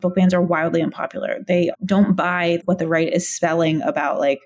book 0.00 0.14
bans 0.14 0.34
are 0.34 0.42
wildly 0.42 0.82
unpopular. 0.82 1.38
They 1.46 1.70
don't 1.84 2.16
buy 2.16 2.60
what 2.64 2.78
the 2.78 2.88
right 2.88 3.12
is 3.12 3.28
spelling 3.28 3.82
about 3.82 4.18
like 4.18 4.40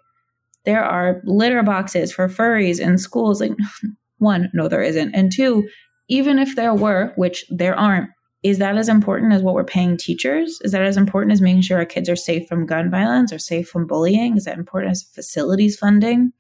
there 0.65 0.85
are 0.85 1.21
litter 1.25 1.63
boxes 1.63 2.13
for 2.13 2.29
furries 2.29 2.81
in 2.81 2.99
schools. 2.99 3.41
Like 3.41 3.53
one, 4.19 4.51
no, 4.55 4.69
there 4.69 4.83
isn't. 4.83 5.15
And 5.15 5.31
two, 5.31 5.69
even 6.09 6.39
if 6.39 6.57
there 6.57 6.75
were, 6.75 7.13
which 7.17 7.45
there 7.51 7.79
aren't, 7.79 8.11
is 8.43 8.59
that 8.59 8.77
as 8.77 8.91
important 8.91 9.33
as 9.33 9.41
what 9.43 9.55
we're 9.55 9.65
paying 9.65 9.97
teachers? 9.97 10.61
Is 10.63 10.73
that 10.73 10.83
as 10.83 10.99
important 10.99 11.33
as 11.33 11.41
making 11.41 11.63
sure 11.63 11.79
our 11.79 11.87
kids 11.87 12.11
are 12.11 12.17
safe 12.17 12.47
from 12.47 12.67
gun 12.67 12.91
violence 12.91 13.33
or 13.33 13.39
safe 13.39 13.69
from 13.69 13.87
bullying? 13.87 14.37
Is 14.37 14.45
that 14.45 14.59
important 14.59 14.93
as 14.93 15.03
facilities 15.03 15.79
funding? 15.79 16.31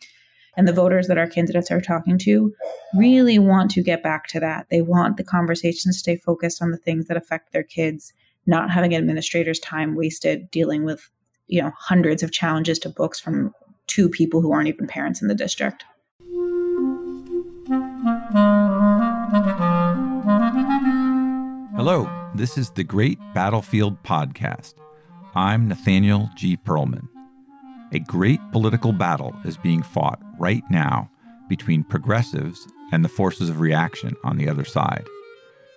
And 0.56 0.68
the 0.68 0.72
voters 0.72 1.08
that 1.08 1.18
our 1.18 1.26
candidates 1.26 1.70
are 1.70 1.80
talking 1.80 2.18
to 2.18 2.52
really 2.94 3.38
want 3.38 3.70
to 3.72 3.82
get 3.82 4.02
back 4.02 4.28
to 4.28 4.40
that. 4.40 4.66
They 4.70 4.82
want 4.82 5.16
the 5.16 5.24
conversation 5.24 5.90
to 5.90 5.98
stay 5.98 6.16
focused 6.16 6.62
on 6.62 6.70
the 6.70 6.76
things 6.76 7.06
that 7.06 7.16
affect 7.16 7.52
their 7.52 7.64
kids, 7.64 8.12
not 8.46 8.70
having 8.70 8.94
administrators' 8.94 9.58
time 9.58 9.94
wasted 9.94 10.50
dealing 10.50 10.84
with, 10.84 11.10
you 11.46 11.62
know, 11.62 11.72
hundreds 11.78 12.22
of 12.22 12.32
challenges 12.32 12.78
to 12.80 12.88
books 12.88 13.20
from 13.20 13.54
two 13.86 14.08
people 14.08 14.40
who 14.40 14.52
aren't 14.52 14.68
even 14.68 14.86
parents 14.86 15.22
in 15.22 15.28
the 15.28 15.34
district. 15.34 15.84
Hello, 21.76 22.08
this 22.34 22.56
is 22.56 22.70
the 22.70 22.84
Great 22.84 23.18
Battlefield 23.34 24.02
Podcast. 24.02 24.74
I'm 25.34 25.68
Nathaniel 25.68 26.30
G. 26.36 26.56
Pearlman. 26.56 27.08
A 27.92 27.98
great 27.98 28.40
political 28.52 28.92
battle 28.92 29.34
is 29.44 29.56
being 29.56 29.82
fought 29.82 30.20
right 30.38 30.62
now 30.70 31.10
between 31.48 31.84
progressives 31.84 32.66
and 32.92 33.04
the 33.04 33.08
forces 33.08 33.48
of 33.48 33.60
reaction 33.60 34.14
on 34.24 34.36
the 34.36 34.48
other 34.48 34.64
side. 34.64 35.06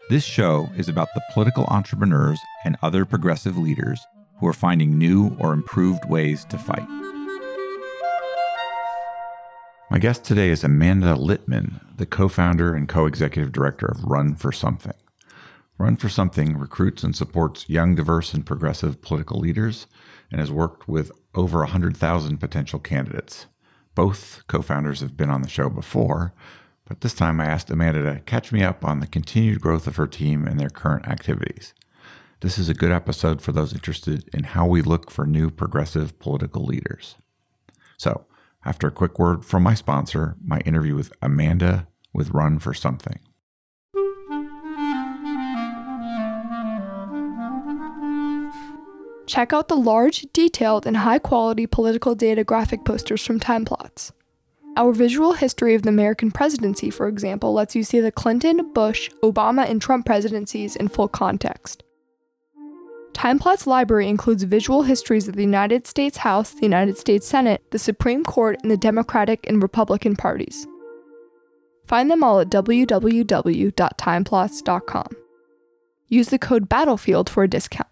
This 0.09 0.23
show 0.23 0.69
is 0.77 0.87
about 0.87 1.13
the 1.13 1.21
political 1.33 1.65
entrepreneurs 1.65 2.39
and 2.63 2.77
other 2.81 3.03
progressive 3.03 3.57
leaders 3.57 3.99
who 4.39 4.47
are 4.47 4.53
finding 4.53 4.97
new 4.97 5.35
or 5.37 5.51
improved 5.51 6.05
ways 6.05 6.45
to 6.45 6.57
fight. 6.57 6.87
My 9.91 9.99
guest 9.99 10.23
today 10.23 10.47
is 10.47 10.63
Amanda 10.63 11.15
Litman, 11.15 11.81
the 11.97 12.05
co 12.05 12.29
founder 12.29 12.73
and 12.73 12.87
co 12.87 13.05
executive 13.05 13.51
director 13.51 13.85
of 13.85 14.05
Run 14.05 14.35
for 14.35 14.53
Something. 14.53 14.93
Run 15.77 15.97
for 15.97 16.07
Something 16.07 16.57
recruits 16.57 17.03
and 17.03 17.13
supports 17.13 17.67
young, 17.67 17.93
diverse, 17.93 18.33
and 18.33 18.45
progressive 18.45 19.01
political 19.01 19.41
leaders 19.41 19.87
and 20.31 20.39
has 20.39 20.53
worked 20.53 20.87
with 20.87 21.11
over 21.35 21.59
100,000 21.59 22.37
potential 22.37 22.79
candidates. 22.79 23.47
Both 23.93 24.43
co 24.47 24.61
founders 24.61 25.01
have 25.01 25.17
been 25.17 25.29
on 25.29 25.41
the 25.41 25.49
show 25.49 25.69
before, 25.69 26.33
but 26.87 27.01
this 27.01 27.13
time 27.13 27.41
I 27.41 27.45
asked 27.45 27.69
Amanda 27.69 28.01
to 28.03 28.19
catch 28.21 28.51
me 28.51 28.63
up 28.63 28.85
on 28.85 28.99
the 28.99 29.07
continued 29.07 29.61
growth 29.61 29.87
of 29.87 29.97
her 29.97 30.07
team 30.07 30.47
and 30.47 30.59
their 30.59 30.69
current 30.69 31.07
activities. 31.07 31.73
This 32.39 32.57
is 32.57 32.69
a 32.69 32.73
good 32.73 32.91
episode 32.91 33.41
for 33.41 33.51
those 33.51 33.73
interested 33.73 34.29
in 34.33 34.43
how 34.43 34.65
we 34.67 34.81
look 34.81 35.11
for 35.11 35.25
new 35.25 35.49
progressive 35.49 36.17
political 36.19 36.63
leaders. 36.63 37.15
So, 37.97 38.25
after 38.63 38.87
a 38.87 38.91
quick 38.91 39.17
word 39.17 39.43
from 39.43 39.63
my 39.63 39.73
sponsor, 39.73 40.35
my 40.43 40.59
interview 40.59 40.95
with 40.95 41.11
Amanda 41.21 41.87
with 42.13 42.29
Run 42.31 42.59
for 42.59 42.73
Something. 42.73 43.19
Check 49.25 49.51
out 49.51 49.67
the 49.67 49.75
large, 49.75 50.25
detailed, 50.31 50.87
and 50.87 50.97
high 50.97 51.19
quality 51.19 51.67
political 51.67 52.15
data 52.15 52.43
graphic 52.43 52.85
posters 52.85 53.25
from 53.25 53.39
Timeplots. 53.39 54.11
Our 54.77 54.93
visual 54.93 55.33
history 55.33 55.73
of 55.73 55.81
the 55.81 55.89
American 55.89 56.29
presidency, 56.29 56.91
for 56.91 57.07
example, 57.07 57.51
lets 57.51 57.75
you 57.75 57.83
see 57.83 57.99
the 57.99 58.11
Clinton, 58.11 58.71
Bush, 58.73 59.09
Obama, 59.23 59.67
and 59.67 59.81
Trump 59.81 60.05
presidencies 60.05 60.75
in 60.75 60.87
full 60.87 61.07
context. 61.07 61.83
Timeplot's 63.13 63.65
library 63.65 64.07
includes 64.07 64.43
visual 64.43 64.83
histories 64.83 65.27
of 65.27 65.35
the 65.35 65.41
United 65.41 65.87
States 65.87 66.17
House, 66.17 66.51
the 66.51 66.61
United 66.61 66.99
States 66.99 67.27
Senate, 67.27 67.63
the 67.71 67.79
Supreme 67.79 68.23
Court, 68.23 68.59
and 68.61 68.69
the 68.69 68.77
Democratic 68.77 69.49
and 69.49 69.63
Republican 69.63 70.15
parties. 70.15 70.67
Find 71.87 72.11
them 72.11 72.23
all 72.23 72.39
at 72.39 72.49
www.timeplots.com. 72.49 75.07
Use 76.07 76.29
the 76.29 76.37
code 76.37 76.69
BATTLEFIELD 76.69 77.31
for 77.31 77.41
a 77.41 77.47
discount. 77.47 77.89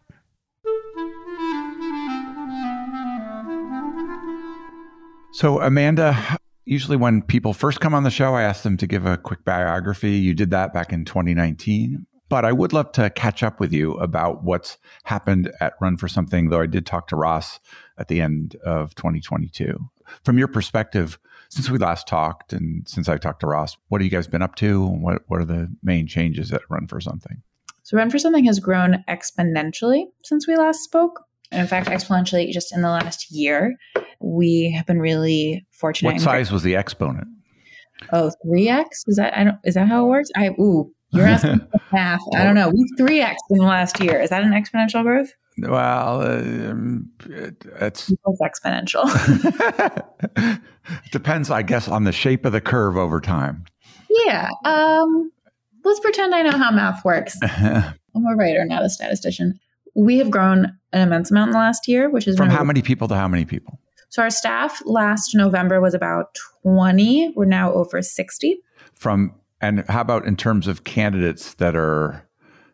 So, 5.31 5.59
Amanda, 5.59 6.37
usually 6.65 6.97
when 6.97 7.21
people 7.21 7.53
first 7.53 7.79
come 7.79 7.93
on 7.93 8.03
the 8.03 8.09
show, 8.09 8.35
I 8.35 8.43
ask 8.43 8.63
them 8.63 8.77
to 8.77 8.87
give 8.87 9.05
a 9.05 9.17
quick 9.17 9.45
biography. 9.45 10.11
You 10.11 10.33
did 10.33 10.49
that 10.51 10.73
back 10.73 10.91
in 10.91 11.05
2019. 11.05 12.05
But 12.27 12.43
I 12.43 12.51
would 12.51 12.73
love 12.73 12.91
to 12.93 13.11
catch 13.11 13.43
up 13.43 13.59
with 13.59 13.71
you 13.71 13.93
about 13.93 14.43
what's 14.43 14.79
happened 15.03 15.51
at 15.61 15.75
Run 15.79 15.95
for 15.95 16.07
Something, 16.07 16.49
though 16.49 16.61
I 16.61 16.65
did 16.65 16.85
talk 16.85 17.07
to 17.09 17.15
Ross 17.15 17.59
at 17.99 18.07
the 18.07 18.19
end 18.19 18.55
of 18.65 18.95
2022. 18.95 19.77
From 20.23 20.37
your 20.39 20.47
perspective, 20.47 21.19
since 21.49 21.69
we 21.69 21.77
last 21.77 22.07
talked 22.07 22.51
and 22.51 22.87
since 22.89 23.07
I 23.07 23.17
talked 23.17 23.41
to 23.41 23.47
Ross, 23.47 23.77
what 23.89 24.01
have 24.01 24.05
you 24.05 24.11
guys 24.11 24.27
been 24.27 24.41
up 24.41 24.55
to? 24.55 24.87
What, 24.87 25.21
what 25.27 25.39
are 25.39 25.45
the 25.45 25.73
main 25.83 26.07
changes 26.07 26.51
at 26.51 26.61
Run 26.67 26.87
for 26.87 26.99
Something? 26.99 27.43
So, 27.83 27.95
Run 27.95 28.09
for 28.09 28.17
Something 28.17 28.45
has 28.45 28.59
grown 28.59 29.03
exponentially 29.07 30.05
since 30.23 30.47
we 30.47 30.57
last 30.57 30.83
spoke. 30.83 31.24
And 31.51 31.61
in 31.61 31.67
fact, 31.67 31.87
exponentially 31.87 32.51
just 32.51 32.73
in 32.73 32.81
the 32.81 32.89
last 32.89 33.31
year 33.31 33.75
we 34.19 34.71
have 34.75 34.85
been 34.85 34.99
really 34.99 35.65
fortunate. 35.71 36.13
What 36.13 36.21
size 36.21 36.51
was 36.51 36.63
the 36.63 36.75
exponent? 36.75 37.27
Oh, 38.11 38.31
3x? 38.45 38.85
Is 39.07 39.15
that 39.17 39.37
I 39.37 39.43
don't 39.43 39.57
is 39.63 39.75
that 39.75 39.87
how 39.87 40.05
it 40.05 40.09
works? 40.09 40.29
I 40.35 40.49
ooh, 40.59 40.91
you're 41.11 41.25
asking 41.27 41.61
math. 41.91 42.21
I 42.33 42.43
don't 42.43 42.55
know. 42.55 42.69
We 42.69 42.85
3x 42.99 43.35
in 43.49 43.57
the 43.59 43.65
last 43.65 43.99
year. 43.99 44.19
Is 44.19 44.29
that 44.31 44.43
an 44.43 44.51
exponential 44.51 45.03
growth? 45.03 45.31
Well, 45.57 46.21
um, 46.21 47.09
it's 47.25 48.11
exponential. 48.41 49.05
it 50.35 51.11
depends, 51.11 51.49
I 51.49 51.61
guess, 51.61 51.87
on 51.87 52.03
the 52.03 52.11
shape 52.11 52.43
of 52.43 52.51
the 52.51 52.59
curve 52.59 52.97
over 52.97 53.21
time. 53.21 53.63
Yeah. 54.09 54.49
Um, 54.65 55.31
let's 55.85 56.01
pretend 56.01 56.35
I 56.35 56.41
know 56.41 56.57
how 56.57 56.71
math 56.71 57.05
works. 57.05 57.39
I'm 57.41 58.25
a 58.25 58.35
writer, 58.35 58.65
not 58.65 58.83
a 58.83 58.89
statistician. 58.89 59.57
We 59.95 60.17
have 60.17 60.29
grown 60.29 60.77
an 60.91 61.01
immense 61.01 61.31
amount 61.31 61.49
in 61.49 61.53
the 61.53 61.59
last 61.59 61.87
year, 61.87 62.09
which 62.09 62.27
is 62.27 62.35
from 62.37 62.49
how 62.49 62.63
many 62.63 62.81
people 62.81 63.07
to 63.07 63.15
how 63.15 63.27
many 63.27 63.45
people? 63.45 63.79
So 64.09 64.21
our 64.21 64.29
staff 64.29 64.81
last 64.85 65.31
November 65.33 65.81
was 65.81 65.93
about 65.93 66.35
20. 66.63 67.33
We're 67.35 67.45
now 67.45 67.73
over 67.73 68.01
60. 68.01 68.59
From 68.93 69.33
and 69.61 69.83
how 69.87 70.01
about 70.01 70.25
in 70.25 70.35
terms 70.35 70.67
of 70.67 70.83
candidates 70.83 71.55
that 71.55 71.75
are 71.75 72.27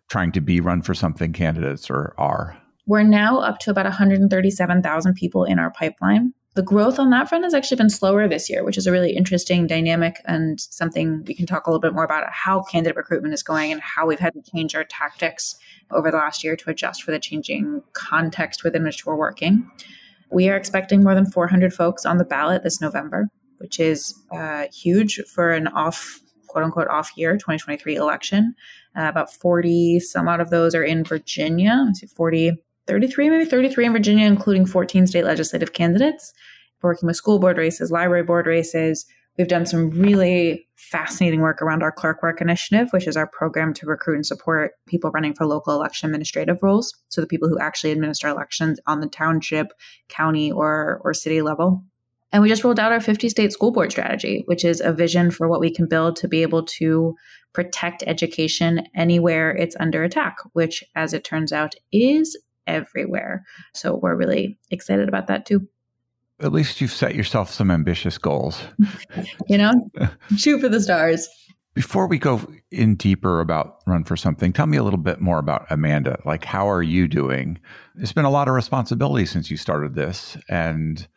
trying 0.10 0.32
to 0.34 0.42
be 0.42 0.60
run 0.60 0.82
for 0.82 0.94
something 0.94 1.32
candidates 1.32 1.90
or 1.90 2.14
are? 2.18 2.58
We're 2.86 3.04
now 3.04 3.40
up 3.40 3.60
to 3.60 3.72
about 3.72 3.86
137,000 3.86 5.14
people 5.14 5.46
in 5.46 5.60
our 5.60 5.72
pipeline. 5.72 6.34
The 6.54 6.64
growth 6.64 7.00
on 7.00 7.12
that 7.12 7.30
front 7.30 7.46
has 7.46 7.54
actually 7.54 7.78
been 7.78 7.90
slower 7.90 8.28
this 8.28 8.50
year, 8.50 8.66
which 8.66 8.78
is 8.78 8.86
a 8.86 8.92
really 8.92 9.16
interesting 9.16 9.68
dynamic 9.68 10.18
and 10.26 10.60
something 10.60 11.24
we 11.26 11.34
can 11.34 11.46
talk 11.46 11.66
a 11.66 11.70
little 11.70 11.80
bit 11.80 11.94
more 11.94 12.04
about 12.04 12.30
how 12.30 12.62
candidate 12.64 12.98
recruitment 12.98 13.34
is 13.34 13.42
going 13.42 13.72
and 13.72 13.80
how 13.80 14.06
we've 14.06 14.20
had 14.20 14.34
to 14.34 14.42
change 14.52 14.76
our 14.76 14.84
tactics 14.84 15.56
over 15.94 16.12
the 16.12 16.18
last 16.18 16.44
year 16.44 16.56
to 16.56 16.70
adjust 16.70 17.04
for 17.04 17.12
the 17.12 17.20
changing 17.20 17.82
context 17.94 18.64
within 18.64 18.84
which 18.84 19.06
we're 19.06 19.16
working. 19.16 19.70
We 20.32 20.50
are 20.50 20.56
expecting 20.56 21.04
more 21.04 21.14
than 21.14 21.30
400 21.30 21.74
folks 21.74 22.06
on 22.06 22.18
the 22.18 22.26
ballot 22.26 22.64
this 22.64 22.80
November, 22.80 23.28
which 23.58 23.80
is 23.80 24.18
uh, 24.32 24.68
huge 24.74 25.22
for 25.34 25.52
an 25.52 25.68
off, 25.68 26.20
quote 26.48 26.64
unquote, 26.64 26.88
off 26.88 27.12
year 27.18 27.34
2023 27.34 27.96
election. 27.96 28.56
Uh, 28.98 29.04
about 29.04 29.34
40 29.34 30.00
some 30.00 30.28
out 30.28 30.42
of 30.42 30.50
those 30.50 30.74
are 30.74 30.84
in 30.84 31.04
Virginia. 31.04 31.86
I 31.90 31.94
see 31.94 32.08
40, 32.08 32.54
33, 32.88 33.30
maybe 33.30 33.46
33 33.46 33.86
in 33.86 33.94
Virginia, 33.94 34.28
including 34.28 34.66
14 34.66 35.08
state 35.08 35.26
legislative 35.26 35.74
candidates. 35.74 36.34
Working 36.82 37.08
with 37.08 37.16
school 37.16 37.38
board 37.38 37.58
races, 37.58 37.92
library 37.92 38.24
board 38.24 38.48
races, 38.48 39.06
We've 39.42 39.48
done 39.48 39.66
some 39.66 39.90
really 39.90 40.68
fascinating 40.76 41.42
work 41.42 41.64
around 41.64 41.82
our 41.82 41.92
Clerk 41.92 42.22
Work 42.22 42.42
Initiative, 42.42 42.90
which 42.92 43.08
is 43.08 43.18
our 43.18 43.26
program 43.26 43.74
to 43.74 43.88
recruit 43.88 44.18
and 44.18 44.26
support 44.26 44.74
people 44.86 45.10
running 45.10 45.34
for 45.34 45.48
local 45.48 45.74
election 45.74 46.06
administrative 46.06 46.62
roles. 46.62 46.94
So 47.10 47.22
the 47.22 47.28
people 47.28 47.50
who 47.50 47.58
actually 47.58 47.90
administer 47.90 48.28
elections 48.28 48.80
on 48.86 49.00
the 49.00 49.08
township, 49.08 49.74
county, 50.10 50.52
or, 50.52 51.02
or 51.04 51.16
city 51.16 51.42
level. 51.42 51.84
And 52.32 52.44
we 52.44 52.50
just 52.50 52.64
rolled 52.64 52.80
out 52.80 52.92
our 52.92 53.02
50 53.02 53.30
state 53.30 53.52
school 53.52 53.72
board 53.72 53.90
strategy, 53.90 54.44
which 54.46 54.64
is 54.64 54.80
a 54.80 54.94
vision 54.94 55.32
for 55.32 55.50
what 55.50 55.60
we 55.60 55.74
can 55.74 55.88
build 55.88 56.18
to 56.18 56.28
be 56.28 56.44
able 56.44 56.64
to 56.78 57.16
protect 57.52 58.04
education 58.06 58.86
anywhere 58.96 59.50
it's 59.50 59.76
under 59.80 60.04
attack, 60.04 60.38
which, 60.54 60.84
as 60.96 61.16
it 61.16 61.24
turns 61.24 61.52
out, 61.52 61.74
is 61.92 62.38
everywhere. 62.68 63.44
So 63.74 63.96
we're 63.96 64.16
really 64.16 64.60
excited 64.70 65.08
about 65.08 65.26
that 65.28 65.48
too 65.48 65.68
at 66.42 66.52
least 66.52 66.82
you've 66.82 66.92
set 66.92 67.16
yourself 67.16 67.52
some 67.52 67.72
ambitious 67.72 68.18
goals. 68.18 68.62
you 69.48 69.58
know, 69.58 69.74
shoot 70.38 70.60
for 70.60 70.70
the 70.70 70.82
stars. 70.82 71.28
Before 71.74 72.08
we 72.08 72.20
go 72.20 72.42
in 72.70 72.96
deeper 72.96 73.40
about 73.40 73.78
Run 73.88 74.04
for 74.04 74.18
Something, 74.18 74.52
tell 74.52 74.66
me 74.66 74.78
a 74.78 74.84
little 74.84 75.00
bit 75.00 75.22
more 75.22 75.40
about 75.40 75.66
Amanda. 75.70 76.20
Like, 76.26 76.44
how 76.44 76.70
are 76.70 76.84
you 76.84 77.08
doing? 77.08 77.60
It's 77.98 78.12
been 78.12 78.26
a 78.26 78.30
lot 78.30 78.50
of 78.50 78.56
responsibility 78.56 79.26
since 79.26 79.50
you 79.50 79.56
started 79.56 79.96
this, 79.96 80.38
and 80.50 81.08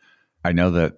I 0.45 0.53
know 0.53 0.71
that 0.71 0.93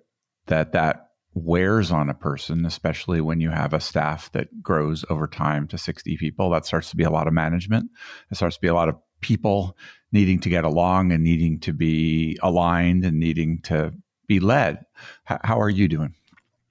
that 0.46 0.74
that 0.74 1.08
wears 1.34 1.92
on 1.92 2.10
a 2.10 2.14
person, 2.14 2.66
especially 2.66 3.22
when 3.22 3.40
you 3.40 3.50
have 3.50 3.74
a 3.74 3.80
staff 3.80 4.32
that 4.32 4.62
grows 4.62 5.06
over 5.10 5.28
time 5.28 5.68
to 5.68 5.78
60 5.78 6.18
people. 6.18 6.50
That 6.50 6.66
starts 6.66 6.90
to 6.92 6.96
be 6.96 7.04
a 7.04 7.10
lot 7.10 7.28
of 7.28 7.34
management. 7.34 7.90
It 8.32 8.36
starts 8.36 8.58
to 8.58 8.62
be 8.62 8.68
a 8.68 8.74
lot 8.74 8.90
of 8.90 8.96
people 9.22 9.78
needing 10.12 10.40
to 10.40 10.50
get 10.50 10.64
along 10.64 11.12
and 11.12 11.24
needing 11.24 11.60
to 11.60 11.74
be 11.74 12.38
aligned 12.42 13.04
and 13.06 13.20
needing 13.20 13.62
to 13.64 13.94
be 14.28 14.40
led. 14.40 14.86
H- 15.30 15.40
how 15.44 15.60
are 15.60 15.70
you 15.70 15.88
doing? 15.88 16.14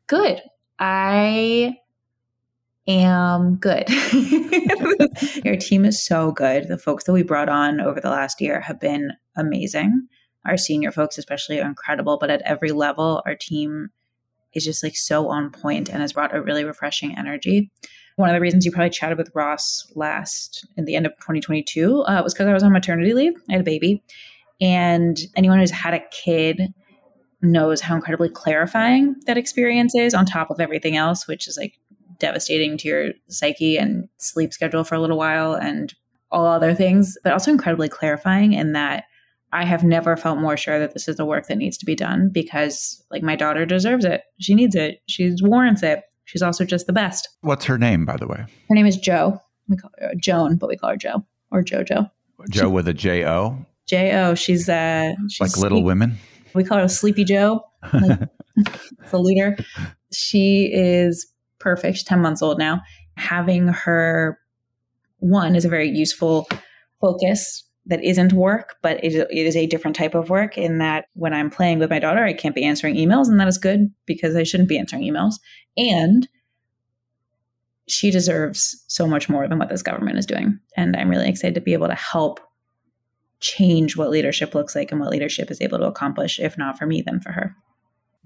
Good. 0.06 0.40
I 0.78 1.76
am 2.86 3.56
good. 3.56 3.88
Your 5.44 5.56
team 5.56 5.84
is 5.84 6.04
so 6.04 6.32
good. 6.32 6.68
The 6.68 6.78
folks 6.78 7.04
that 7.04 7.12
we 7.12 7.22
brought 7.22 7.48
on 7.48 7.80
over 7.80 8.00
the 8.00 8.10
last 8.10 8.40
year 8.40 8.60
have 8.60 8.78
been 8.78 9.12
amazing. 9.36 10.08
Our 10.44 10.56
senior 10.56 10.92
folks, 10.92 11.18
especially, 11.18 11.60
are 11.60 11.68
incredible. 11.68 12.18
But 12.18 12.30
at 12.30 12.42
every 12.42 12.70
level, 12.70 13.22
our 13.26 13.34
team 13.34 13.90
is 14.52 14.64
just 14.64 14.82
like 14.82 14.96
so 14.96 15.28
on 15.28 15.50
point 15.50 15.88
and 15.88 16.00
has 16.00 16.12
brought 16.12 16.34
a 16.34 16.42
really 16.42 16.64
refreshing 16.64 17.16
energy. 17.16 17.70
One 18.16 18.30
of 18.30 18.34
the 18.34 18.40
reasons 18.40 18.64
you 18.64 18.72
probably 18.72 18.90
chatted 18.90 19.18
with 19.18 19.30
Ross 19.34 19.92
last 19.94 20.66
in 20.76 20.86
the 20.86 20.94
end 20.94 21.04
of 21.04 21.12
2022 21.16 22.02
uh, 22.02 22.22
was 22.22 22.32
because 22.32 22.46
I 22.46 22.54
was 22.54 22.62
on 22.62 22.72
maternity 22.72 23.12
leave. 23.12 23.34
I 23.50 23.52
had 23.52 23.60
a 23.60 23.64
baby. 23.64 24.02
And 24.60 25.18
anyone 25.36 25.58
who's 25.58 25.70
had 25.70 25.92
a 25.92 26.00
kid 26.10 26.72
knows 27.42 27.80
how 27.80 27.94
incredibly 27.94 28.28
clarifying 28.28 29.14
that 29.26 29.36
experience 29.36 29.94
is 29.94 30.14
on 30.14 30.26
top 30.26 30.50
of 30.50 30.60
everything 30.60 30.96
else, 30.96 31.28
which 31.28 31.46
is 31.46 31.56
like 31.56 31.78
devastating 32.18 32.78
to 32.78 32.88
your 32.88 33.12
psyche 33.28 33.76
and 33.76 34.08
sleep 34.18 34.52
schedule 34.52 34.84
for 34.84 34.94
a 34.94 35.00
little 35.00 35.18
while 35.18 35.54
and 35.54 35.94
all 36.30 36.46
other 36.46 36.74
things, 36.74 37.16
but 37.22 37.32
also 37.32 37.50
incredibly 37.50 37.88
clarifying 37.88 38.52
in 38.52 38.72
that 38.72 39.04
I 39.52 39.64
have 39.64 39.84
never 39.84 40.16
felt 40.16 40.38
more 40.38 40.56
sure 40.56 40.78
that 40.78 40.92
this 40.92 41.08
is 41.08 41.16
the 41.16 41.24
work 41.24 41.46
that 41.46 41.56
needs 41.56 41.78
to 41.78 41.86
be 41.86 41.94
done 41.94 42.30
because 42.32 43.02
like 43.10 43.22
my 43.22 43.36
daughter 43.36 43.64
deserves 43.64 44.04
it. 44.04 44.22
She 44.40 44.54
needs 44.54 44.74
it. 44.74 45.00
She 45.06 45.34
warrants 45.40 45.82
it. 45.82 46.02
She's 46.24 46.42
also 46.42 46.64
just 46.64 46.86
the 46.86 46.92
best. 46.92 47.28
What's 47.42 47.64
her 47.66 47.78
name, 47.78 48.04
by 48.04 48.16
the 48.16 48.26
way? 48.26 48.44
Her 48.68 48.74
name 48.74 48.86
is 48.86 48.96
Jo. 48.96 49.40
We 49.68 49.76
call 49.76 49.90
her 49.98 50.12
Joan, 50.16 50.56
but 50.56 50.68
we 50.68 50.76
call 50.76 50.90
her 50.90 50.96
Jo 50.96 51.24
or 51.50 51.62
Jojo. 51.62 52.10
Jo 52.50 52.68
with 52.68 52.88
a 52.88 52.94
J 52.94 53.24
O. 53.24 53.64
J 53.86 54.16
O. 54.16 54.34
She's 54.34 54.68
uh 54.68 55.14
she's 55.28 55.40
like 55.40 55.56
Little 55.56 55.82
Women. 55.82 56.18
We 56.56 56.64
call 56.64 56.78
her 56.78 56.88
Sleepy 56.88 57.24
Joe. 57.24 57.62
Like, 57.92 58.20
the 59.10 59.18
leader. 59.18 59.56
She 60.12 60.70
is 60.72 61.26
perfect. 61.58 61.98
She's 61.98 62.04
10 62.04 62.20
months 62.20 62.42
old 62.42 62.58
now. 62.58 62.80
Having 63.16 63.68
her 63.68 64.38
one 65.18 65.54
is 65.56 65.64
a 65.64 65.68
very 65.68 65.88
useful 65.88 66.48
focus 67.00 67.64
that 67.86 68.02
isn't 68.02 68.32
work, 68.32 68.76
but 68.82 69.02
it, 69.04 69.14
it 69.14 69.46
is 69.46 69.56
a 69.56 69.66
different 69.66 69.96
type 69.96 70.14
of 70.14 70.28
work 70.28 70.58
in 70.58 70.78
that 70.78 71.06
when 71.14 71.32
I'm 71.32 71.50
playing 71.50 71.78
with 71.78 71.90
my 71.90 71.98
daughter, 71.98 72.24
I 72.24 72.32
can't 72.32 72.54
be 72.54 72.64
answering 72.64 72.96
emails, 72.96 73.28
and 73.28 73.38
that 73.38 73.48
is 73.48 73.58
good 73.58 73.90
because 74.06 74.34
I 74.34 74.42
shouldn't 74.42 74.68
be 74.68 74.78
answering 74.78 75.02
emails. 75.02 75.34
And 75.76 76.28
she 77.88 78.10
deserves 78.10 78.82
so 78.88 79.06
much 79.06 79.28
more 79.28 79.46
than 79.46 79.58
what 79.58 79.68
this 79.68 79.82
government 79.82 80.18
is 80.18 80.26
doing. 80.26 80.58
And 80.76 80.96
I'm 80.96 81.08
really 81.08 81.28
excited 81.28 81.54
to 81.54 81.60
be 81.60 81.74
able 81.74 81.86
to 81.86 81.94
help 81.94 82.40
change 83.40 83.96
what 83.96 84.10
leadership 84.10 84.54
looks 84.54 84.74
like 84.74 84.90
and 84.90 85.00
what 85.00 85.10
leadership 85.10 85.50
is 85.50 85.60
able 85.60 85.78
to 85.78 85.86
accomplish, 85.86 86.38
if 86.38 86.56
not 86.56 86.78
for 86.78 86.86
me, 86.86 87.02
then 87.02 87.20
for 87.20 87.32
her. 87.32 87.54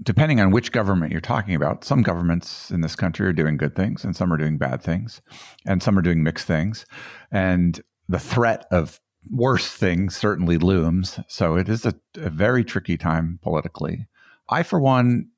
Depending 0.02 0.40
on 0.40 0.50
which 0.50 0.72
government 0.72 1.12
you're 1.12 1.20
talking 1.20 1.54
about, 1.54 1.84
some 1.84 2.02
governments 2.02 2.70
in 2.70 2.80
this 2.80 2.96
country 2.96 3.26
are 3.26 3.34
doing 3.34 3.56
good 3.56 3.76
things 3.76 4.02
and 4.02 4.16
some 4.16 4.32
are 4.32 4.38
doing 4.38 4.56
bad 4.56 4.82
things, 4.82 5.20
and 5.66 5.82
some 5.82 5.98
are 5.98 6.02
doing 6.02 6.22
mixed 6.22 6.46
things. 6.46 6.86
And 7.30 7.80
the 8.08 8.18
threat 8.18 8.66
of 8.70 9.00
worse 9.30 9.70
things 9.70 10.16
certainly 10.16 10.56
looms. 10.56 11.20
So 11.28 11.56
it 11.56 11.68
is 11.68 11.84
a, 11.84 11.94
a 12.16 12.30
very 12.30 12.64
tricky 12.64 12.96
time 12.96 13.38
politically. 13.42 14.06
I, 14.48 14.62
for 14.62 14.80
one, 14.80 15.28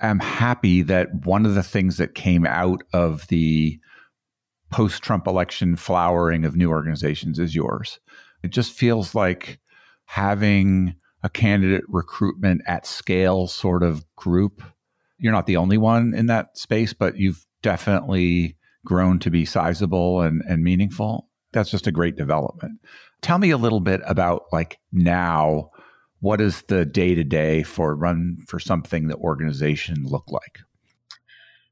am 0.00 0.18
happy 0.18 0.82
that 0.82 1.26
one 1.26 1.44
of 1.44 1.54
the 1.54 1.62
things 1.62 1.98
that 1.98 2.14
came 2.14 2.46
out 2.46 2.82
of 2.92 3.26
the 3.28 3.78
post 4.70 5.02
Trump 5.02 5.26
election 5.26 5.76
flowering 5.76 6.44
of 6.44 6.56
new 6.56 6.70
organizations 6.70 7.38
is 7.38 7.54
yours. 7.54 8.00
It 8.42 8.50
just 8.50 8.72
feels 8.72 9.14
like 9.14 9.60
having 10.06 10.94
a 11.22 11.28
candidate 11.28 11.84
recruitment 11.88 12.62
at 12.66 12.86
scale 12.86 13.46
sort 13.46 13.82
of 13.82 14.04
group. 14.16 14.62
You're 15.18 15.32
not 15.32 15.46
the 15.46 15.56
only 15.56 15.78
one 15.78 16.14
in 16.14 16.26
that 16.26 16.56
space, 16.56 16.92
but 16.92 17.16
you've 17.18 17.44
definitely 17.62 18.56
grown 18.84 19.18
to 19.20 19.30
be 19.30 19.44
sizable 19.44 20.22
and, 20.22 20.42
and 20.48 20.64
meaningful. 20.64 21.28
That's 21.52 21.70
just 21.70 21.86
a 21.86 21.92
great 21.92 22.16
development. 22.16 22.80
Tell 23.20 23.38
me 23.38 23.50
a 23.50 23.58
little 23.58 23.80
bit 23.80 24.00
about 24.06 24.44
like 24.52 24.78
now, 24.92 25.70
what 26.20 26.38
does 26.38 26.62
the 26.62 26.86
day 26.86 27.14
to 27.14 27.24
day 27.24 27.62
for 27.62 27.94
run 27.94 28.38
for 28.46 28.58
something 28.58 29.08
the 29.08 29.16
organization 29.16 30.04
look 30.04 30.24
like? 30.30 30.60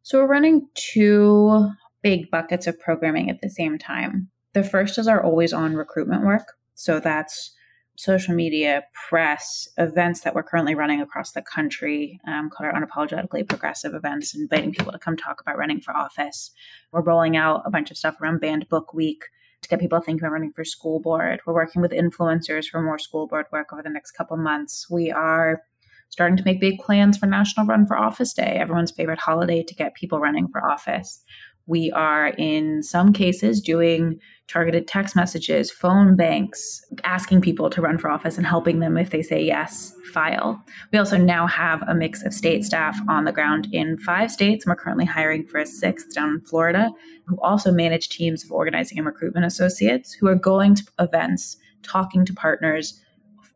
So 0.02 0.18
we're 0.18 0.26
running 0.26 0.68
two 0.74 1.70
big 2.02 2.30
buckets 2.30 2.66
of 2.66 2.78
programming 2.78 3.30
at 3.30 3.40
the 3.40 3.50
same 3.50 3.78
time. 3.78 4.28
The 4.52 4.62
first 4.62 4.98
is 4.98 5.08
our 5.08 5.22
always 5.22 5.52
on 5.52 5.74
recruitment 5.74 6.24
work. 6.24 6.54
So 6.78 7.00
that's 7.00 7.50
social 7.96 8.36
media, 8.36 8.84
press, 9.08 9.66
events 9.78 10.20
that 10.20 10.32
we're 10.32 10.44
currently 10.44 10.76
running 10.76 11.00
across 11.00 11.32
the 11.32 11.42
country 11.42 12.20
um, 12.28 12.48
called 12.48 12.72
our 12.72 12.80
unapologetically 12.80 13.48
progressive 13.48 13.94
events, 13.94 14.32
inviting 14.32 14.70
people 14.70 14.92
to 14.92 14.98
come 14.98 15.16
talk 15.16 15.40
about 15.40 15.58
running 15.58 15.80
for 15.80 15.96
office. 15.96 16.52
We're 16.92 17.02
rolling 17.02 17.36
out 17.36 17.62
a 17.66 17.70
bunch 17.70 17.90
of 17.90 17.96
stuff 17.96 18.20
around 18.20 18.40
Banned 18.40 18.68
Book 18.68 18.94
Week 18.94 19.24
to 19.62 19.68
get 19.68 19.80
people 19.80 19.98
thinking 19.98 20.24
about 20.24 20.34
running 20.34 20.52
for 20.52 20.64
school 20.64 21.00
board. 21.00 21.40
We're 21.44 21.52
working 21.52 21.82
with 21.82 21.90
influencers 21.90 22.66
for 22.66 22.80
more 22.80 23.00
school 23.00 23.26
board 23.26 23.46
work 23.50 23.72
over 23.72 23.82
the 23.82 23.90
next 23.90 24.12
couple 24.12 24.36
months. 24.36 24.86
We 24.88 25.10
are 25.10 25.62
starting 26.10 26.36
to 26.36 26.44
make 26.44 26.60
big 26.60 26.78
plans 26.78 27.18
for 27.18 27.26
National 27.26 27.66
Run 27.66 27.86
for 27.86 27.98
Office 27.98 28.32
Day, 28.32 28.56
everyone's 28.60 28.92
favorite 28.92 29.18
holiday 29.18 29.64
to 29.64 29.74
get 29.74 29.94
people 29.94 30.20
running 30.20 30.46
for 30.46 30.64
office. 30.64 31.24
We 31.68 31.92
are 31.92 32.28
in 32.38 32.82
some 32.82 33.12
cases 33.12 33.60
doing 33.60 34.18
targeted 34.48 34.88
text 34.88 35.14
messages, 35.14 35.70
phone 35.70 36.16
banks, 36.16 36.82
asking 37.04 37.42
people 37.42 37.68
to 37.68 37.82
run 37.82 37.98
for 37.98 38.10
office 38.10 38.38
and 38.38 38.46
helping 38.46 38.80
them 38.80 38.96
if 38.96 39.10
they 39.10 39.22
say 39.22 39.44
yes, 39.44 39.94
file. 40.14 40.60
We 40.90 40.98
also 40.98 41.18
now 41.18 41.46
have 41.46 41.82
a 41.86 41.94
mix 41.94 42.24
of 42.24 42.32
state 42.32 42.64
staff 42.64 42.98
on 43.06 43.26
the 43.26 43.32
ground 43.32 43.68
in 43.70 43.98
five 43.98 44.30
states. 44.30 44.64
And 44.64 44.70
we're 44.72 44.82
currently 44.82 45.04
hiring 45.04 45.46
for 45.46 45.58
a 45.58 45.66
sixth 45.66 46.14
down 46.14 46.30
in 46.30 46.40
Florida, 46.40 46.90
who 47.26 47.38
also 47.42 47.70
manage 47.70 48.08
teams 48.08 48.42
of 48.42 48.50
organizing 48.50 48.96
and 48.96 49.06
recruitment 49.06 49.44
associates 49.44 50.14
who 50.14 50.26
are 50.26 50.34
going 50.34 50.74
to 50.74 50.84
events, 50.98 51.58
talking 51.82 52.24
to 52.24 52.32
partners, 52.32 52.98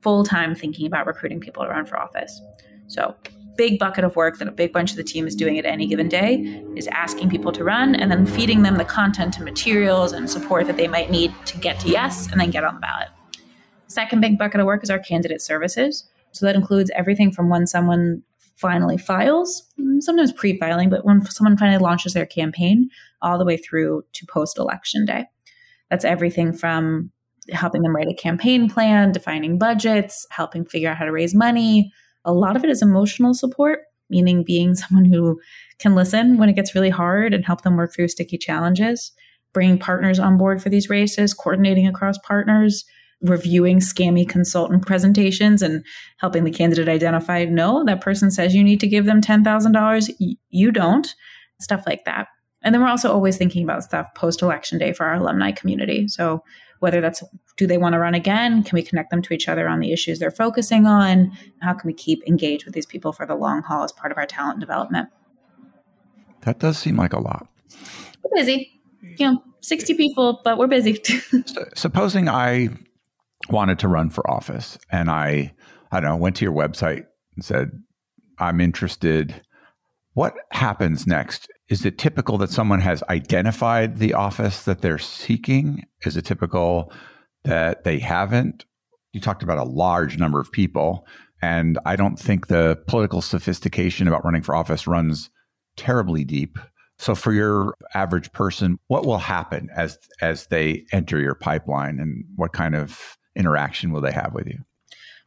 full 0.02 0.22
time 0.22 0.54
thinking 0.54 0.86
about 0.86 1.06
recruiting 1.06 1.40
people 1.40 1.62
to 1.62 1.70
run 1.70 1.86
for 1.86 1.98
office. 1.98 2.42
So 2.88 3.16
big 3.56 3.78
bucket 3.78 4.04
of 4.04 4.16
work 4.16 4.38
that 4.38 4.48
a 4.48 4.52
big 4.52 4.72
bunch 4.72 4.90
of 4.90 4.96
the 4.96 5.04
team 5.04 5.26
is 5.26 5.34
doing 5.34 5.58
at 5.58 5.66
any 5.66 5.86
given 5.86 6.08
day 6.08 6.64
is 6.76 6.88
asking 6.88 7.30
people 7.30 7.52
to 7.52 7.64
run 7.64 7.94
and 7.94 8.10
then 8.10 8.26
feeding 8.26 8.62
them 8.62 8.76
the 8.76 8.84
content 8.84 9.36
and 9.36 9.44
materials 9.44 10.12
and 10.12 10.28
support 10.28 10.66
that 10.66 10.76
they 10.76 10.88
might 10.88 11.10
need 11.10 11.32
to 11.44 11.58
get 11.58 11.78
to 11.80 11.88
yes 11.88 12.30
and 12.30 12.40
then 12.40 12.50
get 12.50 12.64
on 12.64 12.74
the 12.74 12.80
ballot. 12.80 13.08
Second 13.88 14.20
big 14.20 14.38
bucket 14.38 14.60
of 14.60 14.66
work 14.66 14.82
is 14.82 14.90
our 14.90 14.98
candidate 14.98 15.42
services. 15.42 16.08
So 16.32 16.46
that 16.46 16.54
includes 16.54 16.90
everything 16.94 17.30
from 17.30 17.50
when 17.50 17.66
someone 17.66 18.22
finally 18.56 18.96
files, 18.96 19.62
sometimes 20.00 20.32
pre 20.32 20.58
filing, 20.58 20.88
but 20.88 21.04
when 21.04 21.24
someone 21.26 21.56
finally 21.56 21.78
launches 21.82 22.14
their 22.14 22.26
campaign, 22.26 22.88
all 23.20 23.38
the 23.38 23.44
way 23.44 23.56
through 23.56 24.04
to 24.14 24.26
post 24.26 24.58
election 24.58 25.04
day. 25.04 25.26
That's 25.90 26.04
everything 26.04 26.52
from 26.52 27.10
helping 27.50 27.82
them 27.82 27.94
write 27.94 28.08
a 28.08 28.14
campaign 28.14 28.68
plan, 28.68 29.12
defining 29.12 29.58
budgets, 29.58 30.26
helping 30.30 30.64
figure 30.64 30.90
out 30.90 30.96
how 30.96 31.04
to 31.04 31.12
raise 31.12 31.34
money, 31.34 31.92
a 32.24 32.32
lot 32.32 32.56
of 32.56 32.64
it 32.64 32.70
is 32.70 32.82
emotional 32.82 33.34
support, 33.34 33.80
meaning 34.10 34.44
being 34.44 34.74
someone 34.76 35.04
who 35.04 35.40
can 35.78 35.94
listen 35.94 36.38
when 36.38 36.48
it 36.48 36.56
gets 36.56 36.74
really 36.74 36.90
hard 36.90 37.34
and 37.34 37.44
help 37.44 37.62
them 37.62 37.76
work 37.76 37.94
through 37.94 38.08
sticky 38.08 38.38
challenges, 38.38 39.12
bringing 39.52 39.78
partners 39.78 40.18
on 40.18 40.38
board 40.38 40.62
for 40.62 40.68
these 40.68 40.88
races, 40.90 41.34
coordinating 41.34 41.86
across 41.86 42.18
partners, 42.18 42.84
reviewing 43.22 43.78
scammy 43.78 44.28
consultant 44.28 44.86
presentations 44.86 45.62
and 45.62 45.84
helping 46.18 46.44
the 46.44 46.50
candidate 46.50 46.88
identify 46.88 47.44
no, 47.44 47.84
that 47.84 48.00
person 48.00 48.30
says 48.30 48.54
you 48.54 48.64
need 48.64 48.80
to 48.80 48.86
give 48.86 49.04
them 49.04 49.20
$10,000, 49.20 50.36
you 50.50 50.72
don't, 50.72 51.14
stuff 51.60 51.84
like 51.86 52.04
that. 52.04 52.28
And 52.62 52.74
then 52.74 52.82
we're 52.82 52.88
also 52.88 53.12
always 53.12 53.36
thinking 53.36 53.64
about 53.64 53.84
stuff 53.84 54.06
post 54.14 54.42
election 54.42 54.78
day 54.78 54.92
for 54.92 55.06
our 55.06 55.14
alumni 55.14 55.50
community. 55.52 56.06
So 56.08 56.42
whether 56.78 57.00
that's 57.00 57.22
do 57.56 57.66
they 57.66 57.78
want 57.78 57.92
to 57.94 57.98
run 57.98 58.14
again? 58.14 58.62
Can 58.62 58.76
we 58.76 58.82
connect 58.82 59.10
them 59.10 59.22
to 59.22 59.34
each 59.34 59.48
other 59.48 59.68
on 59.68 59.80
the 59.80 59.92
issues 59.92 60.18
they're 60.18 60.30
focusing 60.30 60.86
on? 60.86 61.32
How 61.60 61.74
can 61.74 61.86
we 61.86 61.92
keep 61.92 62.26
engaged 62.26 62.64
with 62.64 62.74
these 62.74 62.86
people 62.86 63.12
for 63.12 63.26
the 63.26 63.34
long 63.34 63.62
haul 63.62 63.84
as 63.84 63.92
part 63.92 64.12
of 64.12 64.18
our 64.18 64.26
talent 64.26 64.60
development? 64.60 65.08
That 66.42 66.58
does 66.58 66.78
seem 66.78 66.96
like 66.96 67.12
a 67.12 67.20
lot. 67.20 67.46
We're 68.22 68.40
busy. 68.40 68.80
You 69.00 69.32
know, 69.32 69.42
60 69.60 69.94
people, 69.94 70.40
but 70.44 70.58
we're 70.58 70.66
busy. 70.66 71.02
Supposing 71.74 72.28
I 72.28 72.68
wanted 73.48 73.78
to 73.80 73.88
run 73.88 74.10
for 74.10 74.28
office 74.30 74.78
and 74.90 75.10
I, 75.10 75.52
I 75.90 76.00
don't 76.00 76.10
know, 76.10 76.16
went 76.16 76.36
to 76.36 76.44
your 76.44 76.54
website 76.54 77.06
and 77.34 77.44
said, 77.44 77.70
I'm 78.38 78.60
interested. 78.60 79.42
What 80.14 80.34
happens 80.52 81.06
next? 81.06 81.48
Is 81.68 81.84
it 81.84 81.98
typical 81.98 82.38
that 82.38 82.50
someone 82.50 82.80
has 82.80 83.02
identified 83.08 83.98
the 83.98 84.14
office 84.14 84.64
that 84.64 84.82
they're 84.82 84.98
seeking? 84.98 85.84
Is 86.04 86.16
it 86.16 86.24
typical 86.24 86.92
that 87.44 87.84
they 87.84 87.98
haven't? 87.98 88.64
You 89.12 89.20
talked 89.20 89.42
about 89.42 89.58
a 89.58 89.64
large 89.64 90.18
number 90.18 90.40
of 90.40 90.50
people, 90.52 91.06
and 91.42 91.78
I 91.84 91.96
don't 91.96 92.18
think 92.18 92.46
the 92.46 92.80
political 92.86 93.20
sophistication 93.20 94.08
about 94.08 94.24
running 94.24 94.42
for 94.42 94.54
office 94.54 94.86
runs 94.86 95.30
terribly 95.76 96.24
deep. 96.24 96.58
So 96.98 97.14
for 97.14 97.32
your 97.32 97.74
average 97.94 98.32
person, 98.32 98.78
what 98.86 99.04
will 99.04 99.18
happen 99.18 99.68
as 99.74 99.98
as 100.20 100.46
they 100.46 100.84
enter 100.92 101.18
your 101.18 101.34
pipeline 101.34 101.98
and 101.98 102.24
what 102.36 102.52
kind 102.52 102.74
of 102.74 103.18
interaction 103.34 103.92
will 103.92 104.00
they 104.00 104.12
have 104.12 104.34
with 104.34 104.46
you? 104.46 104.58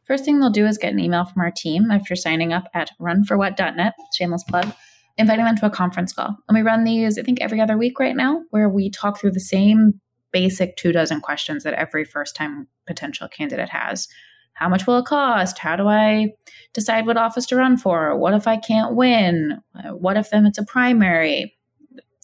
First 0.04 0.24
thing 0.24 0.38
they'll 0.38 0.50
do 0.50 0.66
is 0.66 0.78
get 0.78 0.92
an 0.92 1.00
email 1.00 1.24
from 1.24 1.42
our 1.42 1.50
team 1.50 1.90
after 1.90 2.14
signing 2.14 2.52
up 2.52 2.64
at 2.72 2.90
runforwhat.net, 3.00 3.92
shameless 4.14 4.44
plug, 4.44 4.72
inviting 5.18 5.44
them 5.44 5.56
to 5.56 5.66
a 5.66 5.70
conference 5.70 6.12
call. 6.12 6.36
And 6.48 6.56
we 6.56 6.62
run 6.62 6.84
these, 6.84 7.18
I 7.18 7.22
think, 7.22 7.40
every 7.40 7.60
other 7.60 7.76
week 7.76 7.98
right 7.98 8.14
now, 8.14 8.42
where 8.50 8.68
we 8.68 8.88
talk 8.88 9.18
through 9.18 9.32
the 9.32 9.40
same 9.40 10.00
basic 10.36 10.76
two 10.76 10.92
dozen 10.92 11.20
questions 11.20 11.64
that 11.64 11.72
every 11.74 12.04
first 12.04 12.36
time 12.36 12.68
potential 12.86 13.26
candidate 13.28 13.70
has. 13.70 14.06
How 14.52 14.68
much 14.68 14.86
will 14.86 14.98
it 14.98 15.06
cost? 15.06 15.58
How 15.58 15.76
do 15.76 15.86
I 15.88 16.32
decide 16.74 17.06
what 17.06 17.16
office 17.16 17.46
to 17.46 17.56
run 17.56 17.76
for? 17.76 18.18
What 18.18 18.34
if 18.34 18.46
I 18.46 18.56
can't 18.56 18.94
win? 18.94 19.60
What 19.92 20.16
if 20.16 20.30
then 20.30 20.46
it's 20.46 20.58
a 20.58 20.64
primary? 20.64 21.56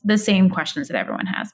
the 0.04 0.18
same 0.18 0.50
questions 0.50 0.88
that 0.88 0.96
everyone 0.96 1.26
has. 1.26 1.52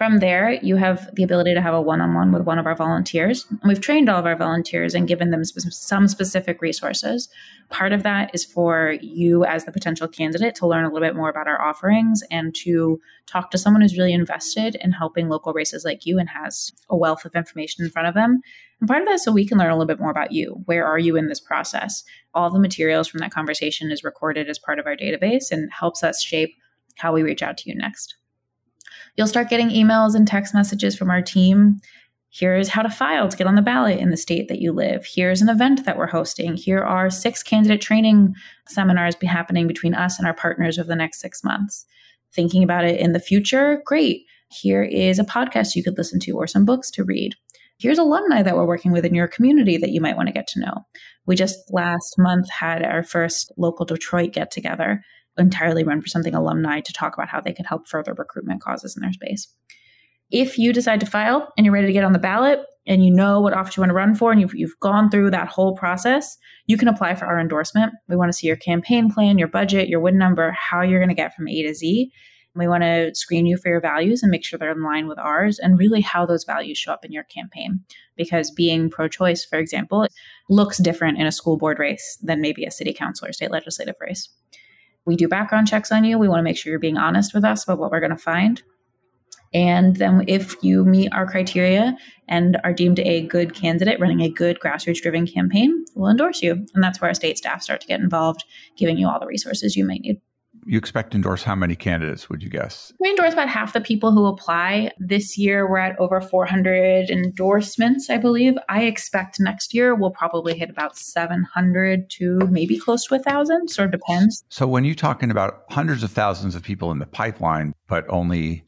From 0.00 0.20
there, 0.20 0.52
you 0.62 0.76
have 0.76 1.14
the 1.14 1.22
ability 1.22 1.52
to 1.52 1.60
have 1.60 1.74
a 1.74 1.80
one 1.80 2.00
on 2.00 2.14
one 2.14 2.32
with 2.32 2.44
one 2.44 2.58
of 2.58 2.64
our 2.64 2.74
volunteers. 2.74 3.44
And 3.50 3.60
we've 3.64 3.82
trained 3.82 4.08
all 4.08 4.18
of 4.18 4.24
our 4.24 4.34
volunteers 4.34 4.94
and 4.94 5.06
given 5.06 5.30
them 5.30 5.44
some 5.44 6.08
specific 6.08 6.62
resources. 6.62 7.28
Part 7.68 7.92
of 7.92 8.02
that 8.02 8.30
is 8.32 8.42
for 8.42 8.96
you, 9.02 9.44
as 9.44 9.66
the 9.66 9.72
potential 9.72 10.08
candidate, 10.08 10.54
to 10.54 10.66
learn 10.66 10.86
a 10.86 10.88
little 10.90 11.06
bit 11.06 11.16
more 11.16 11.28
about 11.28 11.48
our 11.48 11.60
offerings 11.60 12.22
and 12.30 12.54
to 12.62 12.98
talk 13.26 13.50
to 13.50 13.58
someone 13.58 13.82
who's 13.82 13.98
really 13.98 14.14
invested 14.14 14.74
in 14.76 14.90
helping 14.90 15.28
local 15.28 15.52
races 15.52 15.84
like 15.84 16.06
you 16.06 16.18
and 16.18 16.30
has 16.30 16.72
a 16.88 16.96
wealth 16.96 17.26
of 17.26 17.34
information 17.34 17.84
in 17.84 17.90
front 17.90 18.08
of 18.08 18.14
them. 18.14 18.40
And 18.80 18.88
part 18.88 19.02
of 19.02 19.06
that 19.06 19.16
is 19.16 19.24
so 19.24 19.32
we 19.32 19.46
can 19.46 19.58
learn 19.58 19.68
a 19.68 19.74
little 19.74 19.84
bit 19.84 20.00
more 20.00 20.10
about 20.10 20.32
you. 20.32 20.62
Where 20.64 20.86
are 20.86 20.98
you 20.98 21.16
in 21.16 21.28
this 21.28 21.40
process? 21.40 22.04
All 22.32 22.48
the 22.48 22.58
materials 22.58 23.06
from 23.06 23.18
that 23.18 23.34
conversation 23.34 23.90
is 23.90 24.02
recorded 24.02 24.48
as 24.48 24.58
part 24.58 24.78
of 24.78 24.86
our 24.86 24.96
database 24.96 25.50
and 25.50 25.70
helps 25.70 26.02
us 26.02 26.22
shape 26.22 26.54
how 26.96 27.12
we 27.12 27.22
reach 27.22 27.42
out 27.42 27.58
to 27.58 27.68
you 27.68 27.76
next. 27.76 28.16
You'll 29.20 29.26
start 29.26 29.50
getting 29.50 29.68
emails 29.68 30.14
and 30.14 30.26
text 30.26 30.54
messages 30.54 30.96
from 30.96 31.10
our 31.10 31.20
team. 31.20 31.82
Here's 32.30 32.70
how 32.70 32.80
to 32.80 32.88
file 32.88 33.28
to 33.28 33.36
get 33.36 33.46
on 33.46 33.54
the 33.54 33.60
ballot 33.60 33.98
in 33.98 34.08
the 34.08 34.16
state 34.16 34.48
that 34.48 34.62
you 34.62 34.72
live. 34.72 35.04
Here's 35.04 35.42
an 35.42 35.50
event 35.50 35.84
that 35.84 35.98
we're 35.98 36.06
hosting. 36.06 36.56
Here 36.56 36.78
are 36.78 37.10
six 37.10 37.42
candidate 37.42 37.82
training 37.82 38.34
seminars 38.66 39.14
be 39.14 39.26
happening 39.26 39.66
between 39.66 39.92
us 39.92 40.18
and 40.18 40.26
our 40.26 40.32
partners 40.32 40.78
over 40.78 40.88
the 40.88 40.96
next 40.96 41.20
six 41.20 41.44
months. 41.44 41.84
Thinking 42.32 42.62
about 42.62 42.86
it 42.86 42.98
in 42.98 43.12
the 43.12 43.20
future, 43.20 43.82
great. 43.84 44.22
Here 44.50 44.82
is 44.82 45.18
a 45.18 45.24
podcast 45.24 45.76
you 45.76 45.84
could 45.84 45.98
listen 45.98 46.18
to 46.20 46.38
or 46.38 46.46
some 46.46 46.64
books 46.64 46.90
to 46.92 47.04
read. 47.04 47.34
Here's 47.78 47.98
alumni 47.98 48.42
that 48.42 48.56
we're 48.56 48.66
working 48.66 48.90
with 48.90 49.04
in 49.04 49.14
your 49.14 49.28
community 49.28 49.76
that 49.76 49.90
you 49.90 50.00
might 50.00 50.16
want 50.16 50.28
to 50.28 50.34
get 50.34 50.46
to 50.48 50.60
know. 50.60 50.86
We 51.26 51.36
just 51.36 51.58
last 51.70 52.14
month 52.16 52.48
had 52.48 52.82
our 52.82 53.02
first 53.02 53.52
local 53.58 53.84
Detroit 53.84 54.32
get 54.32 54.50
together 54.50 55.04
entirely 55.40 55.82
run 55.82 56.00
for 56.00 56.08
something 56.08 56.34
alumni 56.34 56.80
to 56.80 56.92
talk 56.92 57.14
about 57.14 57.28
how 57.28 57.40
they 57.40 57.52
can 57.52 57.64
help 57.64 57.88
further 57.88 58.14
recruitment 58.14 58.62
causes 58.62 58.96
in 58.96 59.02
their 59.02 59.12
space. 59.12 59.48
If 60.30 60.58
you 60.58 60.72
decide 60.72 61.00
to 61.00 61.06
file 61.06 61.52
and 61.56 61.64
you're 61.64 61.74
ready 61.74 61.88
to 61.88 61.92
get 61.92 62.04
on 62.04 62.12
the 62.12 62.18
ballot 62.18 62.60
and 62.86 63.04
you 63.04 63.12
know 63.12 63.40
what 63.40 63.52
office 63.52 63.76
you 63.76 63.80
want 63.80 63.90
to 63.90 63.94
run 63.94 64.14
for 64.14 64.30
and 64.30 64.40
you've, 64.40 64.54
you've 64.54 64.78
gone 64.80 65.10
through 65.10 65.30
that 65.32 65.48
whole 65.48 65.74
process, 65.74 66.38
you 66.66 66.76
can 66.76 66.88
apply 66.88 67.16
for 67.16 67.26
our 67.26 67.40
endorsement. 67.40 67.92
We 68.08 68.16
want 68.16 68.28
to 68.28 68.32
see 68.32 68.46
your 68.46 68.56
campaign 68.56 69.10
plan, 69.10 69.38
your 69.38 69.48
budget, 69.48 69.88
your 69.88 70.00
win 70.00 70.18
number, 70.18 70.52
how 70.52 70.82
you're 70.82 71.00
going 71.00 71.08
to 71.08 71.14
get 71.14 71.34
from 71.34 71.48
A 71.48 71.62
to 71.62 71.74
Z. 71.74 72.12
We 72.56 72.66
want 72.66 72.82
to 72.82 73.14
screen 73.14 73.46
you 73.46 73.56
for 73.56 73.68
your 73.68 73.80
values 73.80 74.22
and 74.22 74.30
make 74.30 74.44
sure 74.44 74.58
they're 74.58 74.72
in 74.72 74.82
line 74.82 75.06
with 75.06 75.18
ours 75.18 75.58
and 75.58 75.78
really 75.78 76.00
how 76.00 76.26
those 76.26 76.44
values 76.44 76.78
show 76.78 76.92
up 76.92 77.04
in 77.04 77.12
your 77.12 77.22
campaign. 77.24 77.80
Because 78.16 78.50
being 78.50 78.90
pro 78.90 79.08
choice, 79.08 79.44
for 79.44 79.58
example, 79.58 80.06
looks 80.48 80.78
different 80.78 81.18
in 81.18 81.26
a 81.26 81.32
school 81.32 81.56
board 81.56 81.78
race 81.78 82.18
than 82.22 82.40
maybe 82.40 82.64
a 82.64 82.70
city 82.70 82.92
council 82.92 83.28
or 83.28 83.32
state 83.32 83.52
legislative 83.52 83.94
race. 84.00 84.28
We 85.06 85.16
do 85.16 85.28
background 85.28 85.68
checks 85.68 85.90
on 85.90 86.04
you. 86.04 86.18
We 86.18 86.28
want 86.28 86.40
to 86.40 86.44
make 86.44 86.56
sure 86.56 86.70
you're 86.70 86.78
being 86.78 86.98
honest 86.98 87.34
with 87.34 87.44
us 87.44 87.64
about 87.64 87.78
what 87.78 87.90
we're 87.90 88.00
going 88.00 88.10
to 88.10 88.16
find. 88.16 88.62
And 89.52 89.96
then, 89.96 90.24
if 90.28 90.54
you 90.62 90.84
meet 90.84 91.12
our 91.12 91.26
criteria 91.26 91.96
and 92.28 92.58
are 92.62 92.72
deemed 92.72 93.00
a 93.00 93.26
good 93.26 93.52
candidate 93.52 93.98
running 93.98 94.20
a 94.20 94.30
good 94.30 94.60
grassroots 94.60 95.02
driven 95.02 95.26
campaign, 95.26 95.84
we'll 95.96 96.10
endorse 96.10 96.40
you. 96.40 96.52
And 96.74 96.84
that's 96.84 97.00
where 97.00 97.10
our 97.10 97.14
state 97.14 97.36
staff 97.36 97.62
start 97.62 97.80
to 97.80 97.86
get 97.88 98.00
involved, 98.00 98.44
giving 98.76 98.96
you 98.96 99.08
all 99.08 99.18
the 99.18 99.26
resources 99.26 99.74
you 99.74 99.84
might 99.84 100.02
need 100.02 100.20
you 100.66 100.78
expect 100.78 101.12
to 101.12 101.16
endorse 101.16 101.42
how 101.42 101.54
many 101.54 101.74
candidates 101.74 102.28
would 102.28 102.42
you 102.42 102.50
guess? 102.50 102.92
We 102.98 103.10
endorse 103.10 103.32
about 103.32 103.48
half 103.48 103.72
the 103.72 103.80
people 103.80 104.12
who 104.12 104.26
apply. 104.26 104.92
This 104.98 105.38
year 105.38 105.68
we're 105.68 105.78
at 105.78 105.98
over 105.98 106.20
400 106.20 107.10
endorsements 107.10 108.10
i 108.10 108.16
believe. 108.16 108.54
I 108.68 108.82
expect 108.82 109.40
next 109.40 109.74
year 109.74 109.94
we'll 109.94 110.10
probably 110.10 110.58
hit 110.58 110.70
about 110.70 110.96
700 110.96 112.10
to 112.10 112.38
maybe 112.50 112.78
close 112.78 113.06
to 113.06 113.14
a 113.14 113.18
thousand 113.18 113.68
sort 113.68 113.86
of 113.86 114.00
depends. 114.00 114.44
So 114.48 114.66
when 114.66 114.84
you're 114.84 114.94
talking 114.94 115.30
about 115.30 115.64
hundreds 115.70 116.02
of 116.02 116.10
thousands 116.10 116.54
of 116.54 116.62
people 116.62 116.90
in 116.90 116.98
the 116.98 117.06
pipeline 117.06 117.74
but 117.86 118.04
only 118.08 118.64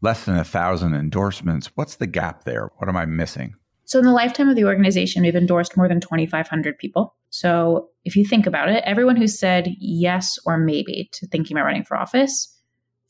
less 0.00 0.24
than 0.24 0.36
a 0.36 0.44
thousand 0.44 0.94
endorsements 0.94 1.70
what's 1.74 1.96
the 1.96 2.06
gap 2.06 2.44
there? 2.44 2.70
What 2.76 2.88
am 2.88 2.96
i 2.96 3.04
missing 3.06 3.54
so, 3.92 3.98
in 3.98 4.06
the 4.06 4.12
lifetime 4.12 4.48
of 4.48 4.56
the 4.56 4.64
organization, 4.64 5.22
we've 5.22 5.36
endorsed 5.36 5.76
more 5.76 5.86
than 5.86 6.00
2,500 6.00 6.78
people. 6.78 7.14
So, 7.28 7.90
if 8.06 8.16
you 8.16 8.24
think 8.24 8.46
about 8.46 8.70
it, 8.70 8.82
everyone 8.86 9.16
who 9.16 9.26
said 9.26 9.68
yes 9.78 10.38
or 10.46 10.56
maybe 10.56 11.10
to 11.12 11.26
thinking 11.26 11.54
about 11.54 11.66
running 11.66 11.84
for 11.84 11.98
office, 11.98 12.58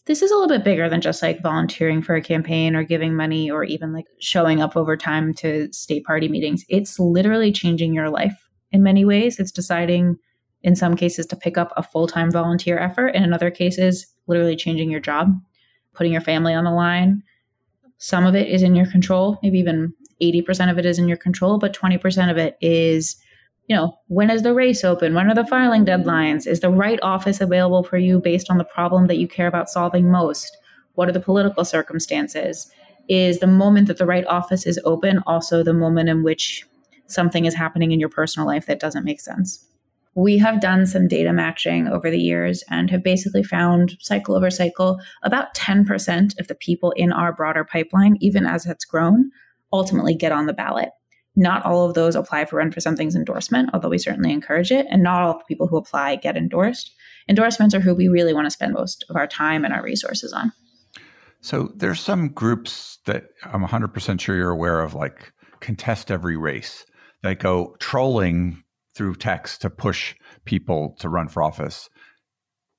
this 0.06 0.22
is 0.22 0.32
a 0.32 0.34
little 0.34 0.48
bit 0.48 0.64
bigger 0.64 0.88
than 0.88 1.00
just 1.00 1.22
like 1.22 1.40
volunteering 1.40 2.02
for 2.02 2.16
a 2.16 2.20
campaign 2.20 2.74
or 2.74 2.82
giving 2.82 3.14
money 3.14 3.48
or 3.48 3.62
even 3.62 3.92
like 3.92 4.06
showing 4.18 4.60
up 4.60 4.76
over 4.76 4.96
time 4.96 5.32
to 5.34 5.72
state 5.72 6.02
party 6.02 6.26
meetings. 6.26 6.64
It's 6.68 6.98
literally 6.98 7.52
changing 7.52 7.94
your 7.94 8.10
life 8.10 8.34
in 8.72 8.82
many 8.82 9.04
ways. 9.04 9.38
It's 9.38 9.52
deciding, 9.52 10.16
in 10.64 10.74
some 10.74 10.96
cases, 10.96 11.26
to 11.26 11.36
pick 11.36 11.56
up 11.56 11.72
a 11.76 11.84
full 11.84 12.08
time 12.08 12.32
volunteer 12.32 12.76
effort, 12.76 13.10
and 13.14 13.24
in 13.24 13.32
other 13.32 13.52
cases, 13.52 14.04
literally 14.26 14.56
changing 14.56 14.90
your 14.90 14.98
job, 14.98 15.28
putting 15.94 16.10
your 16.10 16.22
family 16.22 16.54
on 16.54 16.64
the 16.64 16.72
line. 16.72 17.22
Some 17.98 18.26
of 18.26 18.34
it 18.34 18.48
is 18.48 18.64
in 18.64 18.74
your 18.74 18.90
control, 18.90 19.38
maybe 19.44 19.60
even 19.60 19.94
80% 20.22 20.70
of 20.70 20.78
it 20.78 20.86
is 20.86 20.98
in 20.98 21.08
your 21.08 21.16
control, 21.16 21.58
but 21.58 21.74
20% 21.74 22.30
of 22.30 22.38
it 22.38 22.56
is, 22.60 23.16
you 23.68 23.76
know, 23.76 23.98
when 24.08 24.30
is 24.30 24.42
the 24.42 24.54
race 24.54 24.84
open? 24.84 25.14
When 25.14 25.30
are 25.30 25.34
the 25.34 25.46
filing 25.46 25.84
deadlines? 25.84 26.46
Is 26.46 26.60
the 26.60 26.70
right 26.70 26.98
office 27.02 27.40
available 27.40 27.82
for 27.82 27.98
you 27.98 28.20
based 28.20 28.50
on 28.50 28.58
the 28.58 28.64
problem 28.64 29.06
that 29.08 29.18
you 29.18 29.28
care 29.28 29.46
about 29.46 29.68
solving 29.68 30.10
most? 30.10 30.56
What 30.94 31.08
are 31.08 31.12
the 31.12 31.20
political 31.20 31.64
circumstances? 31.64 32.70
Is 33.08 33.40
the 33.40 33.46
moment 33.46 33.88
that 33.88 33.98
the 33.98 34.06
right 34.06 34.26
office 34.26 34.66
is 34.66 34.78
open 34.84 35.20
also 35.26 35.62
the 35.62 35.72
moment 35.72 36.08
in 36.08 36.22
which 36.22 36.64
something 37.06 37.44
is 37.44 37.54
happening 37.54 37.92
in 37.92 38.00
your 38.00 38.08
personal 38.08 38.46
life 38.46 38.66
that 38.66 38.80
doesn't 38.80 39.04
make 39.04 39.20
sense? 39.20 39.66
We 40.14 40.36
have 40.38 40.60
done 40.60 40.86
some 40.86 41.08
data 41.08 41.32
matching 41.32 41.88
over 41.88 42.10
the 42.10 42.20
years 42.20 42.62
and 42.68 42.90
have 42.90 43.02
basically 43.02 43.42
found 43.42 43.96
cycle 43.98 44.36
over 44.36 44.50
cycle 44.50 45.00
about 45.22 45.54
10% 45.54 46.38
of 46.38 46.48
the 46.48 46.54
people 46.54 46.90
in 46.92 47.12
our 47.12 47.32
broader 47.32 47.64
pipeline, 47.64 48.18
even 48.20 48.44
as 48.44 48.66
it's 48.66 48.84
grown, 48.84 49.30
ultimately 49.72 50.14
get 50.14 50.32
on 50.32 50.46
the 50.46 50.52
ballot. 50.52 50.90
Not 51.34 51.64
all 51.64 51.88
of 51.88 51.94
those 51.94 52.14
apply 52.14 52.44
for 52.44 52.56
Run 52.56 52.70
for 52.70 52.80
Something's 52.80 53.16
endorsement, 53.16 53.70
although 53.72 53.88
we 53.88 53.98
certainly 53.98 54.32
encourage 54.32 54.70
it. 54.70 54.86
And 54.90 55.02
not 55.02 55.22
all 55.22 55.38
the 55.38 55.44
people 55.48 55.66
who 55.66 55.78
apply 55.78 56.16
get 56.16 56.36
endorsed. 56.36 56.92
Endorsements 57.28 57.74
are 57.74 57.80
who 57.80 57.94
we 57.94 58.08
really 58.08 58.34
want 58.34 58.46
to 58.46 58.50
spend 58.50 58.74
most 58.74 59.04
of 59.08 59.16
our 59.16 59.26
time 59.26 59.64
and 59.64 59.72
our 59.72 59.82
resources 59.82 60.32
on. 60.32 60.52
So 61.40 61.72
there's 61.74 62.00
some 62.00 62.28
groups 62.28 62.98
that 63.06 63.24
I'm 63.44 63.64
100% 63.66 64.20
sure 64.20 64.36
you're 64.36 64.50
aware 64.50 64.80
of, 64.80 64.94
like 64.94 65.32
contest 65.60 66.10
every 66.10 66.36
race, 66.36 66.84
that 67.22 67.38
go 67.38 67.76
trolling 67.80 68.62
through 68.94 69.14
text 69.14 69.62
to 69.62 69.70
push 69.70 70.14
people 70.44 70.94
to 71.00 71.08
run 71.08 71.28
for 71.28 71.42
office. 71.42 71.88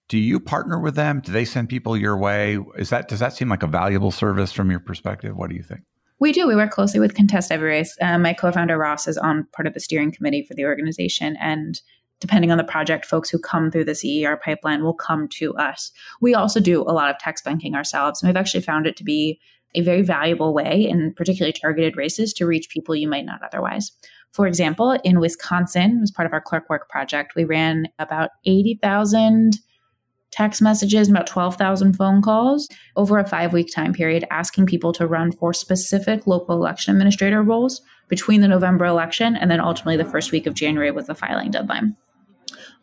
Do 0.10 0.18
you 0.18 0.40
partner 0.40 0.80
with 0.80 0.96
them? 0.96 1.22
Do 1.22 1.32
they 1.32 1.46
send 1.46 1.70
people 1.70 1.98
your 1.98 2.18
way? 2.18 2.60
Is 2.78 2.90
that 2.90 3.08
does 3.08 3.20
that 3.20 3.34
seem 3.34 3.50
like 3.50 3.64
a 3.64 3.68
valuable 3.68 4.12
service 4.12 4.52
from 4.52 4.70
your 4.70 4.80
perspective? 4.80 5.36
What 5.36 5.50
do 5.50 5.56
you 5.56 5.64
think? 5.64 5.82
We 6.24 6.32
do. 6.32 6.48
We 6.48 6.56
work 6.56 6.72
closely 6.72 7.02
with 7.02 7.16
Contest 7.16 7.52
Every 7.52 7.68
Race. 7.68 7.98
Um, 8.00 8.22
my 8.22 8.32
co-founder 8.32 8.78
Ross 8.78 9.10
is 9.10 9.18
on 9.18 9.46
part 9.52 9.68
of 9.68 9.74
the 9.74 9.82
steering 9.82 10.10
committee 10.10 10.42
for 10.42 10.54
the 10.54 10.64
organization, 10.64 11.36
and 11.42 11.82
depending 12.22 12.50
on 12.50 12.58
the 12.58 12.64
project, 12.64 13.06
folks 13.06 13.30
who 13.30 13.38
come 13.38 13.70
through 13.70 13.84
the 13.84 13.94
CER 13.94 14.38
pipeline 14.38 14.86
will 14.86 14.94
come 14.94 15.28
to 15.34 15.54
us. 15.56 15.92
We 16.22 16.34
also 16.34 16.62
do 16.62 16.84
a 16.84 16.94
lot 16.96 17.10
of 17.10 17.20
text 17.20 17.44
banking 17.44 17.76
ourselves, 17.76 18.24
and 18.24 18.30
we've 18.30 18.38
actually 18.38 18.62
found 18.62 18.88
it 18.88 18.96
to 18.96 19.04
be 19.04 19.38
a 19.76 19.82
very 19.82 20.02
valuable 20.02 20.54
way 20.54 20.88
in 20.90 21.14
particularly 21.14 21.52
targeted 21.52 21.98
races 21.98 22.32
to 22.36 22.48
reach 22.48 22.70
people 22.70 22.96
you 22.96 23.10
might 23.10 23.26
not 23.26 23.44
otherwise. 23.44 23.92
For 24.32 24.48
example, 24.48 24.98
in 25.04 25.20
Wisconsin, 25.20 26.00
as 26.02 26.10
part 26.10 26.26
of 26.26 26.32
our 26.32 26.40
clerk 26.40 26.70
work 26.70 26.88
project, 26.88 27.34
we 27.36 27.44
ran 27.44 27.90
about 28.00 28.30
80,000 28.46 29.60
text 30.34 30.64
messages 30.64 31.08
and 31.08 31.16
about 31.16 31.28
12,000 31.28 31.94
phone 31.94 32.22
calls 32.22 32.68
over 32.96 33.20
a 33.20 33.28
five 33.28 33.54
week 33.54 33.72
time 33.74 33.94
period 33.94 34.26
asking 34.32 34.66
people 34.66 34.92
to 34.92 35.06
run 35.06 35.32
for 35.32 35.54
specific 35.54 36.26
local 36.26 36.56
election 36.56 36.94
administrator 36.96 37.44
roles 37.44 37.82
between 38.08 38.42
the 38.42 38.48
November 38.48 38.86
election 38.86 39.36
and 39.36 39.52
then 39.52 39.62
ultimately 39.62 39.96
the 39.96 40.10
first 40.10 40.32
week 40.32 40.48
of 40.48 40.56
January 40.56 40.90
was 40.90 41.06
the 41.06 41.14
filing 41.14 41.52
deadline. 41.52 41.96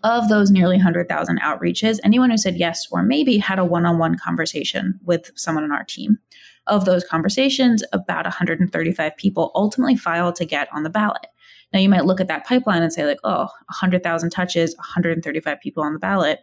Of 0.05 0.29
those 0.29 0.51
nearly 0.51 0.77
100,000 0.77 1.41
outreaches, 1.41 1.99
anyone 2.05 2.31
who 2.31 2.39
said 2.39 2.57
yes 2.57 2.87
or 2.91 3.03
maybe 3.03 3.37
had 3.37 3.59
a 3.59 3.65
one 3.65 3.85
on 3.85 3.99
one 3.99 4.17
conversation 4.17 4.99
with 5.05 5.31
someone 5.35 5.65
on 5.65 5.73
our 5.73 5.85
team. 5.85 6.19
Of 6.69 6.85
those 6.85 7.05
conversations, 7.05 7.83
about 7.93 8.25
135 8.25 9.17
people 9.17 9.51
ultimately 9.57 9.97
filed 9.97 10.37
to 10.37 10.45
get 10.45 10.69
on 10.73 10.85
the 10.85 10.91
ballot. 10.91 11.27
Now, 11.73 11.81
you 11.81 11.89
might 11.89 12.05
look 12.05 12.21
at 12.21 12.29
that 12.29 12.47
pipeline 12.47 12.83
and 12.83 12.93
say, 12.93 13.05
like, 13.05 13.21
oh, 13.25 13.49
100,000 13.69 14.31
touches, 14.31 14.77
135 14.77 15.61
people 15.61 15.83
on 15.83 15.93
the 15.93 15.99
ballot 15.99 16.41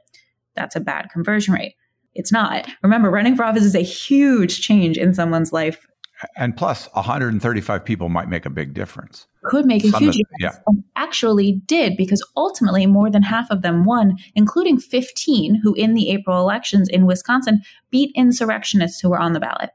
that's 0.58 0.76
a 0.76 0.82
bad 0.82 1.10
conversion 1.12 1.54
rate. 1.54 1.76
it's 2.16 2.32
not. 2.32 2.68
Remember, 2.84 3.10
running 3.10 3.36
for 3.36 3.44
office 3.44 3.64
is 3.64 3.76
a 3.76 3.80
huge 3.82 4.62
change 4.62 4.98
in 4.98 5.14
someone's 5.14 5.54
life. 5.54 5.86
And 6.36 6.58
plus, 6.58 6.90
135 6.94 7.86
people 7.86 8.10
might 8.10 8.28
make 8.28 8.46
a 8.46 8.50
big 8.50 8.74
difference. 8.74 9.28
Could 9.44 9.68
make 9.68 9.84
a 9.84 9.90
Some 9.90 10.02
huge 10.02 10.18
difference. 10.18 10.60
Yeah. 10.68 10.74
Actually, 10.96 11.62
did 11.68 11.96
because 11.96 12.26
ultimately 12.36 12.88
more 12.88 13.12
than 13.12 13.22
half 13.22 13.50
of 13.52 13.62
them 13.62 13.84
won, 13.84 14.18
including 14.34 14.80
15 14.80 15.62
who, 15.64 15.76
in 15.76 15.94
the 15.94 16.10
April 16.10 16.40
elections 16.42 16.90
in 16.90 17.06
Wisconsin, 17.06 17.62
beat 17.92 18.12
insurrectionists 18.16 19.00
who 19.00 19.10
were 19.10 19.20
on 19.20 19.34
the 19.34 19.40
ballot. 19.40 19.70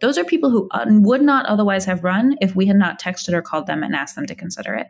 Those 0.00 0.18
are 0.18 0.24
people 0.24 0.50
who 0.50 0.68
uh, 0.70 0.84
would 0.88 1.22
not 1.22 1.46
otherwise 1.46 1.86
have 1.86 2.04
run 2.04 2.36
if 2.40 2.54
we 2.54 2.66
had 2.66 2.76
not 2.76 3.00
texted 3.00 3.32
or 3.32 3.42
called 3.42 3.66
them 3.66 3.82
and 3.82 3.96
asked 3.96 4.14
them 4.14 4.26
to 4.26 4.34
consider 4.34 4.74
it. 4.74 4.88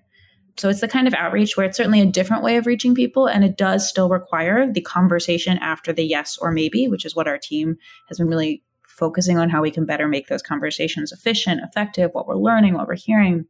So 0.59 0.69
it's 0.69 0.81
the 0.81 0.89
kind 0.89 1.07
of 1.07 1.15
outreach 1.15 1.57
where 1.57 1.67
it's 1.67 1.77
certainly 1.77 2.01
a 2.01 2.07
different 2.07 2.43
way 2.43 2.57
of 2.57 2.67
reaching 2.67 2.95
people, 2.95 3.27
and 3.27 3.45
it 3.45 3.57
does 3.57 3.89
still 3.89 4.09
require 4.09 4.71
the 4.71 4.81
conversation 4.81 5.57
after 5.59 5.93
the 5.93 6.03
yes 6.03 6.37
or 6.39 6.51
maybe, 6.51 6.89
which 6.89 7.05
is 7.05 7.15
what 7.15 7.29
our 7.29 7.39
team 7.39 7.77
has 8.09 8.19
been 8.19 8.29
really 8.29 8.63
focusing 8.83 9.39
on 9.39 9.49
how 9.49 9.63
we 9.63 9.71
can 9.71 9.87
better 9.87 10.09
make 10.09 10.27
those 10.27 10.43
conversations 10.43 11.13
efficient, 11.13 11.61
effective, 11.63 12.11
what 12.13 12.27
we're 12.27 12.35
learning, 12.35 12.75
what 12.75 12.89
we're 12.89 12.97
hearing. 12.97 13.47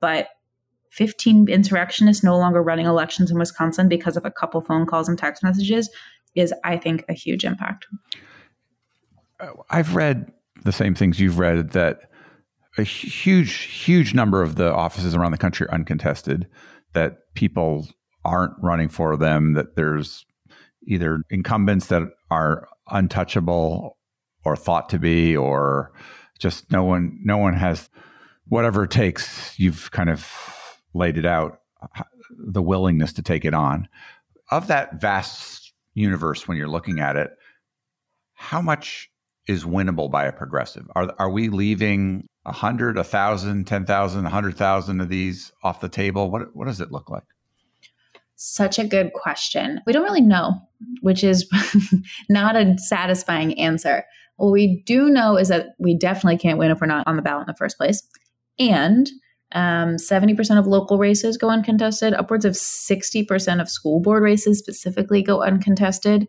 But 0.00 0.28
15 0.90 1.48
insurrectionists 1.48 2.24
no 2.24 2.36
longer 2.36 2.62
running 2.62 2.86
elections 2.86 3.30
in 3.30 3.38
Wisconsin 3.38 3.88
because 3.88 4.16
of 4.16 4.24
a 4.24 4.30
couple 4.30 4.60
phone 4.60 4.86
calls 4.86 5.08
and 5.08 5.16
text 5.16 5.42
messages 5.44 5.88
is, 6.34 6.52
I 6.64 6.76
think, 6.76 7.04
a 7.08 7.12
huge 7.12 7.44
impact. 7.44 7.86
I've 9.70 9.94
read 9.94 10.32
the 10.64 10.72
same 10.72 10.94
things 10.96 11.20
you've 11.20 11.38
read 11.38 11.70
that 11.70 12.10
a 12.76 12.82
huge, 12.82 13.54
huge 13.54 14.14
number 14.14 14.42
of 14.42 14.56
the 14.56 14.72
offices 14.72 15.14
around 15.14 15.32
the 15.32 15.38
country 15.38 15.66
are 15.66 15.74
uncontested, 15.74 16.46
that 16.92 17.18
people 17.34 17.88
aren't 18.24 18.52
running 18.62 18.88
for 18.88 19.16
them, 19.16 19.54
that 19.54 19.76
there's 19.76 20.24
either 20.86 21.22
incumbents 21.30 21.86
that 21.86 22.02
are 22.30 22.68
untouchable 22.90 23.96
or 24.44 24.56
thought 24.56 24.88
to 24.90 24.98
be, 24.98 25.36
or 25.36 25.92
just 26.38 26.70
no 26.70 26.84
one, 26.84 27.18
no 27.22 27.38
one 27.38 27.54
has 27.54 27.88
whatever 28.46 28.84
it 28.84 28.90
takes. 28.90 29.58
You've 29.58 29.90
kind 29.90 30.10
of 30.10 30.30
laid 30.94 31.18
it 31.18 31.26
out, 31.26 31.60
the 32.30 32.62
willingness 32.62 33.12
to 33.14 33.22
take 33.22 33.44
it 33.44 33.54
on. 33.54 33.88
Of 34.50 34.68
that 34.68 35.00
vast 35.00 35.72
universe, 35.94 36.46
when 36.46 36.56
you're 36.56 36.68
looking 36.68 37.00
at 37.00 37.16
it, 37.16 37.30
how 38.34 38.62
much 38.62 39.10
is 39.48 39.64
winnable 39.64 40.10
by 40.10 40.26
a 40.26 40.32
progressive? 40.32 40.86
Are, 40.94 41.12
are 41.18 41.30
we 41.30 41.48
leaving 41.48 42.26
a 42.44 42.52
hundred, 42.52 42.98
a 42.98 43.04
thousand, 43.04 43.66
ten 43.66 43.84
thousand, 43.86 44.26
a 44.26 44.30
hundred 44.30 44.56
thousand 44.56 45.00
of 45.00 45.08
these 45.08 45.52
off 45.62 45.80
the 45.80 45.88
table? 45.88 46.30
What 46.30 46.54
what 46.54 46.66
does 46.66 46.80
it 46.80 46.92
look 46.92 47.10
like? 47.10 47.24
Such 48.36 48.78
a 48.78 48.86
good 48.86 49.12
question. 49.14 49.80
We 49.86 49.92
don't 49.92 50.04
really 50.04 50.20
know, 50.20 50.54
which 51.00 51.24
is 51.24 51.50
not 52.28 52.54
a 52.54 52.76
satisfying 52.78 53.58
answer. 53.58 54.04
What 54.36 54.52
we 54.52 54.82
do 54.86 55.08
know 55.08 55.36
is 55.36 55.48
that 55.48 55.70
we 55.80 55.98
definitely 55.98 56.38
can't 56.38 56.58
win 56.58 56.70
if 56.70 56.80
we're 56.80 56.86
not 56.86 57.06
on 57.08 57.16
the 57.16 57.22
ballot 57.22 57.48
in 57.48 57.52
the 57.52 57.56
first 57.56 57.76
place. 57.76 58.06
And 58.60 59.10
um, 59.52 59.96
70% 59.96 60.58
of 60.58 60.66
local 60.66 60.98
races 60.98 61.36
go 61.36 61.50
uncontested. 61.50 62.14
Upwards 62.14 62.44
of 62.44 62.52
60% 62.52 63.60
of 63.60 63.68
school 63.68 64.00
board 64.00 64.22
races 64.22 64.58
specifically 64.58 65.22
go 65.22 65.42
uncontested. 65.42 66.28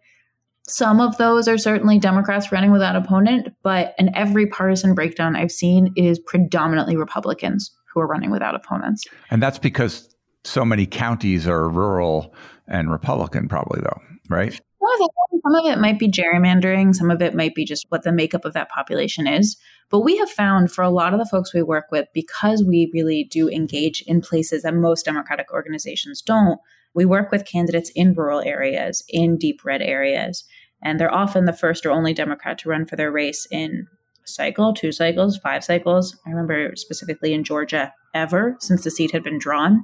Some 0.69 1.01
of 1.01 1.17
those 1.17 1.47
are 1.47 1.57
certainly 1.57 1.97
Democrats 1.97 2.51
running 2.51 2.71
without 2.71 2.95
opponent, 2.95 3.49
but 3.63 3.95
in 3.97 4.15
every 4.15 4.45
partisan 4.45 4.93
breakdown 4.93 5.35
I've 5.35 5.51
seen, 5.51 5.91
it 5.95 6.05
is 6.05 6.19
predominantly 6.19 6.95
Republicans 6.95 7.71
who 7.91 7.99
are 7.99 8.07
running 8.07 8.29
without 8.29 8.53
opponents. 8.53 9.03
And 9.31 9.41
that's 9.41 9.57
because 9.57 10.15
so 10.43 10.63
many 10.63 10.85
counties 10.85 11.47
are 11.47 11.67
rural 11.67 12.35
and 12.67 12.91
Republican, 12.91 13.47
probably, 13.47 13.81
though, 13.81 13.99
right? 14.29 14.59
Well, 14.79 15.09
some 15.43 15.55
of 15.55 15.65
it 15.65 15.79
might 15.79 15.97
be 15.97 16.09
gerrymandering, 16.09 16.93
some 16.95 17.09
of 17.09 17.21
it 17.21 17.33
might 17.33 17.55
be 17.55 17.65
just 17.65 17.88
what 17.89 18.03
the 18.03 18.11
makeup 18.11 18.45
of 18.45 18.53
that 18.53 18.69
population 18.69 19.25
is. 19.25 19.57
But 19.89 20.01
we 20.01 20.17
have 20.17 20.29
found 20.29 20.71
for 20.71 20.83
a 20.83 20.91
lot 20.91 21.13
of 21.13 21.19
the 21.19 21.25
folks 21.25 21.51
we 21.51 21.63
work 21.63 21.85
with, 21.91 22.07
because 22.13 22.63
we 22.63 22.91
really 22.93 23.27
do 23.29 23.49
engage 23.49 24.03
in 24.03 24.21
places 24.21 24.61
that 24.61 24.75
most 24.75 25.05
Democratic 25.05 25.51
organizations 25.51 26.21
don't, 26.21 26.59
we 26.93 27.05
work 27.05 27.31
with 27.31 27.45
candidates 27.45 27.91
in 27.95 28.13
rural 28.13 28.41
areas, 28.41 29.03
in 29.10 29.38
deep 29.38 29.63
red 29.63 29.82
areas, 29.82 30.43
and 30.82 31.00
they're 31.00 31.13
often 31.13 31.46
the 31.46 31.54
first 31.54 31.86
or 31.86 31.92
only 31.92 32.13
Democrat 32.13 32.58
to 32.60 32.70
run 32.70 32.86
for 32.86 32.96
their 32.96 33.12
race 33.12 33.48
in 33.52 33.88
cycle, 34.26 34.74
two 34.74 34.92
cycles, 34.92 35.38
five 35.38 35.63
cycles. 35.63 36.18
I 36.26 36.30
remember 36.30 36.76
specifically 36.76 37.34
in 37.34 37.44
Georgia 37.44 37.94
ever 38.13 38.56
since 38.60 38.84
the 38.84 38.92
seat 38.92 39.12
had 39.12 39.24
been 39.24 39.39
drawn. 39.39 39.84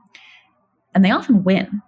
And 0.94 1.04
they 1.04 1.12
often 1.12 1.44
win 1.44 1.82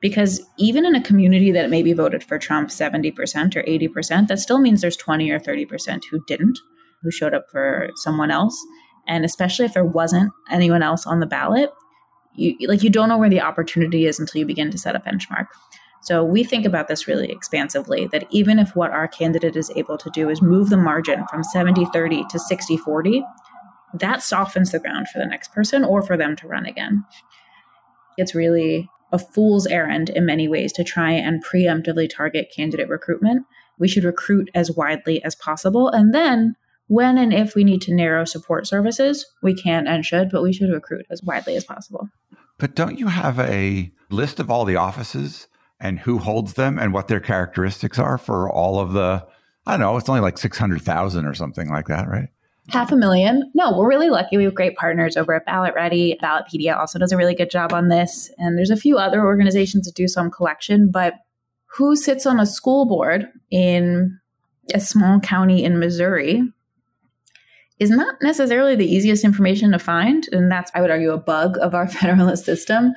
because 0.00 0.40
even 0.58 0.84
in 0.84 0.94
a 0.94 1.02
community 1.02 1.52
that 1.52 1.70
maybe 1.70 1.92
voted 1.92 2.24
for 2.24 2.38
Trump 2.38 2.70
70% 2.70 3.16
or 3.56 3.62
80%, 3.62 4.28
that 4.28 4.38
still 4.38 4.58
means 4.58 4.80
there's 4.80 4.96
20 4.96 5.30
or 5.30 5.38
30% 5.38 6.02
who 6.10 6.24
didn't, 6.26 6.58
who 7.02 7.10
showed 7.10 7.34
up 7.34 7.46
for 7.50 7.90
someone 7.96 8.30
else. 8.30 8.58
And 9.06 9.24
especially 9.24 9.64
if 9.64 9.74
there 9.74 9.84
wasn't 9.84 10.32
anyone 10.50 10.82
else 10.82 11.06
on 11.06 11.20
the 11.20 11.26
ballot, 11.26 11.70
you 12.34 12.68
like 12.68 12.84
you 12.84 12.90
don't 12.90 13.08
know 13.08 13.18
where 13.18 13.30
the 13.30 13.40
opportunity 13.40 14.06
is 14.06 14.20
until 14.20 14.38
you 14.38 14.46
begin 14.46 14.70
to 14.70 14.78
set 14.78 14.94
a 14.94 15.00
benchmark. 15.00 15.46
So 16.08 16.24
we 16.24 16.42
think 16.42 16.64
about 16.64 16.88
this 16.88 17.06
really 17.06 17.30
expansively 17.30 18.06
that 18.12 18.26
even 18.30 18.58
if 18.58 18.74
what 18.74 18.92
our 18.92 19.06
candidate 19.06 19.56
is 19.56 19.70
able 19.76 19.98
to 19.98 20.08
do 20.08 20.30
is 20.30 20.40
move 20.40 20.70
the 20.70 20.78
margin 20.78 21.26
from 21.26 21.44
70 21.44 21.84
30 21.92 22.24
to 22.30 22.38
60 22.38 22.78
40, 22.78 23.22
that 23.92 24.22
softens 24.22 24.72
the 24.72 24.78
ground 24.78 25.08
for 25.10 25.18
the 25.18 25.26
next 25.26 25.52
person 25.52 25.84
or 25.84 26.00
for 26.00 26.16
them 26.16 26.34
to 26.36 26.48
run 26.48 26.64
again. 26.64 27.04
It's 28.16 28.34
really 28.34 28.88
a 29.12 29.18
fool's 29.18 29.66
errand 29.66 30.08
in 30.08 30.24
many 30.24 30.48
ways 30.48 30.72
to 30.72 30.82
try 30.82 31.10
and 31.10 31.44
preemptively 31.44 32.08
target 32.08 32.50
candidate 32.56 32.88
recruitment. 32.88 33.44
We 33.78 33.86
should 33.86 34.04
recruit 34.04 34.48
as 34.54 34.72
widely 34.72 35.22
as 35.24 35.34
possible. 35.34 35.90
And 35.90 36.14
then, 36.14 36.56
when 36.86 37.18
and 37.18 37.34
if 37.34 37.54
we 37.54 37.64
need 37.64 37.82
to 37.82 37.94
narrow 37.94 38.24
support 38.24 38.66
services, 38.66 39.26
we 39.42 39.52
can 39.52 39.86
and 39.86 40.06
should, 40.06 40.30
but 40.30 40.42
we 40.42 40.54
should 40.54 40.70
recruit 40.70 41.04
as 41.10 41.22
widely 41.22 41.54
as 41.54 41.64
possible. 41.64 42.08
But 42.56 42.74
don't 42.74 42.98
you 42.98 43.08
have 43.08 43.38
a 43.38 43.92
list 44.08 44.40
of 44.40 44.50
all 44.50 44.64
the 44.64 44.76
offices 44.76 45.48
and 45.80 45.98
who 45.98 46.18
holds 46.18 46.54
them 46.54 46.78
and 46.78 46.92
what 46.92 47.08
their 47.08 47.20
characteristics 47.20 47.98
are 47.98 48.18
for 48.18 48.50
all 48.50 48.80
of 48.80 48.92
the 48.92 49.26
I 49.66 49.72
don't 49.72 49.80
know, 49.80 49.98
it's 49.98 50.08
only 50.08 50.22
like 50.22 50.38
600,000 50.38 51.26
or 51.26 51.34
something 51.34 51.68
like 51.68 51.88
that, 51.88 52.08
right? 52.08 52.30
Half 52.70 52.90
a 52.90 52.96
million. 52.96 53.50
No, 53.54 53.76
we're 53.76 53.88
really 53.88 54.08
lucky. 54.08 54.38
We 54.38 54.44
have 54.44 54.54
great 54.54 54.76
partners 54.76 55.14
over 55.14 55.34
at 55.34 55.44
Ballot 55.44 55.74
Ready. 55.74 56.18
Ballotpedia 56.22 56.74
also 56.74 56.98
does 56.98 57.12
a 57.12 57.18
really 57.18 57.34
good 57.34 57.50
job 57.50 57.74
on 57.74 57.88
this. 57.88 58.30
And 58.38 58.56
there's 58.56 58.70
a 58.70 58.76
few 58.76 58.96
other 58.96 59.22
organizations 59.22 59.84
that 59.84 59.94
do 59.94 60.08
some 60.08 60.30
collection, 60.30 60.90
but 60.90 61.14
who 61.66 61.96
sits 61.96 62.24
on 62.24 62.40
a 62.40 62.46
school 62.46 62.86
board 62.86 63.26
in 63.50 64.18
a 64.72 64.80
small 64.80 65.20
county 65.20 65.62
in 65.62 65.78
Missouri 65.78 66.42
is 67.78 67.90
not 67.90 68.16
necessarily 68.22 68.74
the 68.74 68.90
easiest 68.90 69.22
information 69.22 69.72
to 69.72 69.78
find. 69.78 70.26
And 70.32 70.50
that's, 70.50 70.70
I 70.74 70.80
would 70.80 70.90
argue, 70.90 71.12
a 71.12 71.18
bug 71.18 71.58
of 71.58 71.74
our 71.74 71.86
federalist 71.88 72.46
system 72.46 72.94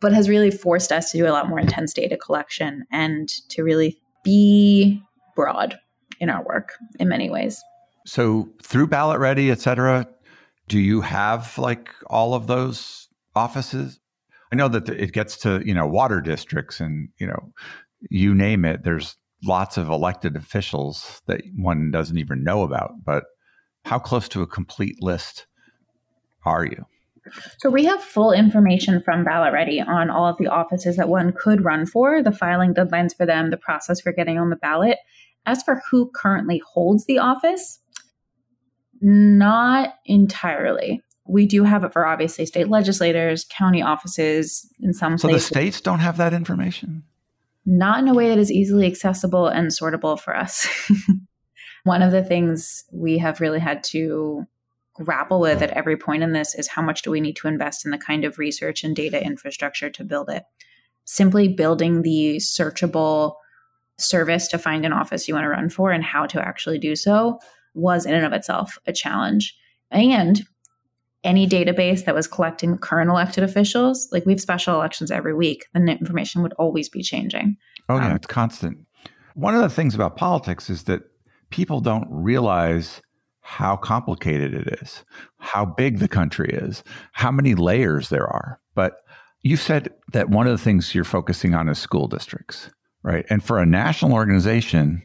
but 0.00 0.12
has 0.12 0.28
really 0.28 0.50
forced 0.50 0.92
us 0.92 1.10
to 1.10 1.18
do 1.18 1.26
a 1.26 1.30
lot 1.30 1.48
more 1.48 1.60
intense 1.60 1.92
data 1.92 2.16
collection 2.16 2.84
and 2.90 3.28
to 3.50 3.62
really 3.62 3.98
be 4.24 5.02
broad 5.36 5.78
in 6.20 6.28
our 6.28 6.44
work 6.44 6.72
in 6.98 7.08
many 7.08 7.30
ways. 7.30 7.62
So 8.06 8.48
through 8.62 8.88
Ballot 8.88 9.18
Ready, 9.18 9.50
et 9.50 9.60
cetera, 9.60 10.08
do 10.68 10.78
you 10.78 11.00
have 11.02 11.56
like 11.58 11.90
all 12.06 12.34
of 12.34 12.46
those 12.46 13.08
offices? 13.34 14.00
I 14.52 14.56
know 14.56 14.68
that 14.68 14.88
it 14.88 15.12
gets 15.12 15.36
to, 15.38 15.62
you 15.64 15.74
know, 15.74 15.86
water 15.86 16.20
districts 16.20 16.80
and, 16.80 17.08
you 17.18 17.26
know, 17.26 17.52
you 18.08 18.34
name 18.34 18.64
it, 18.64 18.82
there's 18.82 19.16
lots 19.44 19.76
of 19.76 19.88
elected 19.88 20.36
officials 20.36 21.22
that 21.26 21.42
one 21.56 21.90
doesn't 21.90 22.18
even 22.18 22.42
know 22.42 22.62
about. 22.62 22.92
But 23.04 23.24
how 23.84 23.98
close 23.98 24.28
to 24.30 24.42
a 24.42 24.46
complete 24.46 25.02
list 25.02 25.46
are 26.44 26.64
you? 26.64 26.84
So 27.58 27.70
we 27.70 27.84
have 27.84 28.02
full 28.02 28.32
information 28.32 29.02
from 29.02 29.24
Ballot 29.24 29.52
Ready 29.52 29.80
on 29.80 30.10
all 30.10 30.26
of 30.26 30.36
the 30.38 30.48
offices 30.48 30.96
that 30.96 31.08
one 31.08 31.32
could 31.32 31.64
run 31.64 31.86
for, 31.86 32.22
the 32.22 32.32
filing 32.32 32.74
deadlines 32.74 33.16
for 33.16 33.26
them, 33.26 33.50
the 33.50 33.56
process 33.56 34.00
for 34.00 34.12
getting 34.12 34.38
on 34.38 34.50
the 34.50 34.56
ballot. 34.56 34.98
As 35.46 35.62
for 35.62 35.82
who 35.90 36.10
currently 36.14 36.60
holds 36.72 37.06
the 37.06 37.18
office, 37.18 37.80
not 39.00 39.94
entirely. 40.04 41.02
We 41.26 41.46
do 41.46 41.64
have 41.64 41.84
it 41.84 41.92
for 41.92 42.06
obviously 42.06 42.44
state 42.46 42.68
legislators, 42.68 43.46
county 43.48 43.82
offices, 43.82 44.68
in 44.80 44.92
some 44.92 45.16
so 45.16 45.28
places. 45.28 45.46
So 45.46 45.54
the 45.54 45.60
states 45.60 45.80
don't 45.80 46.00
have 46.00 46.16
that 46.18 46.34
information? 46.34 47.04
Not 47.64 48.00
in 48.00 48.08
a 48.08 48.14
way 48.14 48.28
that 48.28 48.38
is 48.38 48.50
easily 48.50 48.86
accessible 48.86 49.46
and 49.46 49.68
sortable 49.68 50.18
for 50.18 50.36
us. 50.36 50.66
One 51.84 52.02
of 52.02 52.12
the 52.12 52.24
things 52.24 52.84
we 52.92 53.18
have 53.18 53.40
really 53.40 53.60
had 53.60 53.84
to 53.84 54.46
grapple 55.04 55.40
with 55.40 55.62
at 55.62 55.70
every 55.70 55.96
point 55.96 56.22
in 56.22 56.32
this 56.32 56.54
is 56.54 56.68
how 56.68 56.82
much 56.82 57.02
do 57.02 57.10
we 57.10 57.20
need 57.20 57.36
to 57.36 57.48
invest 57.48 57.84
in 57.84 57.90
the 57.90 57.98
kind 57.98 58.24
of 58.24 58.38
research 58.38 58.84
and 58.84 58.94
data 58.94 59.24
infrastructure 59.24 59.90
to 59.90 60.04
build 60.04 60.28
it. 60.28 60.44
Simply 61.04 61.48
building 61.48 62.02
the 62.02 62.36
searchable 62.36 63.34
service 63.98 64.48
to 64.48 64.58
find 64.58 64.84
an 64.84 64.92
office 64.92 65.28
you 65.28 65.34
want 65.34 65.44
to 65.44 65.50
run 65.50 65.68
for 65.68 65.90
and 65.92 66.04
how 66.04 66.26
to 66.26 66.40
actually 66.40 66.78
do 66.78 66.96
so 66.96 67.38
was 67.74 68.06
in 68.06 68.14
and 68.14 68.24
of 68.24 68.32
itself 68.32 68.78
a 68.86 68.92
challenge. 68.92 69.56
And 69.90 70.42
any 71.22 71.46
database 71.46 72.04
that 72.04 72.14
was 72.14 72.26
collecting 72.26 72.78
current 72.78 73.10
elected 73.10 73.44
officials, 73.44 74.08
like 74.10 74.24
we 74.24 74.32
have 74.32 74.40
special 74.40 74.74
elections 74.74 75.10
every 75.10 75.34
week, 75.34 75.66
the 75.74 75.80
information 75.80 76.42
would 76.42 76.54
always 76.54 76.88
be 76.88 77.02
changing. 77.02 77.56
Oh, 77.88 77.96
yeah, 77.96 78.10
um, 78.10 78.16
it's 78.16 78.26
constant. 78.26 78.78
One 79.34 79.54
of 79.54 79.62
the 79.62 79.68
things 79.68 79.94
about 79.94 80.16
politics 80.16 80.70
is 80.70 80.84
that 80.84 81.02
people 81.50 81.80
don't 81.80 82.08
realize 82.10 83.02
how 83.50 83.76
complicated 83.76 84.54
it 84.54 84.78
is, 84.80 85.04
how 85.38 85.64
big 85.64 85.98
the 85.98 86.06
country 86.06 86.48
is, 86.52 86.84
how 87.10 87.32
many 87.32 87.56
layers 87.56 88.08
there 88.08 88.28
are. 88.28 88.60
But 88.76 88.98
you 89.42 89.56
said 89.56 89.92
that 90.12 90.30
one 90.30 90.46
of 90.46 90.52
the 90.52 90.62
things 90.62 90.94
you're 90.94 91.02
focusing 91.02 91.52
on 91.52 91.68
is 91.68 91.76
school 91.76 92.06
districts, 92.06 92.70
right? 93.02 93.26
And 93.28 93.42
for 93.42 93.58
a 93.58 93.66
national 93.66 94.12
organization, 94.12 95.02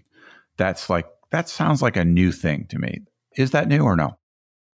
that's 0.58 0.92
like, 0.92 1.08
that 1.32 1.50
sounds 1.50 1.82
like 1.82 1.98
a 1.98 2.06
new 2.06 2.32
thing 2.32 2.68
to 2.70 2.78
me. 2.78 3.02
Is 3.36 3.50
that 3.50 3.68
new 3.68 3.82
or 3.82 3.96
no? 3.96 4.16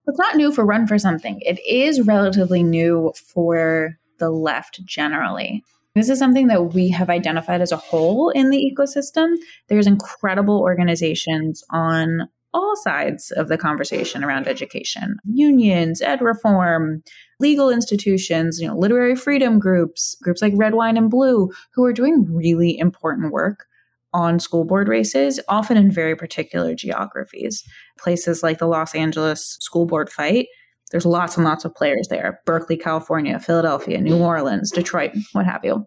It's 0.06 0.18
not 0.18 0.36
new 0.36 0.52
for 0.52 0.66
Run 0.66 0.86
for 0.86 0.98
Something. 0.98 1.40
It 1.40 1.58
is 1.66 2.06
relatively 2.06 2.62
new 2.62 3.14
for 3.16 3.96
the 4.18 4.28
left 4.28 4.84
generally. 4.84 5.64
This 5.94 6.10
is 6.10 6.18
something 6.18 6.48
that 6.48 6.74
we 6.74 6.90
have 6.90 7.08
identified 7.08 7.62
as 7.62 7.72
a 7.72 7.78
whole 7.78 8.28
in 8.28 8.50
the 8.50 8.58
ecosystem. 8.58 9.36
There's 9.68 9.86
incredible 9.86 10.60
organizations 10.60 11.64
on 11.70 12.28
all 12.54 12.76
sides 12.76 13.30
of 13.32 13.48
the 13.48 13.58
conversation 13.58 14.22
around 14.22 14.46
education 14.46 15.16
unions, 15.24 16.02
ed 16.02 16.20
reform, 16.20 17.02
legal 17.40 17.70
institutions, 17.70 18.60
you 18.60 18.68
know, 18.68 18.76
literary 18.76 19.16
freedom 19.16 19.58
groups, 19.58 20.16
groups 20.22 20.42
like 20.42 20.52
Red 20.56 20.74
Wine 20.74 20.96
and 20.96 21.10
Blue, 21.10 21.50
who 21.74 21.84
are 21.84 21.92
doing 21.92 22.26
really 22.28 22.78
important 22.78 23.32
work 23.32 23.66
on 24.14 24.38
school 24.38 24.64
board 24.64 24.88
races, 24.88 25.40
often 25.48 25.76
in 25.76 25.90
very 25.90 26.14
particular 26.14 26.74
geographies. 26.74 27.64
Places 27.98 28.42
like 28.42 28.58
the 28.58 28.66
Los 28.66 28.94
Angeles 28.94 29.56
school 29.60 29.86
board 29.86 30.10
fight, 30.10 30.48
there's 30.90 31.06
lots 31.06 31.36
and 31.36 31.44
lots 31.44 31.64
of 31.64 31.74
players 31.74 32.08
there 32.08 32.40
Berkeley, 32.44 32.76
California, 32.76 33.38
Philadelphia, 33.40 34.00
New 34.00 34.18
Orleans, 34.18 34.70
Detroit, 34.70 35.12
what 35.32 35.46
have 35.46 35.64
you. 35.64 35.86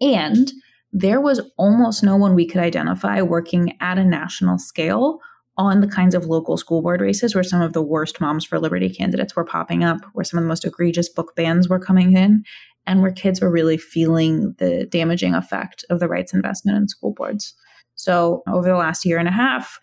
And 0.00 0.52
there 0.92 1.20
was 1.20 1.40
almost 1.56 2.02
no 2.02 2.16
one 2.16 2.34
we 2.34 2.46
could 2.46 2.60
identify 2.60 3.22
working 3.22 3.76
at 3.80 3.96
a 3.96 4.04
national 4.04 4.58
scale 4.58 5.20
on 5.58 5.80
the 5.80 5.86
kinds 5.86 6.14
of 6.14 6.26
local 6.26 6.56
school 6.56 6.80
board 6.80 7.00
races 7.00 7.34
where 7.34 7.44
some 7.44 7.60
of 7.60 7.72
the 7.72 7.82
worst 7.82 8.20
Moms 8.20 8.44
for 8.44 8.58
Liberty 8.58 8.88
candidates 8.88 9.36
were 9.36 9.44
popping 9.44 9.84
up, 9.84 9.98
where 10.14 10.24
some 10.24 10.38
of 10.38 10.44
the 10.44 10.48
most 10.48 10.64
egregious 10.64 11.08
book 11.08 11.34
bans 11.36 11.68
were 11.68 11.78
coming 11.78 12.16
in, 12.16 12.44
and 12.86 13.02
where 13.02 13.12
kids 13.12 13.40
were 13.40 13.50
really 13.50 13.76
feeling 13.76 14.54
the 14.58 14.86
damaging 14.86 15.34
effect 15.34 15.84
of 15.90 16.00
the 16.00 16.08
rights 16.08 16.32
investment 16.32 16.78
in 16.78 16.88
school 16.88 17.12
boards. 17.12 17.54
So, 17.94 18.42
over 18.48 18.68
the 18.68 18.76
last 18.76 19.04
year 19.04 19.18
and 19.18 19.28
a 19.28 19.32
half, 19.32 19.78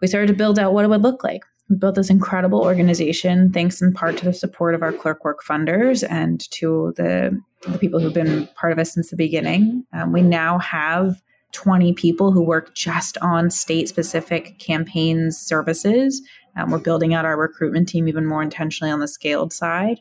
we 0.00 0.06
started 0.06 0.28
to 0.28 0.34
build 0.34 0.58
out 0.58 0.74
what 0.74 0.84
it 0.84 0.88
would 0.88 1.02
look 1.02 1.24
like. 1.24 1.42
We 1.68 1.76
built 1.76 1.94
this 1.96 2.10
incredible 2.10 2.60
organization, 2.60 3.50
thanks 3.52 3.80
in 3.80 3.92
part 3.92 4.18
to 4.18 4.24
the 4.26 4.32
support 4.32 4.74
of 4.74 4.82
our 4.82 4.92
Clerkwork 4.92 5.38
funders 5.44 6.08
and 6.08 6.48
to 6.52 6.92
the, 6.96 7.40
the 7.66 7.78
people 7.78 7.98
who've 7.98 8.14
been 8.14 8.46
part 8.54 8.72
of 8.72 8.78
us 8.78 8.92
since 8.92 9.10
the 9.10 9.16
beginning. 9.16 9.84
Um, 9.92 10.12
we 10.12 10.22
now 10.22 10.58
have 10.58 11.20
20 11.56 11.94
people 11.94 12.32
who 12.32 12.42
work 12.42 12.74
just 12.74 13.16
on 13.18 13.50
state 13.50 13.88
specific 13.88 14.58
campaigns 14.58 15.38
services. 15.38 16.20
Um, 16.54 16.70
we're 16.70 16.78
building 16.78 17.14
out 17.14 17.24
our 17.24 17.38
recruitment 17.38 17.88
team 17.88 18.08
even 18.08 18.26
more 18.26 18.42
intentionally 18.42 18.92
on 18.92 19.00
the 19.00 19.08
scaled 19.08 19.54
side. 19.54 20.00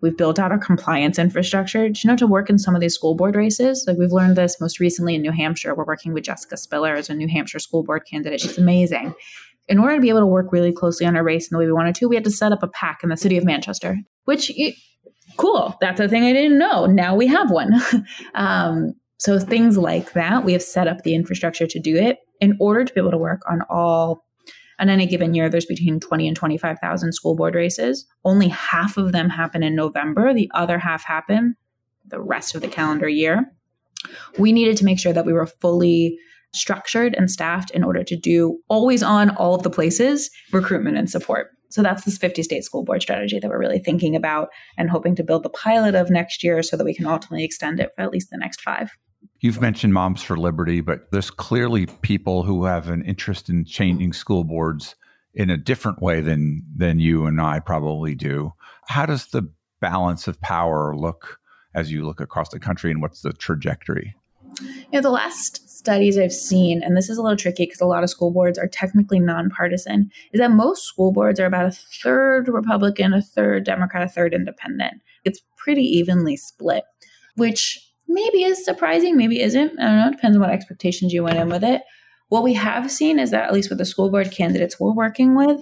We've 0.00 0.16
built 0.16 0.40
out 0.40 0.50
our 0.50 0.58
compliance 0.58 1.16
infrastructure. 1.16 1.88
Do 1.88 2.00
you 2.02 2.08
know 2.08 2.16
to 2.16 2.26
work 2.26 2.50
in 2.50 2.58
some 2.58 2.74
of 2.74 2.80
these 2.80 2.94
school 2.94 3.14
board 3.14 3.36
races? 3.36 3.84
Like 3.86 3.98
we've 3.98 4.10
learned 4.10 4.34
this 4.34 4.60
most 4.60 4.80
recently 4.80 5.14
in 5.14 5.22
New 5.22 5.30
Hampshire. 5.30 5.76
We're 5.76 5.84
working 5.84 6.12
with 6.12 6.24
Jessica 6.24 6.56
Spiller 6.56 6.96
as 6.96 7.08
a 7.08 7.14
New 7.14 7.28
Hampshire 7.28 7.60
school 7.60 7.84
board 7.84 8.02
candidate. 8.10 8.40
She's 8.40 8.58
amazing. 8.58 9.14
In 9.68 9.78
order 9.78 9.94
to 9.94 10.00
be 10.00 10.08
able 10.08 10.20
to 10.20 10.26
work 10.26 10.50
really 10.50 10.72
closely 10.72 11.06
on 11.06 11.14
a 11.14 11.22
race 11.22 11.48
in 11.48 11.54
the 11.54 11.60
way 11.60 11.66
we 11.66 11.72
wanted 11.72 11.94
to, 11.96 12.08
we 12.08 12.16
had 12.16 12.24
to 12.24 12.30
set 12.32 12.50
up 12.50 12.64
a 12.64 12.68
PAC 12.68 13.04
in 13.04 13.10
the 13.10 13.16
city 13.16 13.36
of 13.36 13.44
Manchester, 13.44 13.96
which 14.24 14.50
cool. 15.36 15.76
That's 15.80 16.00
a 16.00 16.08
thing 16.08 16.24
I 16.24 16.32
didn't 16.32 16.58
know. 16.58 16.86
Now 16.86 17.14
we 17.14 17.28
have 17.28 17.52
one. 17.52 17.80
um, 18.34 18.94
so 19.20 19.38
things 19.38 19.76
like 19.76 20.14
that, 20.14 20.46
we 20.46 20.54
have 20.54 20.62
set 20.62 20.88
up 20.88 21.02
the 21.02 21.14
infrastructure 21.14 21.66
to 21.66 21.78
do 21.78 21.94
it 21.94 22.20
in 22.40 22.56
order 22.58 22.86
to 22.86 22.94
be 22.94 23.00
able 23.00 23.10
to 23.10 23.18
work 23.18 23.42
on 23.50 23.60
all 23.68 24.24
on 24.78 24.88
any 24.88 25.06
given 25.06 25.34
year 25.34 25.50
there's 25.50 25.66
between 25.66 26.00
20 26.00 26.26
and 26.26 26.34
25,000 26.34 27.12
school 27.12 27.36
board 27.36 27.54
races. 27.54 28.06
Only 28.24 28.48
half 28.48 28.96
of 28.96 29.12
them 29.12 29.28
happen 29.28 29.62
in 29.62 29.76
November, 29.76 30.32
the 30.32 30.50
other 30.54 30.78
half 30.78 31.04
happen 31.04 31.54
the 32.06 32.18
rest 32.18 32.54
of 32.54 32.62
the 32.62 32.66
calendar 32.66 33.10
year. 33.10 33.44
We 34.38 34.52
needed 34.52 34.78
to 34.78 34.86
make 34.86 34.98
sure 34.98 35.12
that 35.12 35.26
we 35.26 35.34
were 35.34 35.46
fully 35.46 36.18
structured 36.54 37.14
and 37.14 37.30
staffed 37.30 37.70
in 37.72 37.84
order 37.84 38.02
to 38.02 38.16
do 38.16 38.58
always 38.68 39.02
on 39.02 39.36
all 39.36 39.54
of 39.54 39.62
the 39.62 39.70
places 39.70 40.30
recruitment 40.50 40.96
and 40.96 41.10
support. 41.10 41.48
So 41.68 41.82
that's 41.82 42.04
this 42.04 42.16
50 42.16 42.42
state 42.42 42.64
school 42.64 42.84
board 42.84 43.02
strategy 43.02 43.38
that 43.38 43.48
we're 43.48 43.60
really 43.60 43.78
thinking 43.80 44.16
about 44.16 44.48
and 44.78 44.88
hoping 44.88 45.14
to 45.16 45.22
build 45.22 45.42
the 45.42 45.50
pilot 45.50 45.94
of 45.94 46.08
next 46.08 46.42
year 46.42 46.62
so 46.62 46.78
that 46.78 46.84
we 46.84 46.94
can 46.94 47.06
ultimately 47.06 47.44
extend 47.44 47.80
it 47.80 47.90
for 47.94 48.00
at 48.00 48.10
least 48.10 48.30
the 48.30 48.38
next 48.38 48.62
five. 48.62 48.90
You've 49.40 49.60
mentioned 49.60 49.94
Moms 49.94 50.22
for 50.22 50.36
Liberty, 50.36 50.82
but 50.82 51.10
there's 51.12 51.30
clearly 51.30 51.86
people 51.86 52.42
who 52.42 52.64
have 52.66 52.88
an 52.88 53.02
interest 53.04 53.48
in 53.48 53.64
changing 53.64 54.12
school 54.12 54.44
boards 54.44 54.96
in 55.32 55.48
a 55.48 55.56
different 55.56 56.02
way 56.02 56.20
than 56.20 56.62
than 56.76 56.98
you 56.98 57.26
and 57.26 57.40
I 57.40 57.60
probably 57.60 58.14
do. 58.14 58.52
How 58.86 59.06
does 59.06 59.26
the 59.26 59.50
balance 59.80 60.28
of 60.28 60.40
power 60.40 60.94
look 60.94 61.38
as 61.74 61.90
you 61.90 62.04
look 62.04 62.20
across 62.20 62.50
the 62.50 62.58
country 62.58 62.90
and 62.90 63.00
what's 63.00 63.22
the 63.22 63.32
trajectory? 63.32 64.14
You 64.60 64.88
know, 64.92 65.00
the 65.00 65.10
last 65.10 65.70
studies 65.70 66.18
I've 66.18 66.32
seen, 66.32 66.82
and 66.82 66.96
this 66.96 67.08
is 67.08 67.16
a 67.16 67.22
little 67.22 67.36
tricky 67.36 67.64
because 67.64 67.80
a 67.80 67.86
lot 67.86 68.02
of 68.02 68.10
school 68.10 68.30
boards 68.30 68.58
are 68.58 68.66
technically 68.66 69.20
nonpartisan, 69.20 70.10
is 70.32 70.40
that 70.40 70.50
most 70.50 70.84
school 70.84 71.12
boards 71.12 71.40
are 71.40 71.46
about 71.46 71.64
a 71.64 71.70
third 71.70 72.48
Republican, 72.48 73.14
a 73.14 73.22
third 73.22 73.64
Democrat, 73.64 74.02
a 74.02 74.08
third 74.08 74.34
independent. 74.34 75.00
It's 75.24 75.40
pretty 75.56 75.84
evenly 75.84 76.36
split, 76.36 76.84
which 77.36 77.89
maybe 78.10 78.42
is 78.42 78.64
surprising, 78.64 79.16
maybe 79.16 79.40
isn't. 79.40 79.78
I 79.78 79.84
don't 79.84 79.96
know. 79.96 80.08
It 80.08 80.12
depends 80.12 80.36
on 80.36 80.40
what 80.42 80.50
expectations 80.50 81.12
you 81.12 81.22
went 81.22 81.38
in 81.38 81.48
with 81.48 81.64
it. 81.64 81.82
What 82.28 82.44
we 82.44 82.54
have 82.54 82.90
seen 82.90 83.18
is 83.18 83.30
that, 83.30 83.44
at 83.44 83.52
least 83.52 83.70
with 83.70 83.78
the 83.78 83.84
school 83.84 84.10
board 84.10 84.30
candidates 84.30 84.78
we're 84.78 84.92
working 84.92 85.36
with, 85.36 85.60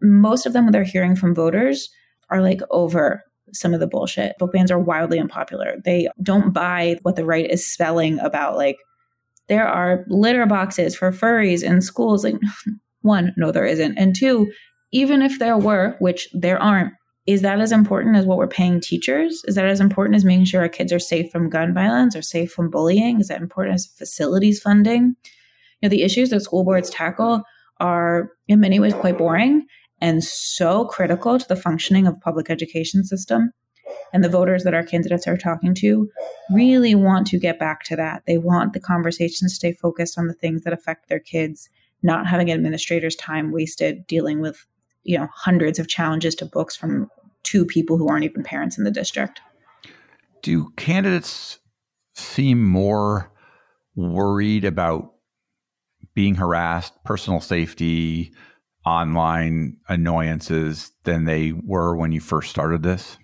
most 0.00 0.46
of 0.46 0.52
them, 0.52 0.64
when 0.64 0.72
they're 0.72 0.84
hearing 0.84 1.16
from 1.16 1.34
voters, 1.34 1.90
are 2.30 2.40
like 2.40 2.60
over 2.70 3.22
some 3.52 3.74
of 3.74 3.80
the 3.80 3.86
bullshit. 3.86 4.36
Book 4.38 4.52
bans 4.52 4.70
are 4.70 4.78
wildly 4.78 5.18
unpopular. 5.18 5.76
They 5.84 6.08
don't 6.22 6.52
buy 6.52 6.98
what 7.02 7.16
the 7.16 7.24
right 7.24 7.50
is 7.50 7.70
spelling 7.70 8.18
about, 8.20 8.56
like, 8.56 8.76
there 9.48 9.66
are 9.66 10.04
litter 10.08 10.44
boxes 10.44 10.94
for 10.94 11.10
furries 11.10 11.62
in 11.62 11.80
schools. 11.80 12.22
Like, 12.22 12.36
one, 13.00 13.32
no, 13.36 13.50
there 13.50 13.64
isn't. 13.64 13.96
And 13.96 14.14
two, 14.14 14.52
even 14.92 15.22
if 15.22 15.38
there 15.38 15.56
were, 15.56 15.96
which 15.98 16.28
there 16.32 16.60
aren't, 16.62 16.92
is 17.28 17.42
that 17.42 17.60
as 17.60 17.72
important 17.72 18.16
as 18.16 18.24
what 18.24 18.38
we're 18.38 18.48
paying 18.48 18.80
teachers? 18.80 19.44
Is 19.44 19.54
that 19.54 19.66
as 19.66 19.80
important 19.80 20.16
as 20.16 20.24
making 20.24 20.46
sure 20.46 20.62
our 20.62 20.68
kids 20.68 20.94
are 20.94 20.98
safe 20.98 21.30
from 21.30 21.50
gun 21.50 21.74
violence 21.74 22.16
or 22.16 22.22
safe 22.22 22.50
from 22.50 22.70
bullying? 22.70 23.20
Is 23.20 23.28
that 23.28 23.42
important 23.42 23.74
as 23.74 23.86
facilities 23.86 24.62
funding? 24.62 25.14
You 25.82 25.82
know, 25.82 25.88
the 25.90 26.04
issues 26.04 26.30
that 26.30 26.40
school 26.40 26.64
boards 26.64 26.88
tackle 26.88 27.42
are 27.80 28.30
in 28.48 28.60
many 28.60 28.80
ways 28.80 28.94
quite 28.94 29.18
boring 29.18 29.66
and 30.00 30.24
so 30.24 30.86
critical 30.86 31.38
to 31.38 31.46
the 31.46 31.54
functioning 31.54 32.06
of 32.06 32.18
public 32.22 32.48
education 32.48 33.04
system. 33.04 33.52
And 34.14 34.24
the 34.24 34.30
voters 34.30 34.64
that 34.64 34.72
our 34.72 34.82
candidates 34.82 35.28
are 35.28 35.36
talking 35.36 35.74
to 35.80 36.08
really 36.50 36.94
want 36.94 37.26
to 37.26 37.38
get 37.38 37.58
back 37.58 37.84
to 37.84 37.96
that. 37.96 38.22
They 38.26 38.38
want 38.38 38.72
the 38.72 38.80
conversations 38.80 39.52
to 39.52 39.56
stay 39.56 39.72
focused 39.74 40.18
on 40.18 40.28
the 40.28 40.34
things 40.34 40.62
that 40.62 40.72
affect 40.72 41.10
their 41.10 41.20
kids, 41.20 41.68
not 42.02 42.26
having 42.26 42.50
administrators' 42.50 43.16
time 43.16 43.52
wasted 43.52 44.06
dealing 44.06 44.40
with 44.40 44.64
you 45.04 45.18
know 45.18 45.28
hundreds 45.34 45.78
of 45.78 45.88
challenges 45.88 46.34
to 46.36 46.46
books 46.46 46.76
from 46.76 47.10
two 47.42 47.64
people 47.64 47.96
who 47.96 48.08
aren't 48.08 48.24
even 48.24 48.42
parents 48.42 48.78
in 48.78 48.84
the 48.84 48.90
district. 48.90 49.40
Do 50.42 50.70
candidates 50.76 51.58
seem 52.14 52.62
more 52.62 53.32
worried 53.94 54.64
about 54.64 55.12
being 56.14 56.34
harassed, 56.34 56.92
personal 57.04 57.40
safety, 57.40 58.32
online 58.84 59.76
annoyances 59.88 60.92
than 61.04 61.24
they 61.24 61.52
were 61.52 61.96
when 61.96 62.12
you 62.12 62.20
first 62.20 62.50
started 62.50 62.82
this? 62.82 63.18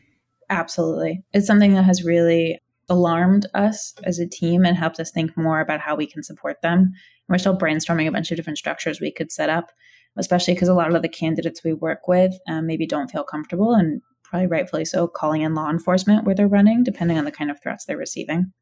Absolutely. 0.51 1.23
It's 1.33 1.47
something 1.47 1.75
that 1.75 1.85
has 1.85 2.05
really 2.05 2.61
alarmed 2.89 3.47
us 3.55 3.95
as 4.05 4.19
a 4.19 4.29
team 4.29 4.65
and 4.65 4.77
helped 4.77 5.01
us 5.01 5.11
think 5.11 5.37
more 5.37 5.61
about 5.61 5.81
how 5.81 5.97
we 5.97 6.07
can 6.07 6.23
support 6.23 6.61
them. 6.63 6.93
We're 7.29 7.39
still 7.39 7.57
brainstorming 7.57 8.07
a 8.07 8.13
bunch 8.13 8.31
of 8.31 8.37
different 8.37 8.59
structures 8.59 9.01
we 9.01 9.11
could 9.11 9.33
set 9.33 9.49
up, 9.49 9.73
especially 10.17 10.55
because 10.55 10.69
a 10.69 10.75
lot 10.75 10.95
of 10.95 11.03
the 11.03 11.09
candidates 11.09 11.65
we 11.65 11.73
work 11.73 12.07
with 12.07 12.33
um, 12.49 12.67
maybe 12.67 12.87
don't 12.87 13.11
feel 13.11 13.25
comfortable 13.25 13.75
and 13.75 14.01
probably 14.23 14.47
rightfully 14.47 14.85
so, 14.85 15.07
calling 15.07 15.43
in 15.43 15.55
law 15.55 15.71
enforcement 15.71 16.25
where 16.25 16.35
they're 16.35 16.49
running, 16.49 16.83
depending 16.83 17.19
on 17.19 17.25
the 17.25 17.31
kind 17.31 17.51
of 17.51 17.61
threats 17.63 17.85
they're 17.85 17.97
receiving. 17.97 18.53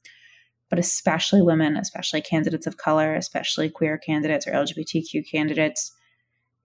But 0.69 0.79
especially 0.79 1.43
women, 1.43 1.77
especially 1.77 2.21
candidates 2.21 2.67
of 2.67 2.77
color, 2.77 3.15
especially 3.15 3.71
queer 3.71 3.99
candidates 3.99 4.47
or 4.47 4.53
LGBTQ 4.53 5.31
candidates, 5.31 5.93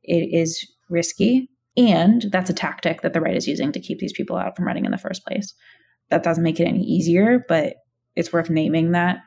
it 0.04 0.30
is 0.34 0.66
risky. 0.90 1.50
And 1.76 2.26
that's 2.32 2.50
a 2.50 2.54
tactic 2.54 3.02
that 3.02 3.14
the 3.14 3.22
right 3.22 3.36
is 3.36 3.48
using 3.48 3.72
to 3.72 3.80
keep 3.80 4.00
these 4.00 4.14
people 4.14 4.36
out 4.36 4.56
from 4.56 4.66
running 4.66 4.86
in 4.86 4.92
the 4.92 4.98
first 4.98 5.26
place. 5.26 5.54
That 6.10 6.24
doesn't 6.24 6.44
make 6.44 6.60
it 6.60 6.68
any 6.68 6.84
easier, 6.84 7.46
but 7.48 7.76
it's 8.16 8.34
worth 8.34 8.50
naming 8.50 8.92
that 8.92 9.20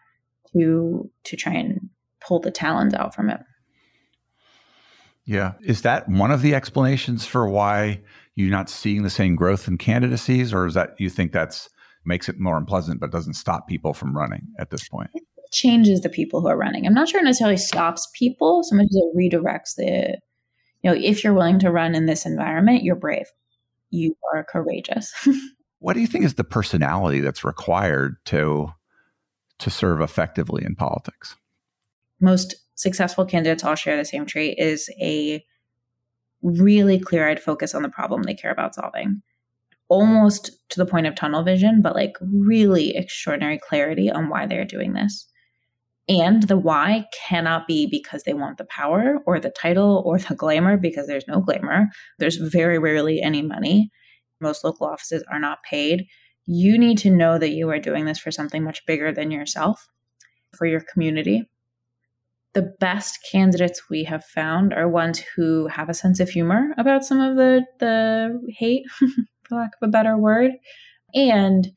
to 0.53 1.11
to 1.25 1.37
try 1.37 1.55
and 1.55 1.89
pull 2.21 2.41
the 2.41 2.51
talons 2.51 2.95
out 2.95 3.15
from 3.15 3.31
it. 3.31 3.41
Yeah. 5.31 5.53
Is 5.63 5.83
that 5.83 6.09
one 6.09 6.33
of 6.33 6.43
the 6.43 6.57
explanations 6.57 7.25
for 7.25 7.49
why 7.49 8.01
you're 8.35 8.51
not 8.51 8.69
seeing 8.69 9.05
the 9.05 9.11
same 9.11 9.37
growth 9.37 9.69
in 9.69 9.79
candidacies, 9.79 10.53
or 10.53 10.67
is 10.67 10.75
that 10.75 10.97
you 10.99 11.09
think 11.09 11.31
that's 11.31 11.71
makes 12.05 12.29
it 12.29 12.41
more 12.41 12.57
unpleasant 12.57 12.99
but 12.99 13.13
doesn't 13.13 13.35
stop 13.35 13.69
people 13.69 13.95
from 13.95 14.17
running 14.17 14.49
at 14.59 14.71
this 14.71 14.89
point? 14.89 15.11
changes 15.53 16.01
the 16.01 16.09
people 16.09 16.41
who 16.41 16.49
are 16.49 16.57
running. 16.57 16.85
I'm 16.85 16.95
not 16.95 17.09
sure 17.09 17.21
it 17.21 17.25
necessarily 17.25 17.57
stops 17.57 18.09
people 18.13 18.65
so 18.65 18.75
much 18.75 18.87
as 18.87 18.97
it 18.97 19.17
redirects 19.17 19.77
the, 19.77 20.19
you 20.83 20.91
know, 20.91 20.97
if 20.97 21.23
you're 21.23 21.35
willing 21.35 21.61
to 21.61 21.71
run 21.71 21.95
in 21.95 22.07
this 22.07 22.27
environment, 22.27 22.83
you're 22.83 22.97
brave. 22.97 23.27
You 23.91 24.17
are 24.35 24.45
courageous. 24.45 25.13
what 25.79 25.95
do 25.95 26.01
you 26.01 26.07
think 26.09 26.25
is 26.25 26.35
the 26.35 26.45
personality 26.45 27.21
that's 27.21 27.45
required 27.45 28.17
to 28.27 28.73
to 29.59 29.71
serve 29.71 30.01
effectively 30.01 30.65
in 30.65 30.75
politics? 30.75 31.37
Most 32.21 32.57
successful 32.75 33.25
candidates 33.25 33.65
all 33.65 33.75
share 33.75 33.97
the 33.97 34.05
same 34.05 34.27
trait 34.27 34.59
is 34.59 34.89
a 35.01 35.45
really 36.43 36.99
clear-eyed 36.99 37.41
focus 37.41 37.75
on 37.75 37.83
the 37.83 37.89
problem 37.89 38.23
they 38.23 38.35
care 38.35 38.51
about 38.51 38.75
solving 38.75 39.23
almost 39.91 40.53
to 40.71 40.79
the 40.79 40.87
point 40.87 41.07
of 41.07 41.17
tunnel 41.17 41.43
vision, 41.43 41.83
but 41.83 41.97
like 41.97 42.15
really 42.21 42.97
extraordinary 42.97 43.59
clarity 43.59 44.09
on 44.09 44.29
why 44.29 44.47
they're 44.47 44.65
doing 44.65 44.93
this. 44.93 45.27
And 46.09 46.45
the 46.45 46.57
why 46.57 47.07
cannot 47.27 47.67
be 47.67 47.87
because 47.87 48.23
they 48.23 48.33
want 48.33 48.59
the 48.59 48.65
power 48.65 49.19
or 49.27 49.41
the 49.41 49.51
title 49.51 50.03
or 50.07 50.19
the 50.19 50.35
glamour, 50.35 50.77
because 50.77 51.07
there's 51.07 51.27
no 51.27 51.41
glamour. 51.41 51.89
There's 52.19 52.37
very 52.37 52.79
rarely 52.79 53.21
any 53.21 53.43
money. 53.43 53.91
Most 54.41 54.65
local 54.65 54.87
offices 54.87 55.25
are 55.31 55.41
not 55.41 55.59
paid. 55.69 56.07
You 56.47 56.79
need 56.79 56.99
to 56.99 57.11
know 57.11 57.39
that 57.39 57.51
you 57.51 57.69
are 57.71 57.81
doing 57.81 58.05
this 58.05 58.19
for 58.19 58.31
something 58.31 58.63
much 58.63 58.87
bigger 58.87 59.13
than 59.13 59.33
yourself, 59.33 59.89
for 60.57 60.67
your 60.67 60.81
community. 60.81 61.50
The 62.53 62.75
best 62.81 63.19
candidates 63.31 63.89
we 63.89 64.05
have 64.05 64.25
found 64.25 64.73
are 64.73 64.89
ones 64.89 65.23
who 65.37 65.69
have 65.69 65.89
a 65.89 65.95
sense 65.95 66.19
of 66.19 66.31
humor 66.31 66.75
about 66.77 67.05
some 67.05 67.21
of 67.21 67.37
the, 67.37 67.65
the 67.79 68.41
hate, 68.49 68.85
for 69.43 69.57
lack 69.57 69.71
of 69.81 69.89
a 69.89 69.91
better 69.91 70.17
word. 70.17 70.53
And 71.15 71.71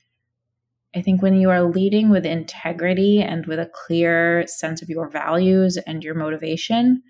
I 0.95 1.01
think 1.01 1.21
when 1.21 1.35
you 1.35 1.49
are 1.49 1.63
leading 1.63 2.09
with 2.09 2.25
integrity 2.25 3.21
and 3.21 3.45
with 3.45 3.59
a 3.59 3.69
clear 3.85 4.45
sense 4.47 4.81
of 4.81 4.89
your 4.89 5.09
values 5.09 5.77
and 5.77 6.03
your 6.03 6.15
motivation, 6.15 7.01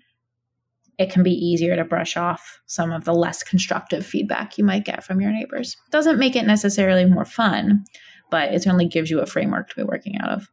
it 0.98 1.10
can 1.10 1.22
be 1.22 1.32
easier 1.32 1.76
to 1.76 1.84
brush 1.84 2.16
off 2.16 2.60
some 2.66 2.92
of 2.92 3.04
the 3.04 3.14
less 3.14 3.42
constructive 3.42 4.06
feedback 4.06 4.56
you 4.56 4.64
might 4.64 4.84
get 4.84 5.04
from 5.04 5.20
your 5.20 5.32
neighbors. 5.32 5.76
Doesn't 5.90 6.18
make 6.18 6.36
it 6.36 6.46
necessarily 6.46 7.04
more 7.04 7.24
fun, 7.24 7.84
but 8.30 8.54
it 8.54 8.62
certainly 8.62 8.86
gives 8.86 9.10
you 9.10 9.20
a 9.20 9.26
framework 9.26 9.68
to 9.70 9.76
be 9.76 9.82
working 9.82 10.18
out 10.18 10.30
of. 10.30 10.50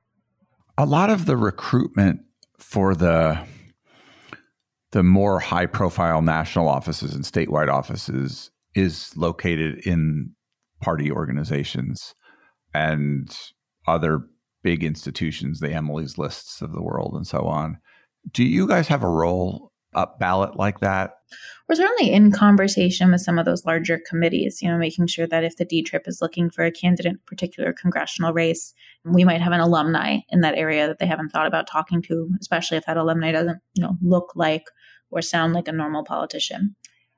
A 0.78 0.86
lot 0.86 1.10
of 1.10 1.26
the 1.26 1.38
recruitment 1.38 2.22
for 2.62 2.96
the 2.96 3.40
the 4.92 5.04
more 5.04 5.40
high 5.40 5.66
profile 5.66 6.22
national 6.22 6.68
offices 6.68 7.16
and 7.16 7.24
statewide 7.24 7.70
offices 7.70 8.52
is 8.76 9.16
located 9.16 9.80
in 9.80 10.32
party 10.82 11.12
organizations 11.12 12.14
and 12.74 13.38
other 13.88 14.22
big 14.64 14.84
institutions, 14.84 15.60
the 15.60 15.74
Emily's 15.74 16.18
lists 16.18 16.62
of 16.62 16.74
the 16.74 16.82
world 16.82 17.14
and 17.16 17.26
so 17.26 17.46
on. 17.46 17.78
Do 18.32 18.44
you 18.44 18.68
guys 18.68 18.88
have 18.90 19.04
a 19.04 19.10
role 19.10 19.71
up 19.94 20.20
ballot 20.20 20.58
like 20.58 20.80
that? 20.80 21.16
We're 21.68 21.76
certainly 21.76 22.12
in 22.12 22.32
conversation 22.32 23.12
with 23.12 23.22
some 23.22 23.40
of 23.40 23.46
those 23.46 23.66
larger 23.66 24.00
committees, 24.10 24.62
you 24.62 24.70
know, 24.70 24.78
making 24.78 25.08
sure 25.08 25.28
that 25.28 25.44
if 25.44 25.58
the 25.58 25.66
D 25.66 25.82
trip 25.82 26.08
is 26.08 26.22
looking 26.22 26.50
for 26.50 26.66
a 26.66 26.72
candidate 26.72 27.12
in 27.12 27.16
a 27.16 27.30
particular 27.30 27.74
congressional 27.74 28.34
race, 28.34 28.74
we 29.06 29.24
might 29.24 29.42
have 29.42 29.54
an 29.54 29.62
alumni 29.62 30.18
in 30.30 30.42
that 30.42 30.58
area 30.58 30.88
that 30.88 31.00
they 31.00 31.06
haven't 31.06 31.30
thought 31.30 31.48
about 31.48 31.68
talking 31.68 32.02
to, 32.04 32.30
especially 32.40 32.78
if 32.78 32.86
that 32.86 32.98
alumni 32.98 33.32
doesn't, 33.32 33.60
you 33.74 33.82
know, 33.82 33.98
look 34.02 34.34
like 34.36 34.66
or 35.12 35.22
sound 35.22 35.54
like 35.54 35.68
a 35.68 35.74
normal 35.74 36.04
politician. 36.04 36.76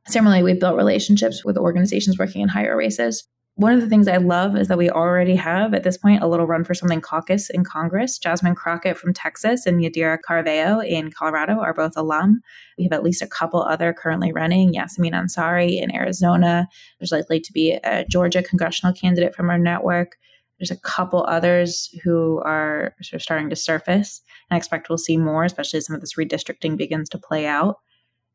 Similarly, 0.07 0.43
we've 0.43 0.59
built 0.59 0.75
relationships 0.75 1.45
with 1.45 1.57
organizations 1.57 2.19
working 2.19 2.41
in 2.41 2.49
higher 2.49 2.75
races 2.75 3.27
one 3.55 3.71
of 3.71 3.81
the 3.81 3.87
things 3.87 4.07
I 4.07 4.17
love 4.17 4.55
is 4.55 4.67
that 4.67 4.79
we 4.79 4.89
already 4.89 5.35
have 5.35 5.75
at 5.75 5.83
this 5.83 5.97
point 5.97 6.23
a 6.23 6.27
little 6.27 6.47
run 6.47 6.63
for 6.63 6.73
something 6.73 7.01
caucus 7.01 7.51
in 7.51 7.63
Congress. 7.63 8.17
Jasmine 8.17 8.55
Crockett 8.55 8.97
from 8.97 9.13
Texas 9.13 9.67
and 9.67 9.79
Yadira 9.79 10.17
Caraveo 10.27 10.83
in 10.83 11.11
Colorado 11.11 11.59
are 11.59 11.73
both 11.73 11.93
alum. 11.95 12.41
We 12.79 12.85
have 12.85 12.93
at 12.93 13.03
least 13.03 13.21
a 13.21 13.27
couple 13.27 13.61
other 13.61 13.93
currently 13.93 14.31
running. 14.31 14.73
Yasamin 14.73 15.11
Ansari 15.11 15.79
in 15.79 15.93
Arizona. 15.93 16.67
There's 16.99 17.11
likely 17.11 17.39
to 17.41 17.53
be 17.53 17.73
a 17.83 18.05
Georgia 18.09 18.41
congressional 18.41 18.93
candidate 18.93 19.35
from 19.35 19.51
our 19.51 19.59
network. 19.59 20.13
There's 20.57 20.71
a 20.71 20.79
couple 20.79 21.23
others 21.27 21.89
who 22.03 22.41
are 22.43 22.95
sort 23.03 23.19
of 23.19 23.21
starting 23.21 23.51
to 23.51 23.55
surface. 23.55 24.23
And 24.49 24.55
I 24.55 24.57
expect 24.57 24.89
we'll 24.89 24.97
see 24.97 25.17
more, 25.17 25.43
especially 25.43 25.77
as 25.77 25.85
some 25.85 25.95
of 25.95 26.01
this 26.01 26.15
redistricting 26.15 26.75
begins 26.75 27.07
to 27.09 27.19
play 27.19 27.45
out. 27.45 27.75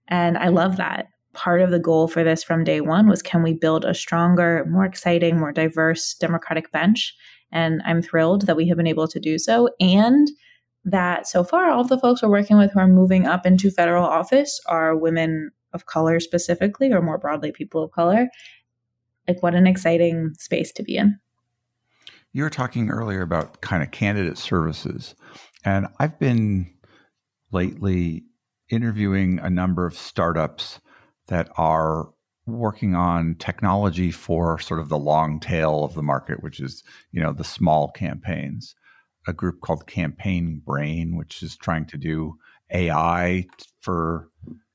And 0.06 0.38
I 0.38 0.48
love 0.48 0.76
that 0.76 1.06
part 1.38 1.62
of 1.62 1.70
the 1.70 1.78
goal 1.78 2.08
for 2.08 2.24
this 2.24 2.42
from 2.42 2.64
day 2.64 2.80
one 2.80 3.08
was 3.08 3.22
can 3.22 3.44
we 3.44 3.54
build 3.54 3.84
a 3.84 3.94
stronger, 3.94 4.66
more 4.68 4.84
exciting, 4.84 5.38
more 5.38 5.52
diverse 5.52 6.14
Democratic 6.14 6.72
bench? 6.72 7.14
And 7.52 7.80
I'm 7.86 8.02
thrilled 8.02 8.46
that 8.46 8.56
we 8.56 8.66
have 8.66 8.76
been 8.76 8.88
able 8.88 9.06
to 9.06 9.20
do 9.20 9.38
so. 9.38 9.70
And 9.78 10.28
that 10.84 11.28
so 11.28 11.44
far, 11.44 11.70
all 11.70 11.84
the 11.84 11.98
folks 11.98 12.22
we're 12.22 12.28
working 12.28 12.58
with 12.58 12.72
who 12.72 12.80
are 12.80 12.88
moving 12.88 13.24
up 13.24 13.46
into 13.46 13.70
federal 13.70 14.04
office 14.04 14.60
are 14.66 14.96
women 14.96 15.52
of 15.72 15.86
color 15.86 16.18
specifically, 16.18 16.92
or 16.92 17.00
more 17.00 17.18
broadly, 17.18 17.52
people 17.52 17.84
of 17.84 17.92
color. 17.92 18.28
Like, 19.28 19.42
what 19.42 19.54
an 19.54 19.66
exciting 19.66 20.34
space 20.38 20.72
to 20.72 20.82
be 20.82 20.96
in. 20.96 21.18
You 22.32 22.42
were 22.42 22.50
talking 22.50 22.90
earlier 22.90 23.22
about 23.22 23.60
kind 23.60 23.82
of 23.82 23.92
candidate 23.92 24.38
services. 24.38 25.14
And 25.64 25.86
I've 26.00 26.18
been 26.18 26.72
lately 27.52 28.24
interviewing 28.70 29.38
a 29.38 29.50
number 29.50 29.86
of 29.86 29.94
startups 29.94 30.80
that 31.28 31.48
are 31.56 32.10
working 32.46 32.94
on 32.94 33.36
technology 33.36 34.10
for 34.10 34.58
sort 34.58 34.80
of 34.80 34.88
the 34.88 34.98
long 34.98 35.38
tail 35.38 35.84
of 35.84 35.94
the 35.94 36.02
market, 36.02 36.42
which 36.42 36.60
is, 36.60 36.82
you 37.12 37.20
know, 37.20 37.32
the 37.32 37.44
small 37.44 37.90
campaigns. 37.90 38.74
A 39.26 39.32
group 39.32 39.60
called 39.60 39.86
Campaign 39.86 40.62
Brain, 40.64 41.16
which 41.16 41.42
is 41.42 41.56
trying 41.56 41.84
to 41.86 41.98
do 41.98 42.38
AI 42.70 43.46
for 43.80 44.30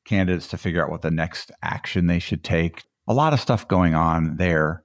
candidates 0.06 0.48
to 0.50 0.58
figure 0.58 0.84
out 0.84 0.92
what 0.92 1.02
the 1.02 1.12
next 1.12 1.52
action 1.64 2.06
they 2.08 2.20
should 2.20 2.44
take. 2.44 2.84
A 3.08 3.14
lot 3.14 3.34
of 3.34 3.40
stuff 3.40 3.68
going 3.68 3.96
on 3.96 4.38
there. 4.38 4.84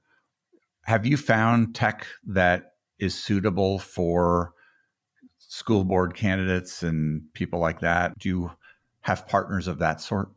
Have 0.85 1.05
you 1.05 1.19
found 1.19 1.75
tech 1.75 2.07
that 2.27 2.73
is 2.99 3.15
suitable 3.15 3.79
for 3.79 4.53
school 5.39 5.85
board 5.85 6.15
candidates 6.15 6.83
and 6.83 7.23
people 7.35 7.59
like 7.59 7.81
that? 7.81 8.19
Do 8.19 8.29
you 8.29 8.51
have 9.03 9.29
partners 9.29 9.69
of 9.69 9.79
that 9.81 10.01
sort? 10.01 10.31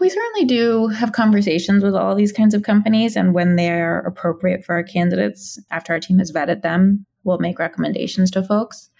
We 0.00 0.08
certainly 0.08 0.44
do 0.44 0.88
have 0.88 1.12
conversations 1.12 1.82
with 1.82 1.94
all 1.94 2.14
these 2.14 2.32
kinds 2.32 2.54
of 2.54 2.62
companies, 2.62 3.16
and 3.16 3.34
when 3.34 3.56
they're 3.56 4.00
appropriate 4.00 4.64
for 4.64 4.74
our 4.74 4.82
candidates, 4.82 5.58
after 5.70 5.92
our 5.92 6.00
team 6.00 6.18
has 6.18 6.32
vetted 6.32 6.62
them, 6.62 7.06
we'll 7.24 7.38
make 7.38 7.58
recommendations 7.58 8.30
to 8.32 8.42
folks. 8.42 8.90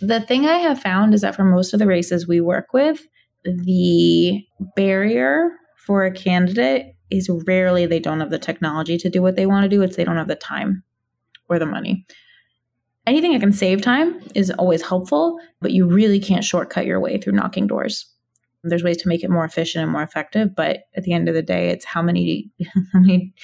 The 0.00 0.20
thing 0.20 0.46
I 0.46 0.58
have 0.58 0.80
found 0.80 1.14
is 1.14 1.22
that 1.22 1.34
for 1.34 1.44
most 1.44 1.72
of 1.72 1.78
the 1.78 1.86
races 1.86 2.28
we 2.28 2.40
work 2.40 2.72
with, 2.72 3.06
the 3.44 4.44
barrier 4.76 5.50
for 5.86 6.04
a 6.04 6.12
candidate 6.12 6.94
is 7.10 7.28
rarely 7.46 7.86
they 7.86 7.98
don't 7.98 8.20
have 8.20 8.30
the 8.30 8.38
technology 8.38 8.96
to 8.98 9.10
do 9.10 9.20
what 9.20 9.36
they 9.36 9.46
want 9.46 9.64
to 9.64 9.68
do, 9.68 9.82
it's 9.82 9.96
they 9.96 10.04
don't 10.04 10.16
have 10.16 10.28
the 10.28 10.36
time 10.36 10.82
or 11.48 11.58
the 11.58 11.66
money. 11.66 12.06
Anything 13.06 13.32
that 13.32 13.40
can 13.40 13.52
save 13.52 13.82
time 13.82 14.20
is 14.34 14.50
always 14.52 14.82
helpful, 14.82 15.40
but 15.60 15.72
you 15.72 15.86
really 15.86 16.20
can't 16.20 16.44
shortcut 16.44 16.86
your 16.86 17.00
way 17.00 17.18
through 17.18 17.32
knocking 17.32 17.66
doors. 17.66 18.11
There's 18.64 18.84
ways 18.84 18.98
to 18.98 19.08
make 19.08 19.24
it 19.24 19.30
more 19.30 19.44
efficient 19.44 19.82
and 19.82 19.92
more 19.92 20.02
effective, 20.02 20.54
but 20.54 20.84
at 20.94 21.02
the 21.02 21.12
end 21.12 21.28
of 21.28 21.34
the 21.34 21.42
day, 21.42 21.70
it's 21.70 21.84
how 21.84 22.02
many 22.02 22.50
how 22.92 23.00
many 23.00 23.34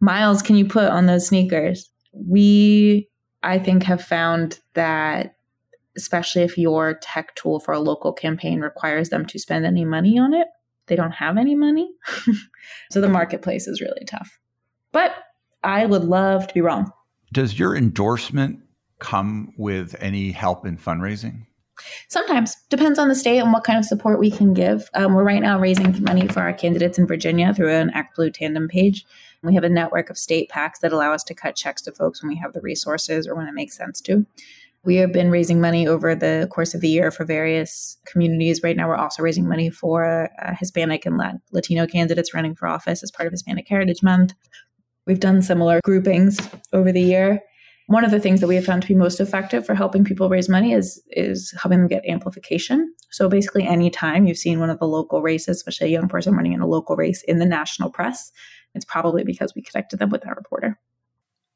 miles 0.00 0.42
can 0.42 0.56
you 0.56 0.66
put 0.66 0.90
on 0.90 1.06
those 1.06 1.26
sneakers? 1.26 1.90
We 2.12 3.08
I 3.42 3.58
think 3.58 3.82
have 3.84 4.02
found 4.02 4.60
that 4.74 5.36
especially 5.96 6.42
if 6.42 6.58
your 6.58 6.98
tech 7.00 7.34
tool 7.34 7.58
for 7.58 7.72
a 7.72 7.80
local 7.80 8.12
campaign 8.12 8.60
requires 8.60 9.08
them 9.08 9.24
to 9.26 9.38
spend 9.38 9.64
any 9.64 9.84
money 9.84 10.18
on 10.18 10.34
it, 10.34 10.46
they 10.86 10.96
don't 10.96 11.12
have 11.12 11.38
any 11.38 11.54
money. 11.54 11.90
so 12.90 13.00
the 13.00 13.08
marketplace 13.08 13.66
is 13.66 13.80
really 13.80 14.04
tough. 14.04 14.38
But 14.92 15.14
I 15.64 15.86
would 15.86 16.04
love 16.04 16.46
to 16.48 16.54
be 16.54 16.60
wrong. 16.60 16.92
Does 17.32 17.58
your 17.58 17.74
endorsement 17.74 18.60
come 18.98 19.52
with 19.56 19.96
any 20.00 20.32
help 20.32 20.66
in 20.66 20.78
fundraising? 20.78 21.46
Sometimes 22.08 22.56
depends 22.70 22.98
on 22.98 23.08
the 23.08 23.14
state 23.14 23.38
and 23.38 23.52
what 23.52 23.64
kind 23.64 23.78
of 23.78 23.84
support 23.84 24.18
we 24.18 24.30
can 24.30 24.54
give. 24.54 24.88
Um, 24.94 25.14
we're 25.14 25.24
right 25.24 25.42
now 25.42 25.58
raising 25.58 26.02
money 26.02 26.26
for 26.28 26.40
our 26.40 26.52
candidates 26.52 26.98
in 26.98 27.06
Virginia 27.06 27.52
through 27.54 27.72
an 27.72 27.90
Act 27.90 28.16
Blue 28.16 28.30
tandem 28.30 28.68
page. 28.68 29.04
We 29.42 29.54
have 29.54 29.64
a 29.64 29.68
network 29.68 30.10
of 30.10 30.18
state 30.18 30.50
PACs 30.50 30.80
that 30.80 30.92
allow 30.92 31.12
us 31.12 31.22
to 31.24 31.34
cut 31.34 31.54
checks 31.54 31.82
to 31.82 31.92
folks 31.92 32.22
when 32.22 32.28
we 32.28 32.36
have 32.36 32.52
the 32.52 32.60
resources 32.60 33.28
or 33.28 33.36
when 33.36 33.46
it 33.46 33.54
makes 33.54 33.76
sense 33.76 34.00
to. 34.02 34.26
We 34.84 34.96
have 34.96 35.12
been 35.12 35.30
raising 35.30 35.60
money 35.60 35.86
over 35.86 36.14
the 36.14 36.48
course 36.50 36.74
of 36.74 36.80
the 36.80 36.88
year 36.88 37.10
for 37.10 37.24
various 37.24 37.98
communities. 38.06 38.62
Right 38.62 38.76
now, 38.76 38.88
we're 38.88 38.96
also 38.96 39.22
raising 39.22 39.48
money 39.48 39.70
for 39.70 40.30
uh, 40.40 40.54
Hispanic 40.58 41.06
and 41.06 41.20
Latino 41.52 41.86
candidates 41.86 42.34
running 42.34 42.54
for 42.54 42.68
office 42.68 43.02
as 43.02 43.10
part 43.10 43.26
of 43.26 43.32
Hispanic 43.32 43.68
Heritage 43.68 44.02
Month. 44.02 44.34
We've 45.06 45.20
done 45.20 45.42
similar 45.42 45.80
groupings 45.84 46.38
over 46.72 46.92
the 46.92 47.02
year 47.02 47.42
one 47.86 48.04
of 48.04 48.10
the 48.10 48.20
things 48.20 48.40
that 48.40 48.48
we 48.48 48.56
have 48.56 48.64
found 48.64 48.82
to 48.82 48.88
be 48.88 48.94
most 48.94 49.20
effective 49.20 49.64
for 49.64 49.74
helping 49.74 50.04
people 50.04 50.28
raise 50.28 50.48
money 50.48 50.72
is 50.72 51.02
is 51.10 51.54
helping 51.60 51.78
them 51.78 51.88
get 51.88 52.04
amplification. 52.06 52.92
So 53.10 53.28
basically, 53.28 53.66
anytime 53.66 54.26
you've 54.26 54.38
seen 54.38 54.58
one 54.58 54.70
of 54.70 54.78
the 54.78 54.88
local 54.88 55.22
races, 55.22 55.56
especially 55.56 55.88
a 55.88 55.90
young 55.90 56.08
person 56.08 56.34
running 56.34 56.52
in 56.52 56.60
a 56.60 56.66
local 56.66 56.96
race 56.96 57.22
in 57.22 57.38
the 57.38 57.46
national 57.46 57.90
press, 57.90 58.32
it's 58.74 58.84
probably 58.84 59.24
because 59.24 59.54
we 59.54 59.62
connected 59.62 59.98
them 59.98 60.10
with 60.10 60.22
that 60.22 60.36
reporter. 60.36 60.78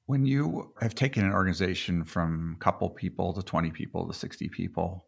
When 0.07 0.25
you 0.25 0.73
have 0.81 0.95
taken 0.95 1.25
an 1.25 1.33
organization 1.33 2.05
from 2.05 2.57
a 2.57 2.65
couple 2.65 2.89
people 2.91 3.33
to 3.33 3.43
20 3.43 3.71
people 3.71 4.09
to 4.09 4.15
60 4.15 4.49
people, 4.49 5.07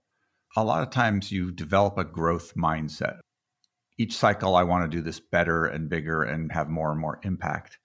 a 0.57 0.65
lot 0.65 0.83
of 0.83 0.91
times 0.91 1.33
you 1.33 1.51
develop 1.51 1.99
a 1.99 2.05
growth 2.05 2.55
mindset. 2.57 3.19
Each 3.99 4.17
cycle, 4.17 4.57
I 4.57 4.63
want 4.65 4.91
to 4.91 4.97
do 4.97 5.03
this 5.03 5.21
better 5.21 5.67
and 5.67 5.89
bigger 5.89 6.23
and 6.23 6.53
have 6.53 6.69
more 6.69 6.91
and 6.91 7.01
more 7.01 7.21
impact. 7.23 7.79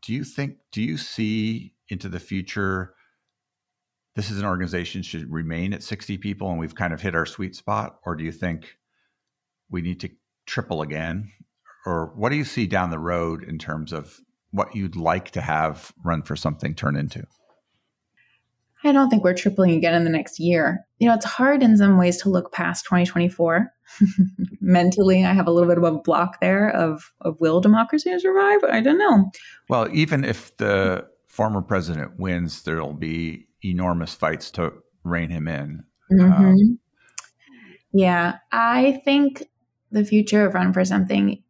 Do 0.00 0.12
you 0.12 0.24
think, 0.24 0.56
do 0.70 0.82
you 0.82 0.96
see 0.96 1.73
into 1.88 2.08
the 2.08 2.20
future 2.20 2.94
this 4.14 4.30
is 4.30 4.38
an 4.38 4.44
organization 4.44 5.02
should 5.02 5.30
remain 5.30 5.72
at 5.72 5.82
60 5.82 6.18
people 6.18 6.50
and 6.50 6.58
we've 6.58 6.74
kind 6.74 6.92
of 6.92 7.00
hit 7.00 7.14
our 7.14 7.26
sweet 7.26 7.56
spot? 7.56 7.98
Or 8.04 8.14
do 8.14 8.24
you 8.24 8.32
think 8.32 8.76
we 9.70 9.82
need 9.82 10.00
to 10.00 10.10
triple 10.46 10.82
again? 10.82 11.32
Or 11.84 12.12
what 12.14 12.30
do 12.30 12.36
you 12.36 12.44
see 12.44 12.66
down 12.66 12.90
the 12.90 12.98
road 12.98 13.42
in 13.42 13.58
terms 13.58 13.92
of 13.92 14.20
what 14.52 14.74
you'd 14.74 14.96
like 14.96 15.32
to 15.32 15.40
have 15.40 15.92
run 16.04 16.22
for 16.22 16.36
something 16.36 16.74
turn 16.74 16.96
into? 16.96 17.26
I 18.86 18.92
don't 18.92 19.08
think 19.08 19.24
we're 19.24 19.34
tripling 19.34 19.72
again 19.72 19.94
in 19.94 20.04
the 20.04 20.10
next 20.10 20.38
year. 20.38 20.86
You 20.98 21.08
know, 21.08 21.14
it's 21.14 21.24
hard 21.24 21.62
in 21.62 21.76
some 21.76 21.96
ways 21.98 22.18
to 22.18 22.28
look 22.28 22.52
past 22.52 22.84
2024. 22.84 23.72
Mentally, 24.60 25.24
I 25.24 25.32
have 25.32 25.46
a 25.46 25.50
little 25.50 25.68
bit 25.68 25.78
of 25.78 25.84
a 25.84 25.98
block 25.98 26.38
there 26.40 26.68
of, 26.68 27.10
of 27.22 27.40
will 27.40 27.60
democracy 27.60 28.16
survive? 28.18 28.60
I 28.62 28.80
don't 28.80 28.98
know. 28.98 29.30
Well, 29.70 29.88
even 29.90 30.22
if 30.22 30.54
the 30.58 31.06
former 31.34 31.60
president 31.60 32.16
wins, 32.16 32.62
there'll 32.62 32.92
be 32.92 33.48
enormous 33.64 34.14
fights 34.14 34.52
to 34.52 34.72
rein 35.02 35.30
him 35.30 35.48
in. 35.48 35.82
Mm-hmm. 36.12 36.32
Um, 36.32 36.78
yeah, 37.92 38.36
I 38.52 39.00
think 39.04 39.48
the 39.90 40.04
future 40.04 40.46
of 40.46 40.54
Run 40.54 40.72
for 40.72 40.84
Something 40.84 41.42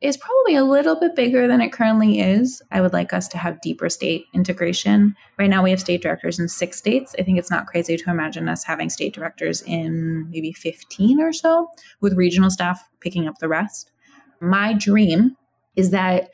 is 0.00 0.16
probably 0.16 0.54
a 0.54 0.64
little 0.64 0.98
bit 0.98 1.14
bigger 1.14 1.46
than 1.46 1.60
it 1.60 1.74
currently 1.74 2.20
is. 2.20 2.62
I 2.70 2.80
would 2.80 2.94
like 2.94 3.12
us 3.12 3.28
to 3.28 3.38
have 3.38 3.60
deeper 3.60 3.90
state 3.90 4.24
integration. 4.32 5.14
Right 5.38 5.50
now, 5.50 5.62
we 5.62 5.70
have 5.70 5.80
state 5.80 6.00
directors 6.00 6.38
in 6.38 6.48
six 6.48 6.78
states. 6.78 7.14
I 7.18 7.22
think 7.22 7.38
it's 7.38 7.50
not 7.50 7.66
crazy 7.66 7.98
to 7.98 8.10
imagine 8.10 8.48
us 8.48 8.64
having 8.64 8.88
state 8.88 9.12
directors 9.12 9.60
in 9.62 10.30
maybe 10.30 10.52
15 10.52 11.20
or 11.20 11.34
so, 11.34 11.68
with 12.00 12.16
regional 12.16 12.48
staff 12.48 12.88
picking 13.00 13.28
up 13.28 13.40
the 13.40 13.48
rest. 13.48 13.92
My 14.40 14.72
dream 14.72 15.36
is 15.76 15.90
that 15.90 16.30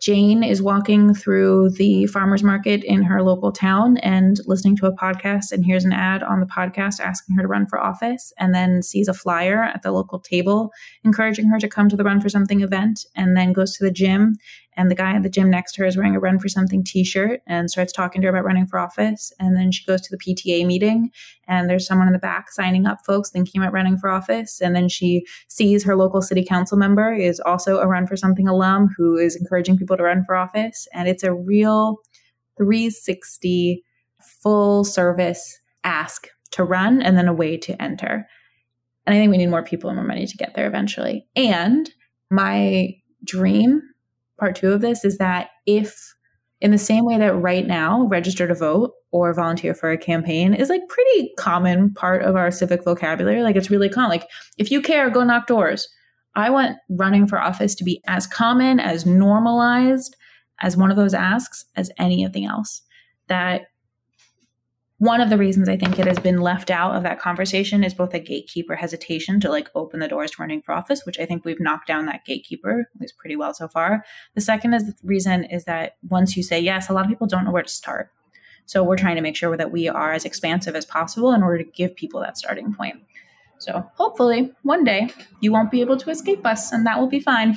Jane 0.00 0.42
is 0.42 0.62
walking 0.62 1.12
through 1.12 1.70
the 1.70 2.06
farmer's 2.06 2.42
market 2.42 2.82
in 2.84 3.02
her 3.02 3.22
local 3.22 3.52
town 3.52 3.98
and 3.98 4.40
listening 4.46 4.74
to 4.78 4.86
a 4.86 4.96
podcast 4.96 5.52
and 5.52 5.62
hears 5.62 5.84
an 5.84 5.92
ad 5.92 6.22
on 6.22 6.40
the 6.40 6.46
podcast 6.46 7.00
asking 7.00 7.36
her 7.36 7.42
to 7.42 7.48
run 7.48 7.66
for 7.66 7.78
office 7.78 8.32
and 8.38 8.54
then 8.54 8.82
sees 8.82 9.08
a 9.08 9.14
flyer 9.14 9.62
at 9.62 9.82
the 9.82 9.92
local 9.92 10.18
table 10.18 10.72
encouraging 11.04 11.48
her 11.48 11.58
to 11.58 11.68
come 11.68 11.90
to 11.90 11.96
the 11.96 12.04
Run 12.04 12.18
for 12.18 12.30
Something 12.30 12.62
event 12.62 13.04
and 13.14 13.36
then 13.36 13.52
goes 13.52 13.76
to 13.76 13.84
the 13.84 13.90
gym 13.90 14.38
and 14.80 14.90
the 14.90 14.94
guy 14.94 15.14
at 15.14 15.22
the 15.22 15.28
gym 15.28 15.50
next 15.50 15.74
to 15.74 15.82
her 15.82 15.86
is 15.86 15.94
wearing 15.94 16.16
a 16.16 16.20
run 16.20 16.38
for 16.38 16.48
something 16.48 16.82
t-shirt 16.82 17.42
and 17.46 17.70
starts 17.70 17.92
talking 17.92 18.22
to 18.22 18.26
her 18.26 18.30
about 18.32 18.46
running 18.46 18.66
for 18.66 18.78
office. 18.78 19.30
And 19.38 19.54
then 19.54 19.70
she 19.72 19.84
goes 19.84 20.00
to 20.00 20.16
the 20.16 20.16
pta 20.16 20.64
meeting 20.64 21.10
and 21.46 21.68
there's 21.68 21.86
someone 21.86 22.06
in 22.06 22.14
the 22.14 22.18
back 22.18 22.50
signing 22.50 22.86
up 22.86 23.04
folks 23.04 23.28
thinking 23.28 23.60
about 23.60 23.74
running 23.74 23.98
for 23.98 24.08
office. 24.08 24.58
And 24.62 24.74
then 24.74 24.88
she 24.88 25.26
sees 25.48 25.84
her 25.84 25.96
local 25.96 26.22
city 26.22 26.42
council 26.42 26.78
member 26.78 27.12
is 27.12 27.40
also 27.40 27.78
a 27.78 27.86
run 27.86 28.06
for 28.06 28.16
something 28.16 28.48
alum 28.48 28.88
who 28.96 29.18
is 29.18 29.36
encouraging 29.36 29.76
people 29.76 29.98
to 29.98 30.02
run 30.02 30.24
for 30.24 30.34
office. 30.34 30.88
And 30.94 31.08
it's 31.08 31.24
a 31.24 31.34
real 31.34 31.98
360 32.56 33.84
full 34.22 34.82
service 34.82 35.60
ask 35.84 36.26
to 36.52 36.64
run 36.64 37.02
and 37.02 37.18
then 37.18 37.28
a 37.28 37.34
way 37.34 37.58
to 37.58 37.80
enter. 37.82 38.26
And 39.06 39.14
i 39.14 39.18
think 39.18 39.30
we 39.30 39.36
need 39.36 39.48
more 39.48 39.62
people 39.62 39.90
and 39.90 39.98
more 39.98 40.06
money 40.06 40.26
to 40.26 40.36
get 40.38 40.54
there 40.54 40.66
eventually. 40.66 41.26
And 41.36 41.90
my 42.30 42.94
dream 43.26 43.82
part 44.40 44.56
two 44.56 44.72
of 44.72 44.80
this 44.80 45.04
is 45.04 45.18
that 45.18 45.50
if 45.66 46.14
in 46.60 46.72
the 46.72 46.78
same 46.78 47.04
way 47.04 47.16
that 47.18 47.36
right 47.36 47.66
now 47.66 48.06
register 48.08 48.48
to 48.48 48.54
vote 48.54 48.92
or 49.12 49.32
volunteer 49.32 49.74
for 49.74 49.90
a 49.90 49.98
campaign 49.98 50.52
is 50.52 50.68
like 50.68 50.82
pretty 50.88 51.32
common 51.38 51.92
part 51.94 52.22
of 52.22 52.36
our 52.36 52.50
civic 52.50 52.84
vocabulary 52.84 53.42
like 53.42 53.56
it's 53.56 53.70
really 53.70 53.88
common. 53.88 54.10
Like 54.10 54.28
if 54.58 54.70
you 54.70 54.82
care 54.82 55.08
go 55.10 55.22
knock 55.22 55.46
doors. 55.46 55.88
I 56.36 56.48
want 56.50 56.76
running 56.88 57.26
for 57.26 57.40
office 57.40 57.74
to 57.74 57.84
be 57.84 58.00
as 58.06 58.26
common 58.26 58.78
as 58.78 59.04
normalized 59.04 60.14
as 60.60 60.76
one 60.76 60.90
of 60.90 60.96
those 60.96 61.14
asks 61.14 61.64
as 61.76 61.90
anything 61.98 62.44
else. 62.44 62.82
That 63.26 63.62
one 65.00 65.22
of 65.22 65.30
the 65.30 65.38
reasons 65.38 65.66
I 65.66 65.78
think 65.78 65.98
it 65.98 66.06
has 66.06 66.18
been 66.18 66.42
left 66.42 66.70
out 66.70 66.94
of 66.94 67.04
that 67.04 67.18
conversation 67.18 67.82
is 67.82 67.94
both 67.94 68.12
a 68.12 68.20
gatekeeper 68.20 68.76
hesitation 68.76 69.40
to 69.40 69.48
like 69.48 69.70
open 69.74 69.98
the 69.98 70.08
doors 70.08 70.32
to 70.32 70.42
running 70.42 70.60
for 70.60 70.72
office, 70.72 71.06
which 71.06 71.18
I 71.18 71.24
think 71.24 71.42
we've 71.42 71.58
knocked 71.58 71.86
down 71.86 72.04
that 72.04 72.26
gatekeeper 72.26 72.80
at 72.94 73.00
least 73.00 73.16
pretty 73.16 73.34
well 73.34 73.54
so 73.54 73.66
far. 73.66 74.04
The 74.34 74.42
second 74.42 74.74
is 74.74 74.84
the 74.84 74.94
reason 75.02 75.44
is 75.44 75.64
that 75.64 75.96
once 76.10 76.36
you 76.36 76.42
say 76.42 76.60
yes, 76.60 76.90
a 76.90 76.92
lot 76.92 77.06
of 77.06 77.08
people 77.08 77.26
don't 77.26 77.46
know 77.46 77.50
where 77.50 77.62
to 77.62 77.68
start. 77.68 78.10
So 78.66 78.84
we're 78.84 78.98
trying 78.98 79.16
to 79.16 79.22
make 79.22 79.36
sure 79.36 79.56
that 79.56 79.72
we 79.72 79.88
are 79.88 80.12
as 80.12 80.26
expansive 80.26 80.76
as 80.76 80.84
possible 80.84 81.32
in 81.32 81.42
order 81.42 81.64
to 81.64 81.70
give 81.70 81.96
people 81.96 82.20
that 82.20 82.36
starting 82.36 82.74
point. 82.74 82.96
So 83.56 83.82
hopefully 83.94 84.52
one 84.64 84.84
day 84.84 85.08
you 85.40 85.50
won't 85.50 85.70
be 85.70 85.80
able 85.80 85.96
to 85.96 86.10
escape 86.10 86.44
us 86.44 86.72
and 86.72 86.86
that 86.86 87.00
will 87.00 87.08
be 87.08 87.20
fine. 87.20 87.56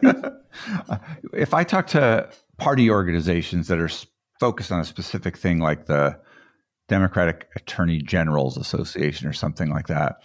if 1.32 1.54
I 1.54 1.64
talk 1.64 1.88
to 1.88 2.30
party 2.56 2.88
organizations 2.88 3.66
that 3.66 3.80
are 3.80 3.90
focused 4.38 4.70
on 4.70 4.78
a 4.78 4.84
specific 4.84 5.36
thing 5.36 5.58
like 5.58 5.86
the 5.86 6.20
Democratic 6.88 7.48
Attorney 7.54 8.02
Generals 8.02 8.56
Association 8.56 9.28
or 9.28 9.32
something 9.32 9.70
like 9.70 9.86
that, 9.88 10.22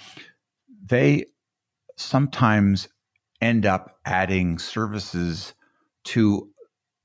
they 0.85 1.25
sometimes 1.97 2.87
end 3.41 3.65
up 3.65 3.99
adding 4.05 4.57
services 4.57 5.53
to 6.05 6.49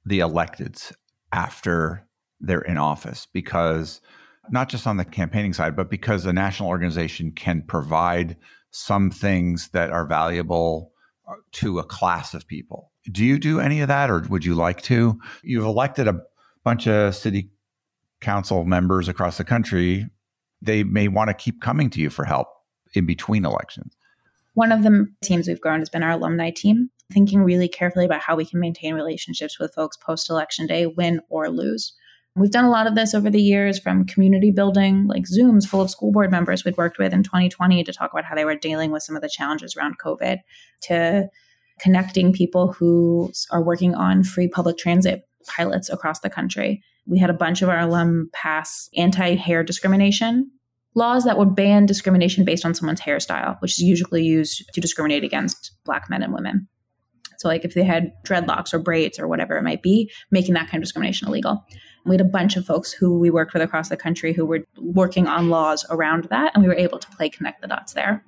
the 0.05 0.21
electeds 0.21 0.93
after 1.33 2.07
they're 2.41 2.61
in 2.61 2.79
office 2.79 3.27
because 3.33 4.01
not 4.51 4.69
just 4.69 4.87
on 4.87 4.97
the 4.97 5.05
campaigning 5.05 5.53
side, 5.53 5.77
but 5.77 5.91
because 5.91 6.25
a 6.25 6.33
national 6.33 6.69
organization 6.69 7.33
can 7.33 7.63
provide 7.63 8.37
some 8.71 9.11
things 9.11 9.69
that 9.71 9.91
are 9.91 10.07
valuable 10.07 10.93
uh, 11.29 11.35
to 11.53 11.79
a 11.79 11.85
class 11.85 12.33
of 12.33 12.47
people. 12.47 12.93
Do 13.11 13.25
you 13.25 13.39
do 13.39 13.61
any 13.61 13.81
of 13.81 13.89
that 13.89 14.11
or 14.11 14.21
would 14.29 14.45
you 14.45 14.55
like 14.55 14.83
to? 14.83 15.19
You've 15.43 15.65
elected 15.65 16.07
a 16.07 16.21
bunch 16.65 16.87
of 16.87 17.15
city 17.15 17.51
council 18.21 18.65
members 18.65 19.09
across 19.09 19.39
the 19.39 19.45
country, 19.45 20.07
they 20.61 20.83
may 20.83 21.09
want 21.09 21.29
to 21.29 21.35
keep 21.35 21.61
coming 21.61 21.91
to 21.91 22.01
you 22.01 22.11
for 22.11 22.25
help 22.25 22.49
in 22.95 23.07
between 23.07 23.45
elections. 23.45 23.95
One 24.55 24.73
of 24.73 24.83
the 24.83 25.07
teams 25.23 25.47
we've 25.47 25.61
grown 25.61 25.79
has 25.79 25.89
been 25.89 26.03
our 26.03 26.13
alumni 26.13 26.51
team, 26.51 26.91
thinking 27.13 27.43
really 27.43 27.69
carefully 27.69 28.05
about 28.05 28.21
how 28.21 28.35
we 28.35 28.45
can 28.45 28.59
maintain 28.59 28.95
relationships 28.95 29.59
with 29.59 29.75
folks 29.75 29.97
post 29.97 30.29
election 30.31 30.67
day, 30.67 30.87
win 30.87 31.21
or 31.29 31.49
lose. 31.49 31.93
We've 32.35 32.51
done 32.51 32.65
a 32.65 32.71
lot 32.71 32.87
of 32.87 32.95
this 32.95 33.15
over 33.15 33.31
the 33.31 33.43
years 33.43 33.79
from 33.79 34.07
community 34.07 34.51
building, 34.51 35.07
like 35.07 35.25
Zooms 35.25 35.67
full 35.67 35.81
of 35.81 35.91
school 35.91 36.13
board 36.13 36.31
members 36.31 36.65
we'd 36.65 36.77
worked 36.77 36.99
with 36.99 37.13
in 37.13 37.23
2020 37.23 37.83
to 37.83 37.93
talk 37.93 38.13
about 38.13 38.25
how 38.25 38.35
they 38.35 38.45
were 38.45 38.55
dealing 38.55 38.91
with 38.91 39.03
some 39.03 39.17
of 39.17 39.23
the 39.23 39.29
challenges 39.29 39.77
around 39.77 39.99
COVID, 39.99 40.39
to 40.83 41.29
connecting 41.81 42.33
people 42.33 42.73
who 42.73 43.33
are 43.51 43.63
working 43.63 43.95
on 43.95 44.23
free 44.23 44.49
public 44.49 44.77
transit 44.77 45.23
pilots 45.47 45.89
across 45.89 46.21
the 46.21 46.31
country. 46.31 46.83
We 47.09 47.19
had 47.19 47.31
a 47.31 47.35
bunch 47.35 47.63
of 47.63 47.69
our 47.69 47.81
alum 47.81 48.31
pass 48.33 48.89
anti 48.97 49.35
hair 49.35 49.65
discrimination 49.65 50.51
laws 50.99 51.25
that 51.25 51.39
would 51.39 51.55
ban 51.55 51.87
discrimination 51.87 52.45
based 52.45 52.67
on 52.67 52.75
someone's 52.75 53.01
hairstyle, 53.01 53.57
which 53.61 53.73
is 53.73 53.81
usually 53.81 54.25
used 54.25 54.65
to 54.75 54.81
discriminate 54.81 55.25
against 55.25 55.73
Black 55.85 56.11
men 56.11 56.23
and 56.23 56.35
women. 56.35 56.69
So, 57.39 57.47
like 57.47 57.65
if 57.65 57.75
they 57.75 57.85
had 57.85 58.13
dreadlocks 58.25 58.75
or 58.75 58.81
braids 58.81 59.19
or 59.19 59.29
whatever 59.29 59.57
it 59.57 59.63
might 59.63 59.83
be, 59.83 60.11
making 60.31 60.55
that 60.55 60.69
kind 60.69 60.83
of 60.83 60.83
discrimination 60.83 61.29
illegal. 61.29 61.65
We 62.05 62.15
had 62.15 62.21
a 62.21 62.25
bunch 62.25 62.57
of 62.57 62.65
folks 62.65 62.91
who 62.91 63.19
we 63.19 63.31
worked 63.31 63.53
with 63.53 63.63
across 63.63 63.91
the 63.91 63.97
country 63.97 64.33
who 64.33 64.45
were 64.45 64.65
working 64.79 65.27
on 65.27 65.51
laws 65.51 65.85
around 65.91 66.25
that, 66.25 66.53
and 66.55 66.63
we 66.63 66.69
were 66.69 66.75
able 66.75 66.99
to 66.99 67.11
play 67.11 67.29
connect 67.29 67.61
the 67.61 67.69
dots 67.69 67.93
there. 67.93 68.25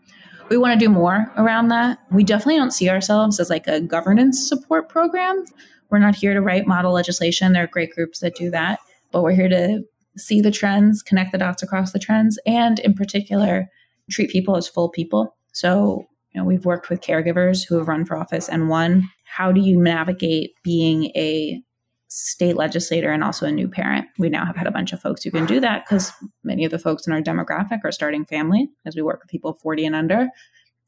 We 0.48 0.56
want 0.56 0.78
to 0.78 0.84
do 0.84 0.90
more 0.90 1.32
around 1.36 1.68
that. 1.68 1.98
We 2.10 2.24
definitely 2.24 2.56
don't 2.56 2.72
see 2.72 2.90
ourselves 2.90 3.40
as 3.40 3.50
like 3.50 3.66
a 3.66 3.80
governance 3.80 4.48
support 4.48 4.88
program. 4.88 5.44
We're 5.90 5.98
not 5.98 6.14
here 6.14 6.34
to 6.34 6.40
write 6.40 6.66
model 6.66 6.92
legislation. 6.92 7.52
There 7.52 7.64
are 7.64 7.68
great 7.68 7.94
groups 7.94 8.20
that 8.20 8.36
do 8.36 8.50
that, 8.50 8.80
but 9.10 9.22
we're 9.22 9.34
here 9.34 9.48
to 9.48 9.82
see 10.16 10.40
the 10.40 10.50
trends, 10.50 11.02
connect 11.02 11.32
the 11.32 11.38
dots 11.38 11.62
across 11.62 11.92
the 11.92 11.98
trends, 11.98 12.38
and 12.46 12.78
in 12.80 12.94
particular, 12.94 13.66
treat 14.10 14.30
people 14.30 14.56
as 14.56 14.68
full 14.68 14.88
people. 14.88 15.36
So, 15.52 16.06
you 16.32 16.40
know, 16.40 16.44
we've 16.44 16.64
worked 16.64 16.90
with 16.90 17.00
caregivers 17.00 17.66
who 17.66 17.76
have 17.78 17.88
run 17.88 18.04
for 18.04 18.16
office 18.16 18.48
and 18.48 18.68
won. 18.68 19.08
How 19.24 19.52
do 19.52 19.60
you 19.60 19.80
navigate 19.80 20.54
being 20.62 21.06
a 21.16 21.62
state 22.08 22.56
legislator 22.56 23.10
and 23.12 23.22
also 23.22 23.46
a 23.46 23.52
new 23.52 23.68
parent? 23.68 24.06
We 24.18 24.28
now 24.28 24.44
have 24.44 24.56
had 24.56 24.66
a 24.66 24.72
bunch 24.72 24.92
of 24.92 25.00
folks 25.00 25.22
who 25.22 25.30
can 25.30 25.46
do 25.46 25.60
that 25.60 25.84
because 25.84 26.12
many 26.42 26.64
of 26.64 26.70
the 26.70 26.78
folks 26.78 27.06
in 27.06 27.12
our 27.12 27.22
demographic 27.22 27.80
are 27.84 27.92
starting 27.92 28.24
family 28.24 28.68
as 28.84 28.96
we 28.96 29.02
work 29.02 29.20
with 29.22 29.30
people 29.30 29.54
40 29.54 29.86
and 29.86 29.94
under. 29.94 30.28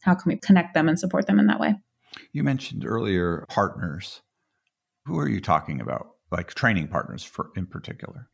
How 0.00 0.14
can 0.14 0.30
we 0.30 0.36
connect 0.36 0.74
them 0.74 0.88
and 0.88 0.98
support 0.98 1.26
them 1.26 1.38
in 1.38 1.46
that 1.46 1.60
way? 1.60 1.76
You 2.32 2.42
mentioned 2.42 2.84
earlier 2.84 3.46
partners. 3.48 4.20
Who 5.06 5.18
are 5.18 5.28
you 5.28 5.40
talking 5.40 5.80
about? 5.80 6.08
Like 6.30 6.54
training 6.54 6.88
partners 6.88 7.24
for 7.24 7.50
in 7.56 7.66
particular? 7.66 8.28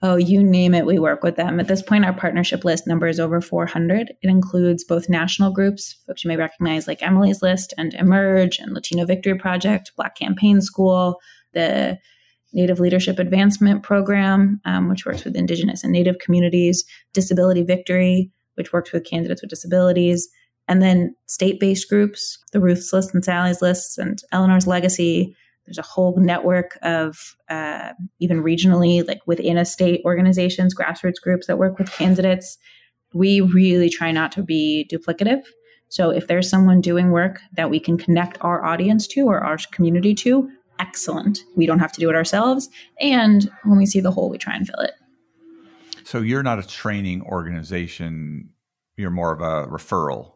Oh, 0.00 0.14
you 0.14 0.44
name 0.44 0.74
it, 0.74 0.86
we 0.86 1.00
work 1.00 1.24
with 1.24 1.34
them. 1.34 1.58
At 1.58 1.66
this 1.66 1.82
point, 1.82 2.04
our 2.04 2.12
partnership 2.12 2.64
list 2.64 2.86
number 2.86 3.08
is 3.08 3.18
over 3.18 3.40
400. 3.40 4.12
It 4.22 4.28
includes 4.28 4.84
both 4.84 5.08
national 5.08 5.50
groups, 5.50 5.96
folks 6.06 6.22
you 6.22 6.28
may 6.28 6.36
recognize 6.36 6.86
like 6.86 7.02
Emily's 7.02 7.42
List 7.42 7.74
and 7.76 7.94
Emerge 7.94 8.60
and 8.60 8.72
Latino 8.72 9.04
Victory 9.04 9.36
Project, 9.36 9.90
Black 9.96 10.14
Campaign 10.14 10.60
School, 10.60 11.20
the 11.52 11.98
Native 12.52 12.78
Leadership 12.78 13.18
Advancement 13.18 13.82
Program, 13.82 14.60
um, 14.64 14.88
which 14.88 15.04
works 15.04 15.24
with 15.24 15.34
Indigenous 15.34 15.82
and 15.82 15.92
Native 15.92 16.18
communities, 16.20 16.84
Disability 17.12 17.62
Victory, 17.62 18.30
which 18.54 18.72
works 18.72 18.92
with 18.92 19.04
candidates 19.04 19.42
with 19.42 19.50
disabilities, 19.50 20.28
and 20.68 20.80
then 20.80 21.14
state 21.26 21.58
based 21.58 21.88
groups, 21.88 22.38
the 22.52 22.60
Ruth's 22.60 22.92
List 22.92 23.14
and 23.14 23.24
Sally's 23.24 23.60
Lists 23.60 23.98
and 23.98 24.20
Eleanor's 24.30 24.66
Legacy. 24.66 25.34
There's 25.68 25.76
a 25.76 25.82
whole 25.82 26.16
network 26.16 26.78
of 26.80 27.36
uh, 27.50 27.92
even 28.20 28.42
regionally, 28.42 29.06
like 29.06 29.20
within 29.26 29.58
a 29.58 29.66
state 29.66 30.00
organizations, 30.06 30.74
grassroots 30.74 31.20
groups 31.22 31.46
that 31.46 31.58
work 31.58 31.78
with 31.78 31.92
candidates. 31.92 32.56
We 33.12 33.42
really 33.42 33.90
try 33.90 34.10
not 34.10 34.32
to 34.32 34.42
be 34.42 34.88
duplicative. 34.90 35.42
So 35.90 36.08
if 36.08 36.26
there's 36.26 36.48
someone 36.48 36.80
doing 36.80 37.10
work 37.10 37.40
that 37.52 37.68
we 37.68 37.80
can 37.80 37.98
connect 37.98 38.38
our 38.40 38.64
audience 38.64 39.06
to 39.08 39.26
or 39.26 39.40
our 39.40 39.58
community 39.72 40.14
to, 40.14 40.50
excellent. 40.78 41.40
We 41.54 41.66
don't 41.66 41.80
have 41.80 41.92
to 41.92 42.00
do 42.00 42.08
it 42.08 42.16
ourselves. 42.16 42.70
And 42.98 43.50
when 43.64 43.76
we 43.76 43.84
see 43.84 44.00
the 44.00 44.10
hole, 44.10 44.30
we 44.30 44.38
try 44.38 44.56
and 44.56 44.66
fill 44.66 44.80
it. 44.80 44.92
So 46.04 46.22
you're 46.22 46.42
not 46.42 46.58
a 46.58 46.66
training 46.66 47.20
organization, 47.24 48.48
you're 48.96 49.10
more 49.10 49.32
of 49.34 49.42
a 49.42 49.70
referral. 49.70 50.32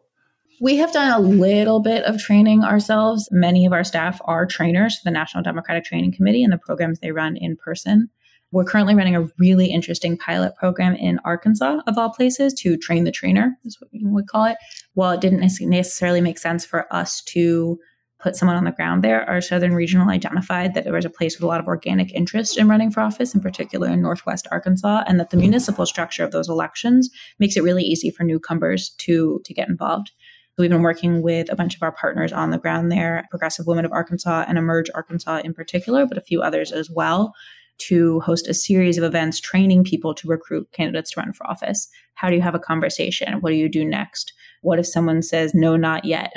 We 0.61 0.77
have 0.77 0.93
done 0.93 1.11
a 1.11 1.19
little 1.19 1.81
bit 1.81 2.03
of 2.05 2.19
training 2.19 2.63
ourselves. 2.63 3.27
Many 3.31 3.65
of 3.65 3.73
our 3.73 3.83
staff 3.83 4.21
are 4.25 4.45
trainers 4.45 4.97
for 4.97 5.01
the 5.05 5.11
National 5.11 5.43
Democratic 5.43 5.83
Training 5.83 6.13
Committee 6.13 6.43
and 6.43 6.53
the 6.53 6.57
programs 6.57 6.99
they 6.99 7.11
run 7.11 7.35
in 7.35 7.57
person. 7.57 8.09
We're 8.51 8.63
currently 8.63 8.93
running 8.93 9.15
a 9.15 9.27
really 9.39 9.71
interesting 9.71 10.15
pilot 10.15 10.55
program 10.55 10.95
in 10.95 11.19
Arkansas, 11.25 11.79
of 11.87 11.97
all 11.97 12.11
places, 12.11 12.53
to 12.61 12.77
train 12.77 13.03
the 13.03 13.11
trainer, 13.11 13.57
is 13.65 13.81
what 13.81 13.89
you 13.91 14.07
would 14.09 14.27
call 14.27 14.45
it. 14.45 14.57
While 14.93 15.11
it 15.11 15.21
didn't 15.21 15.39
necessarily 15.39 16.21
make 16.21 16.37
sense 16.37 16.63
for 16.63 16.85
us 16.93 17.21
to 17.29 17.79
put 18.23 18.35
someone 18.35 18.55
on 18.55 18.63
the 18.63 18.71
ground 18.71 19.03
there, 19.03 19.27
our 19.27 19.41
Southern 19.41 19.73
Regional 19.73 20.09
identified 20.09 20.75
that 20.75 20.85
there 20.85 20.93
was 20.93 21.03
a 21.03 21.09
place 21.09 21.35
with 21.35 21.43
a 21.43 21.47
lot 21.47 21.59
of 21.59 21.67
organic 21.67 22.13
interest 22.13 22.57
in 22.57 22.69
running 22.69 22.91
for 22.91 23.01
office, 23.01 23.33
in 23.33 23.41
particular 23.41 23.89
in 23.89 24.01
Northwest 24.01 24.47
Arkansas, 24.51 25.03
and 25.07 25.19
that 25.19 25.31
the 25.31 25.37
municipal 25.37 25.85
structure 25.85 26.23
of 26.23 26.31
those 26.31 26.47
elections 26.47 27.09
makes 27.39 27.57
it 27.57 27.63
really 27.63 27.83
easy 27.83 28.11
for 28.11 28.23
newcomers 28.23 28.91
to, 28.99 29.41
to 29.43 29.53
get 29.53 29.67
involved. 29.67 30.11
We've 30.57 30.69
been 30.69 30.83
working 30.83 31.23
with 31.23 31.51
a 31.51 31.55
bunch 31.55 31.75
of 31.75 31.81
our 31.81 31.91
partners 31.91 32.31
on 32.31 32.51
the 32.51 32.59
ground 32.59 32.91
there, 32.91 33.25
Progressive 33.31 33.65
Women 33.65 33.85
of 33.85 33.91
Arkansas 33.91 34.45
and 34.47 34.57
Emerge 34.57 34.89
Arkansas 34.93 35.41
in 35.43 35.53
particular, 35.53 36.05
but 36.05 36.17
a 36.17 36.21
few 36.21 36.41
others 36.41 36.71
as 36.71 36.89
well, 36.91 37.33
to 37.79 38.19
host 38.19 38.47
a 38.47 38.53
series 38.53 38.97
of 38.99 39.03
events 39.03 39.39
training 39.39 39.83
people 39.83 40.13
to 40.13 40.27
recruit 40.27 40.71
candidates 40.71 41.11
to 41.11 41.19
run 41.19 41.33
for 41.33 41.47
office. 41.47 41.89
How 42.13 42.29
do 42.29 42.35
you 42.35 42.41
have 42.41 42.53
a 42.53 42.59
conversation? 42.59 43.41
What 43.41 43.49
do 43.49 43.55
you 43.55 43.67
do 43.67 43.83
next? 43.83 44.31
What 44.61 44.77
if 44.77 44.85
someone 44.85 45.23
says, 45.23 45.55
no, 45.55 45.75
not 45.75 46.05
yet? 46.05 46.31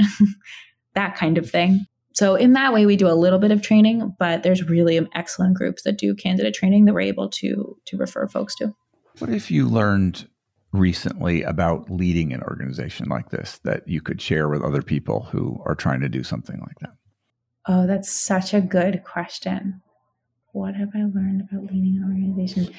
that 0.94 1.14
kind 1.14 1.36
of 1.36 1.48
thing. 1.50 1.84
So 2.14 2.34
in 2.34 2.54
that 2.54 2.72
way, 2.72 2.86
we 2.86 2.96
do 2.96 3.08
a 3.08 3.12
little 3.12 3.38
bit 3.38 3.50
of 3.50 3.60
training, 3.60 4.14
but 4.18 4.42
there's 4.42 4.66
really 4.66 5.06
excellent 5.14 5.54
groups 5.54 5.82
that 5.82 5.98
do 5.98 6.14
candidate 6.14 6.54
training 6.54 6.86
that 6.86 6.94
we're 6.94 7.00
able 7.00 7.28
to 7.28 7.76
to 7.84 7.96
refer 7.98 8.26
folks 8.26 8.54
to. 8.56 8.74
What 9.18 9.28
if 9.28 9.50
you 9.50 9.68
learned 9.68 10.26
recently 10.78 11.42
about 11.42 11.90
leading 11.90 12.32
an 12.32 12.42
organization 12.42 13.08
like 13.08 13.30
this 13.30 13.58
that 13.64 13.86
you 13.86 14.00
could 14.00 14.20
share 14.20 14.48
with 14.48 14.62
other 14.62 14.82
people 14.82 15.22
who 15.24 15.60
are 15.64 15.74
trying 15.74 16.00
to 16.00 16.08
do 16.08 16.22
something 16.22 16.60
like 16.60 16.78
that? 16.80 16.92
Oh, 17.66 17.86
that's 17.86 18.10
such 18.10 18.54
a 18.54 18.60
good 18.60 19.02
question. 19.04 19.80
What 20.52 20.74
have 20.74 20.90
I 20.94 21.00
learned 21.00 21.42
about 21.42 21.64
leading 21.64 22.00
an 22.02 22.04
organization? 22.08 22.72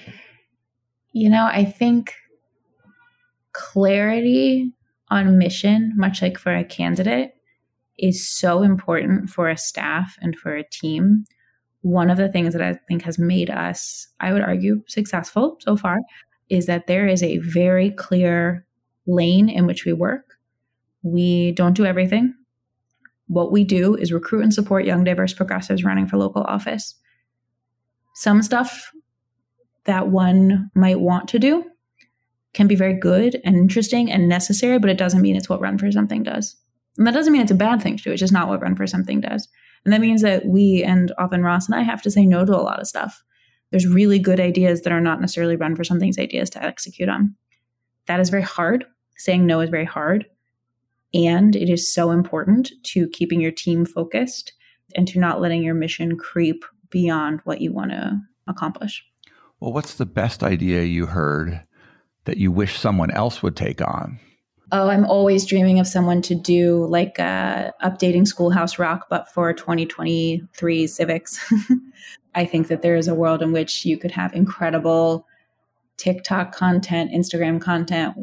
You 1.12 1.30
know, 1.30 1.46
I 1.46 1.66
think 1.66 2.14
clarity 3.54 4.72
on 5.10 5.38
mission, 5.38 5.94
much 5.96 6.22
like 6.22 6.38
for 6.38 6.56
a 6.56 6.64
candidate, 6.64 7.34
is 7.98 8.28
so 8.28 8.62
important 8.62 9.30
for 9.30 9.50
a 9.50 9.58
staff 9.58 10.16
and 10.22 10.38
for 10.38 10.56
a 10.56 10.64
team. 10.64 11.26
One 11.82 12.10
of 12.10 12.18
the 12.18 12.30
things 12.30 12.54
that 12.54 12.62
I 12.62 12.74
think 12.88 13.04
has 13.04 13.18
made 13.18 13.50
us, 13.50 14.08
I 14.20 14.34
would 14.34 14.42
argue, 14.42 14.84
successful 14.88 15.58
so 15.60 15.76
far 15.76 16.00
is 16.50 16.66
that 16.66 16.88
there 16.88 17.08
is 17.08 17.22
a 17.24 17.38
very 17.40 17.92
clear 17.92 18.66
lane 19.06 19.50
in 19.50 19.66
which 19.66 19.86
we 19.86 19.94
work. 19.94 20.36
We 21.04 21.52
don't 21.54 21.76
do 21.76 21.86
everything. 21.86 22.34
What 23.28 23.52
we 23.52 23.64
do 23.64 23.96
is 23.96 24.14
recruit 24.14 24.44
and 24.44 24.54
support 24.54 24.86
young, 24.86 25.04
diverse 25.04 25.34
progressives 25.34 25.84
running 25.84 26.08
for 26.08 26.18
local 26.18 26.44
office. 26.44 26.96
Some 28.16 28.42
stuff 28.42 28.92
that 29.86 30.08
one 30.08 30.70
might 30.76 31.00
want 31.00 31.28
to 31.30 31.40
do 31.40 31.66
can 32.54 32.68
be 32.68 32.76
very 32.76 32.98
good 32.98 33.40
and 33.44 33.56
interesting 33.56 34.12
and 34.12 34.28
necessary, 34.28 34.80
but 34.80 34.90
it 34.90 34.98
doesn't 34.98 35.22
mean 35.22 35.36
it's 35.36 35.50
what 35.50 35.62
Run 35.62 35.78
for 35.78 35.92
Something 35.92 36.24
does. 36.24 36.56
And 36.98 37.06
that 37.06 37.14
doesn't 37.14 37.32
mean 37.32 37.42
it's 37.42 37.52
a 37.52 37.56
bad 37.56 37.82
thing 37.82 37.98
to 37.98 38.04
do. 38.04 38.12
It's 38.12 38.20
just 38.20 38.34
not 38.34 38.48
what 38.48 38.62
Run 38.62 38.76
for 38.76 38.88
Something 38.88 39.22
does. 39.22 39.48
And 39.86 39.94
that 39.94 40.02
means 40.02 40.22
that 40.22 40.46
we 40.46 40.84
and 40.84 41.14
often 41.18 41.44
Ross 41.44 41.68
and 41.68 41.76
I 41.76 41.84
have 41.84 42.02
to 42.02 42.12
say 42.12 42.26
no 42.26 42.46
to 42.46 42.56
a 42.56 42.58
lot 42.58 42.80
of 42.80 42.88
stuff. 42.88 43.24
There's 43.72 43.88
really 43.88 44.20
good 44.20 44.40
ideas 44.40 44.82
that 44.82 44.94
are 44.94 45.02
not 45.02 45.20
necessarily 45.20 45.56
Run 45.56 45.76
for 45.76 45.84
Something's 45.84 46.20
ideas 46.20 46.50
to 46.52 46.64
execute 46.64 47.10
on. 47.10 47.36
That 48.08 48.20
is 48.20 48.30
very 48.30 48.44
hard. 48.44 48.86
Saying 49.18 49.46
no 49.46 49.60
is 49.60 49.70
very 49.70 49.86
hard. 49.86 50.26
And 51.14 51.56
it 51.56 51.70
is 51.70 51.92
so 51.92 52.12
important 52.12 52.72
to 52.84 53.08
keeping 53.10 53.42
your 53.42 53.52
team 53.52 53.86
focused 53.86 54.54
and 54.96 55.08
to 55.10 55.20
not 55.20 55.42
letting 55.42 55.64
your 55.64 55.74
mission 55.74 56.18
creep 56.18 56.64
beyond 56.90 57.42
what 57.44 57.62
you 57.62 57.74
want 57.74 57.92
to 57.92 58.20
accomplish. 58.48 59.04
Well, 59.60 59.74
what's 59.74 59.96
the 59.96 60.06
best 60.06 60.44
idea 60.44 60.84
you 60.84 61.08
heard 61.08 61.62
that 62.26 62.38
you 62.38 62.52
wish 62.52 62.78
someone 62.78 63.12
else 63.12 63.42
would 63.42 63.56
take 63.56 63.82
on? 63.82 64.20
Oh, 64.72 64.90
I'm 64.90 65.06
always 65.06 65.46
dreaming 65.46 65.80
of 65.80 65.88
someone 65.88 66.22
to 66.24 66.36
do 66.36 66.86
like 66.88 67.20
uh, 67.20 67.72
updating 67.82 68.28
Schoolhouse 68.28 68.78
Rock, 68.78 69.08
but 69.10 69.32
for 69.32 69.54
2023 69.54 70.88
civics. 70.88 71.54
I 72.38 72.46
think 72.46 72.68
that 72.68 72.84
there 72.84 72.96
is 72.96 73.08
a 73.08 73.16
world 73.16 73.42
in 73.42 73.52
which 73.52 73.84
you 73.84 73.98
could 73.98 74.12
have 74.12 74.32
incredible 74.32 75.26
TikTok 75.98 76.54
content, 76.54 77.12
Instagram 77.12 77.60
content, 77.60 78.16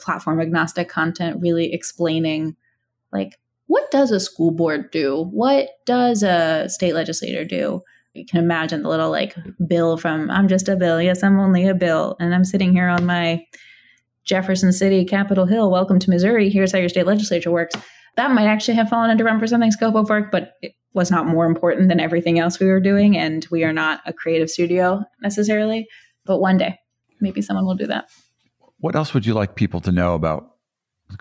platform 0.00 0.40
agnostic 0.40 0.88
content, 0.88 1.42
really 1.42 1.74
explaining 1.74 2.56
like 3.12 3.38
what 3.66 3.90
does 3.90 4.10
a 4.10 4.18
school 4.18 4.50
board 4.50 4.90
do? 4.90 5.24
What 5.30 5.68
does 5.84 6.22
a 6.22 6.70
state 6.70 6.94
legislator 6.94 7.44
do? 7.44 7.82
You 8.14 8.24
can 8.24 8.42
imagine 8.42 8.82
the 8.82 8.88
little 8.88 9.10
like 9.10 9.36
bill 9.66 9.98
from 9.98 10.30
I'm 10.30 10.48
just 10.48 10.66
a 10.66 10.74
bill. 10.74 11.02
Yes, 11.02 11.22
I'm 11.22 11.38
only 11.38 11.68
a 11.68 11.74
bill. 11.74 12.16
And 12.18 12.34
I'm 12.34 12.46
sitting 12.46 12.72
here 12.72 12.88
on 12.88 13.04
my 13.04 13.44
Jefferson 14.24 14.72
City, 14.72 15.04
Capitol 15.04 15.44
Hill, 15.44 15.70
welcome 15.70 15.98
to 15.98 16.08
Missouri. 16.08 16.48
Here's 16.48 16.72
how 16.72 16.78
your 16.78 16.88
state 16.88 17.06
legislature 17.06 17.50
works. 17.50 17.74
That 18.16 18.30
might 18.30 18.46
actually 18.46 18.74
have 18.74 18.88
fallen 18.88 19.10
under 19.10 19.24
Run 19.24 19.38
for 19.38 19.46
Something 19.46 19.70
scope 19.70 19.96
of 19.96 20.08
work, 20.08 20.32
but 20.32 20.54
was 20.98 21.10
not 21.10 21.26
more 21.26 21.46
important 21.46 21.88
than 21.88 22.00
everything 22.00 22.40
else 22.40 22.58
we 22.58 22.66
were 22.66 22.80
doing. 22.80 23.16
And 23.16 23.46
we 23.50 23.62
are 23.62 23.72
not 23.72 24.00
a 24.04 24.12
creative 24.12 24.50
studio 24.50 25.04
necessarily, 25.22 25.86
but 26.26 26.40
one 26.40 26.58
day 26.58 26.76
maybe 27.20 27.40
someone 27.40 27.64
will 27.64 27.76
do 27.76 27.86
that. 27.86 28.10
What 28.80 28.96
else 28.96 29.14
would 29.14 29.24
you 29.24 29.32
like 29.32 29.54
people 29.54 29.80
to 29.82 29.92
know 29.92 30.14
about 30.14 30.56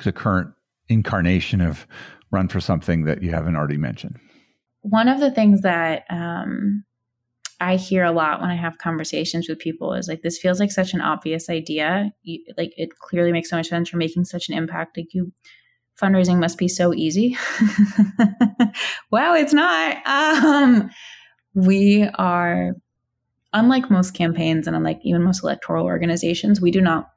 the 0.04 0.12
current 0.12 0.50
incarnation 0.90 1.62
of 1.62 1.88
Run 2.32 2.48
for 2.48 2.60
Something 2.60 3.06
that 3.06 3.22
you 3.22 3.30
haven't 3.30 3.56
already 3.56 3.78
mentioned? 3.78 4.20
One 4.82 5.08
of 5.08 5.20
the 5.20 5.32
things 5.32 5.62
that 5.62 6.06
um, 6.10 6.84
I 7.60 7.76
hear 7.76 8.04
a 8.04 8.12
lot 8.12 8.42
when 8.42 8.50
I 8.50 8.56
have 8.56 8.80
conversations 8.80 9.48
with 9.48 9.60
people 9.60 9.94
is 9.94 10.08
like 10.08 10.24
this 10.24 10.40
feels 10.40 10.60
like 10.60 10.72
such 10.72 10.94
an 10.94 11.02
obvious 11.02 11.50
idea. 11.50 12.12
You, 12.24 12.44
like 12.58 12.74
it 12.78 12.90
clearly 13.00 13.32
makes 13.32 13.50
so 13.50 13.58
much 13.58 13.68
sense. 13.68 13.92
You're 13.92 14.00
making 14.00 14.26
such 14.26 14.50
an 14.50 14.58
impact. 14.58 14.98
Like 14.98 15.14
you, 15.14 15.32
fundraising 16.02 16.40
must 16.40 16.58
be 16.58 16.68
so 16.68 16.94
easy. 16.94 17.38
wow, 19.12 19.34
it's 19.34 19.54
not. 19.54 19.98
Um, 20.06 20.90
we 21.54 22.04
are 22.16 22.74
unlike 23.54 23.90
most 23.90 24.14
campaigns 24.14 24.68
and 24.68 24.76
unlike 24.76 25.00
even 25.04 25.24
most 25.24 25.44
electoral 25.44 25.86
organizations. 25.86 26.62
We 26.62 26.72
do 26.72 26.82
not 26.82 27.08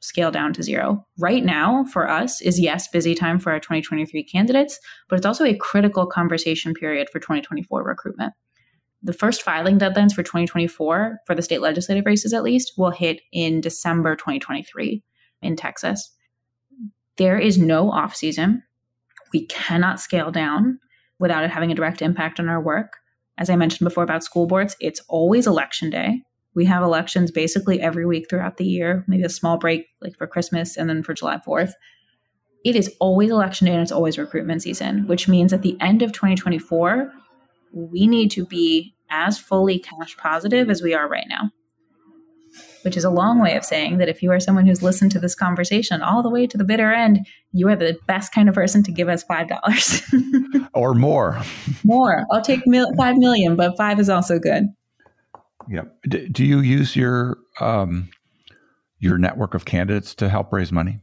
scale 0.00 0.30
down 0.30 0.54
to 0.54 0.62
zero. 0.62 1.04
Right 1.18 1.44
now, 1.44 1.84
for 1.84 2.08
us, 2.08 2.40
is 2.40 2.58
yes, 2.58 2.88
busy 2.88 3.14
time 3.14 3.38
for 3.38 3.52
our 3.52 3.60
2023 3.60 4.24
candidates, 4.24 4.78
but 5.08 5.16
it's 5.16 5.26
also 5.26 5.44
a 5.44 5.56
critical 5.56 6.06
conversation 6.06 6.72
period 6.72 7.08
for 7.10 7.20
2024 7.20 7.82
recruitment 7.82 8.32
the 9.02 9.12
first 9.12 9.42
filing 9.42 9.78
deadlines 9.78 10.12
for 10.12 10.22
2024 10.22 11.18
for 11.26 11.34
the 11.34 11.42
state 11.42 11.60
legislative 11.60 12.04
races 12.04 12.32
at 12.32 12.42
least 12.42 12.72
will 12.76 12.90
hit 12.90 13.20
in 13.32 13.60
December 13.60 14.14
2023 14.14 15.02
in 15.42 15.56
Texas. 15.56 16.14
There 17.20 17.38
is 17.38 17.58
no 17.58 17.90
off 17.90 18.16
season. 18.16 18.62
We 19.34 19.44
cannot 19.44 20.00
scale 20.00 20.30
down 20.30 20.78
without 21.18 21.44
it 21.44 21.50
having 21.50 21.70
a 21.70 21.74
direct 21.74 22.00
impact 22.00 22.40
on 22.40 22.48
our 22.48 22.62
work. 22.62 22.96
As 23.36 23.50
I 23.50 23.56
mentioned 23.56 23.86
before 23.86 24.04
about 24.04 24.24
school 24.24 24.46
boards, 24.46 24.74
it's 24.80 25.02
always 25.06 25.46
election 25.46 25.90
day. 25.90 26.22
We 26.54 26.64
have 26.64 26.82
elections 26.82 27.30
basically 27.30 27.78
every 27.78 28.06
week 28.06 28.30
throughout 28.30 28.56
the 28.56 28.64
year, 28.64 29.04
maybe 29.06 29.24
a 29.24 29.28
small 29.28 29.58
break 29.58 29.84
like 30.00 30.16
for 30.16 30.26
Christmas 30.26 30.78
and 30.78 30.88
then 30.88 31.02
for 31.02 31.12
July 31.12 31.38
4th. 31.46 31.72
It 32.64 32.74
is 32.74 32.90
always 33.00 33.30
election 33.30 33.66
day 33.66 33.74
and 33.74 33.82
it's 33.82 33.92
always 33.92 34.16
recruitment 34.16 34.62
season, 34.62 35.06
which 35.06 35.28
means 35.28 35.52
at 35.52 35.60
the 35.60 35.76
end 35.78 36.00
of 36.00 36.12
2024, 36.12 37.12
we 37.74 38.06
need 38.06 38.30
to 38.30 38.46
be 38.46 38.94
as 39.10 39.36
fully 39.36 39.78
cash 39.78 40.16
positive 40.16 40.70
as 40.70 40.80
we 40.80 40.94
are 40.94 41.06
right 41.06 41.26
now. 41.28 41.50
Which 42.82 42.96
is 42.96 43.04
a 43.04 43.10
long 43.10 43.42
way 43.42 43.56
of 43.56 43.64
saying 43.64 43.98
that 43.98 44.08
if 44.08 44.22
you 44.22 44.30
are 44.32 44.40
someone 44.40 44.66
who's 44.66 44.82
listened 44.82 45.12
to 45.12 45.20
this 45.20 45.34
conversation 45.34 46.00
all 46.00 46.22
the 46.22 46.30
way 46.30 46.46
to 46.46 46.56
the 46.56 46.64
bitter 46.64 46.92
end, 46.92 47.26
you 47.52 47.68
are 47.68 47.76
the 47.76 47.98
best 48.06 48.32
kind 48.32 48.48
of 48.48 48.54
person 48.54 48.82
to 48.84 48.92
give 48.92 49.08
us 49.08 49.22
$5 49.24 50.68
or 50.74 50.94
more. 50.94 51.42
more. 51.84 52.24
I'll 52.30 52.42
take 52.42 52.66
mil- 52.66 52.94
5 52.96 53.16
million, 53.18 53.54
but 53.54 53.76
5 53.76 54.00
is 54.00 54.08
also 54.08 54.38
good. 54.38 54.64
Yeah. 55.68 55.82
D- 56.08 56.28
do 56.28 56.44
you 56.44 56.60
use 56.60 56.96
your 56.96 57.38
um, 57.60 58.08
your 58.98 59.18
network 59.18 59.54
of 59.54 59.64
candidates 59.64 60.14
to 60.16 60.28
help 60.28 60.52
raise 60.52 60.72
money? 60.72 61.00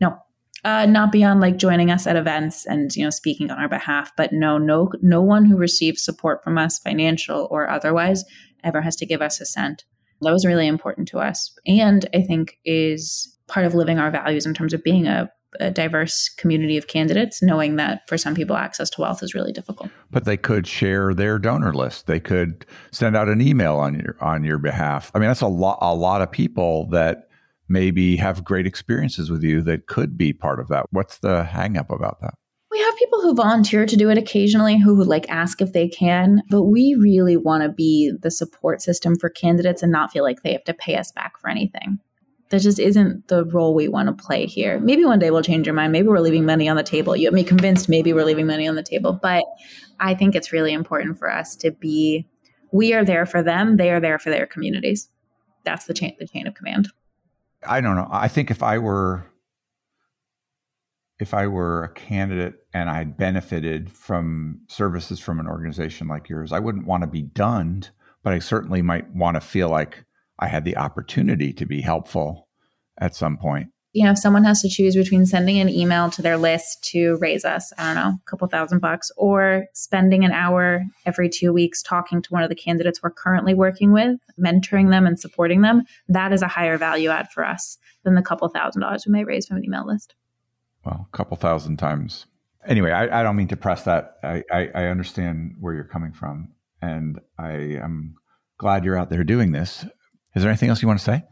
No, 0.00 0.16
uh, 0.64 0.86
not 0.86 1.12
beyond 1.12 1.40
like 1.40 1.56
joining 1.56 1.90
us 1.90 2.06
at 2.06 2.16
events 2.16 2.66
and 2.66 2.94
you 2.94 3.04
know 3.04 3.10
speaking 3.10 3.50
on 3.50 3.58
our 3.58 3.68
behalf. 3.68 4.12
But 4.16 4.32
no, 4.32 4.58
no, 4.58 4.90
no 5.02 5.22
one 5.22 5.44
who 5.44 5.56
receives 5.56 6.04
support 6.04 6.42
from 6.42 6.58
us, 6.58 6.78
financial 6.78 7.48
or 7.50 7.68
otherwise, 7.68 8.24
ever 8.64 8.80
has 8.82 8.96
to 8.96 9.06
give 9.06 9.22
us 9.22 9.40
a 9.40 9.46
cent. 9.46 9.84
That 10.22 10.32
was 10.32 10.44
really 10.44 10.66
important 10.66 11.08
to 11.08 11.18
us, 11.18 11.56
and 11.66 12.08
I 12.14 12.22
think 12.22 12.58
is 12.64 13.36
part 13.46 13.66
of 13.66 13.74
living 13.74 13.98
our 13.98 14.10
values 14.10 14.46
in 14.46 14.54
terms 14.54 14.72
of 14.72 14.82
being 14.82 15.06
a 15.06 15.30
a 15.60 15.70
diverse 15.70 16.28
community 16.28 16.76
of 16.76 16.88
candidates, 16.88 17.42
knowing 17.42 17.76
that 17.76 18.06
for 18.08 18.18
some 18.18 18.34
people 18.34 18.56
access 18.56 18.90
to 18.90 19.00
wealth 19.00 19.22
is 19.22 19.34
really 19.34 19.52
difficult. 19.52 19.90
But 20.10 20.24
they 20.24 20.36
could 20.36 20.66
share 20.66 21.14
their 21.14 21.38
donor 21.38 21.72
list. 21.72 22.06
They 22.06 22.20
could 22.20 22.66
send 22.90 23.16
out 23.16 23.28
an 23.28 23.40
email 23.40 23.76
on 23.76 23.94
your 23.94 24.16
on 24.20 24.44
your 24.44 24.58
behalf. 24.58 25.10
I 25.14 25.18
mean, 25.18 25.28
that's 25.28 25.40
a 25.40 25.48
lot 25.48 25.78
a 25.80 25.94
lot 25.94 26.20
of 26.20 26.30
people 26.30 26.88
that 26.90 27.28
maybe 27.68 28.16
have 28.16 28.44
great 28.44 28.66
experiences 28.66 29.30
with 29.30 29.42
you 29.42 29.62
that 29.62 29.86
could 29.86 30.16
be 30.16 30.32
part 30.32 30.60
of 30.60 30.68
that. 30.68 30.86
What's 30.90 31.18
the 31.18 31.44
hangup 31.44 31.90
about 31.90 32.20
that? 32.22 32.34
People 32.98 33.20
who 33.22 33.34
volunteer 33.34 33.86
to 33.86 33.96
do 33.96 34.10
it 34.10 34.18
occasionally 34.18 34.76
who 34.78 34.96
would 34.96 35.06
like 35.06 35.28
ask 35.28 35.60
if 35.60 35.72
they 35.72 35.88
can, 35.88 36.42
but 36.50 36.64
we 36.64 36.96
really 36.98 37.36
want 37.36 37.62
to 37.62 37.68
be 37.68 38.12
the 38.20 38.30
support 38.30 38.82
system 38.82 39.16
for 39.16 39.28
candidates 39.28 39.82
and 39.82 39.92
not 39.92 40.10
feel 40.10 40.24
like 40.24 40.42
they 40.42 40.52
have 40.52 40.64
to 40.64 40.74
pay 40.74 40.96
us 40.96 41.12
back 41.12 41.38
for 41.38 41.48
anything 41.48 42.00
that 42.50 42.60
just 42.60 42.78
isn't 42.78 43.28
the 43.28 43.44
role 43.44 43.74
we 43.74 43.88
want 43.88 44.08
to 44.08 44.24
play 44.24 44.46
here. 44.46 44.80
Maybe 44.80 45.04
one 45.04 45.18
day 45.18 45.30
we'll 45.30 45.42
change 45.42 45.68
our 45.68 45.74
mind. 45.74 45.92
Maybe 45.92 46.08
we're 46.08 46.20
leaving 46.20 46.46
money 46.46 46.68
on 46.68 46.76
the 46.76 46.82
table. 46.82 47.14
You 47.14 47.26
have 47.26 47.34
me 47.34 47.44
convinced 47.44 47.88
maybe 47.88 48.12
we're 48.12 48.24
leaving 48.24 48.46
money 48.46 48.66
on 48.66 48.74
the 48.74 48.82
table. 48.82 49.12
But 49.12 49.44
I 50.00 50.14
think 50.14 50.34
it's 50.34 50.52
really 50.52 50.72
important 50.72 51.18
for 51.18 51.30
us 51.30 51.56
to 51.56 51.70
be 51.70 52.26
we 52.72 52.92
are 52.94 53.04
there 53.04 53.26
for 53.26 53.42
them, 53.42 53.76
they 53.76 53.90
are 53.90 54.00
there 54.00 54.18
for 54.18 54.30
their 54.30 54.46
communities. 54.46 55.08
That's 55.64 55.84
the 55.84 55.94
chain 55.94 56.16
the 56.18 56.26
chain 56.26 56.46
of 56.46 56.54
command. 56.54 56.88
I 57.66 57.80
don't 57.80 57.96
know. 57.96 58.08
I 58.10 58.28
think 58.28 58.50
if 58.50 58.62
I 58.62 58.78
were 58.78 59.26
if 61.18 61.34
I 61.34 61.48
were 61.48 61.84
a 61.84 61.88
candidate 61.88 62.54
and 62.78 62.88
I 62.88 63.02
benefited 63.02 63.90
from 63.90 64.60
services 64.68 65.18
from 65.18 65.40
an 65.40 65.48
organization 65.48 66.06
like 66.06 66.28
yours, 66.28 66.52
I 66.52 66.60
wouldn't 66.60 66.86
want 66.86 67.02
to 67.02 67.08
be 67.08 67.22
done, 67.22 67.84
but 68.22 68.32
I 68.32 68.38
certainly 68.38 68.82
might 68.82 69.12
want 69.12 69.34
to 69.34 69.40
feel 69.40 69.68
like 69.68 70.04
I 70.38 70.46
had 70.46 70.64
the 70.64 70.76
opportunity 70.76 71.52
to 71.54 71.66
be 71.66 71.80
helpful 71.80 72.48
at 73.00 73.16
some 73.16 73.36
point. 73.36 73.70
You 73.94 74.04
know, 74.04 74.12
if 74.12 74.18
someone 74.18 74.44
has 74.44 74.62
to 74.62 74.68
choose 74.68 74.94
between 74.94 75.26
sending 75.26 75.58
an 75.58 75.68
email 75.68 76.08
to 76.10 76.22
their 76.22 76.36
list 76.36 76.84
to 76.92 77.16
raise 77.16 77.44
us, 77.44 77.72
I 77.78 77.86
don't 77.86 77.96
know, 77.96 78.10
a 78.10 78.30
couple 78.30 78.46
thousand 78.46 78.78
bucks, 78.78 79.10
or 79.16 79.64
spending 79.74 80.24
an 80.24 80.30
hour 80.30 80.84
every 81.04 81.28
two 81.28 81.52
weeks 81.52 81.82
talking 81.82 82.22
to 82.22 82.32
one 82.32 82.44
of 82.44 82.48
the 82.48 82.54
candidates 82.54 83.02
we're 83.02 83.10
currently 83.10 83.54
working 83.54 83.92
with, 83.92 84.20
mentoring 84.38 84.90
them 84.90 85.04
and 85.04 85.18
supporting 85.18 85.62
them, 85.62 85.82
that 86.08 86.32
is 86.32 86.42
a 86.42 86.48
higher 86.48 86.78
value 86.78 87.08
add 87.08 87.28
for 87.32 87.44
us 87.44 87.76
than 88.04 88.14
the 88.14 88.22
couple 88.22 88.46
thousand 88.48 88.82
dollars 88.82 89.04
we 89.04 89.12
may 89.12 89.24
raise 89.24 89.48
from 89.48 89.56
an 89.56 89.64
email 89.64 89.84
list. 89.84 90.14
Well, 90.84 91.08
a 91.12 91.16
couple 91.16 91.36
thousand 91.36 91.78
times. 91.78 92.26
Anyway, 92.66 92.90
I, 92.90 93.20
I 93.20 93.22
don't 93.22 93.36
mean 93.36 93.48
to 93.48 93.56
press 93.56 93.84
that. 93.84 94.16
I, 94.22 94.42
I, 94.50 94.70
I 94.74 94.84
understand 94.86 95.56
where 95.60 95.74
you're 95.74 95.84
coming 95.84 96.12
from. 96.12 96.52
And 96.82 97.20
I 97.38 97.52
am 97.82 98.14
glad 98.58 98.84
you're 98.84 98.98
out 98.98 99.10
there 99.10 99.24
doing 99.24 99.52
this 99.52 99.84
is 100.38 100.42
there 100.42 100.50
anything 100.50 100.68
else 100.68 100.82
you 100.82 100.86
want 100.88 101.00
to 101.00 101.04
say? 101.04 101.24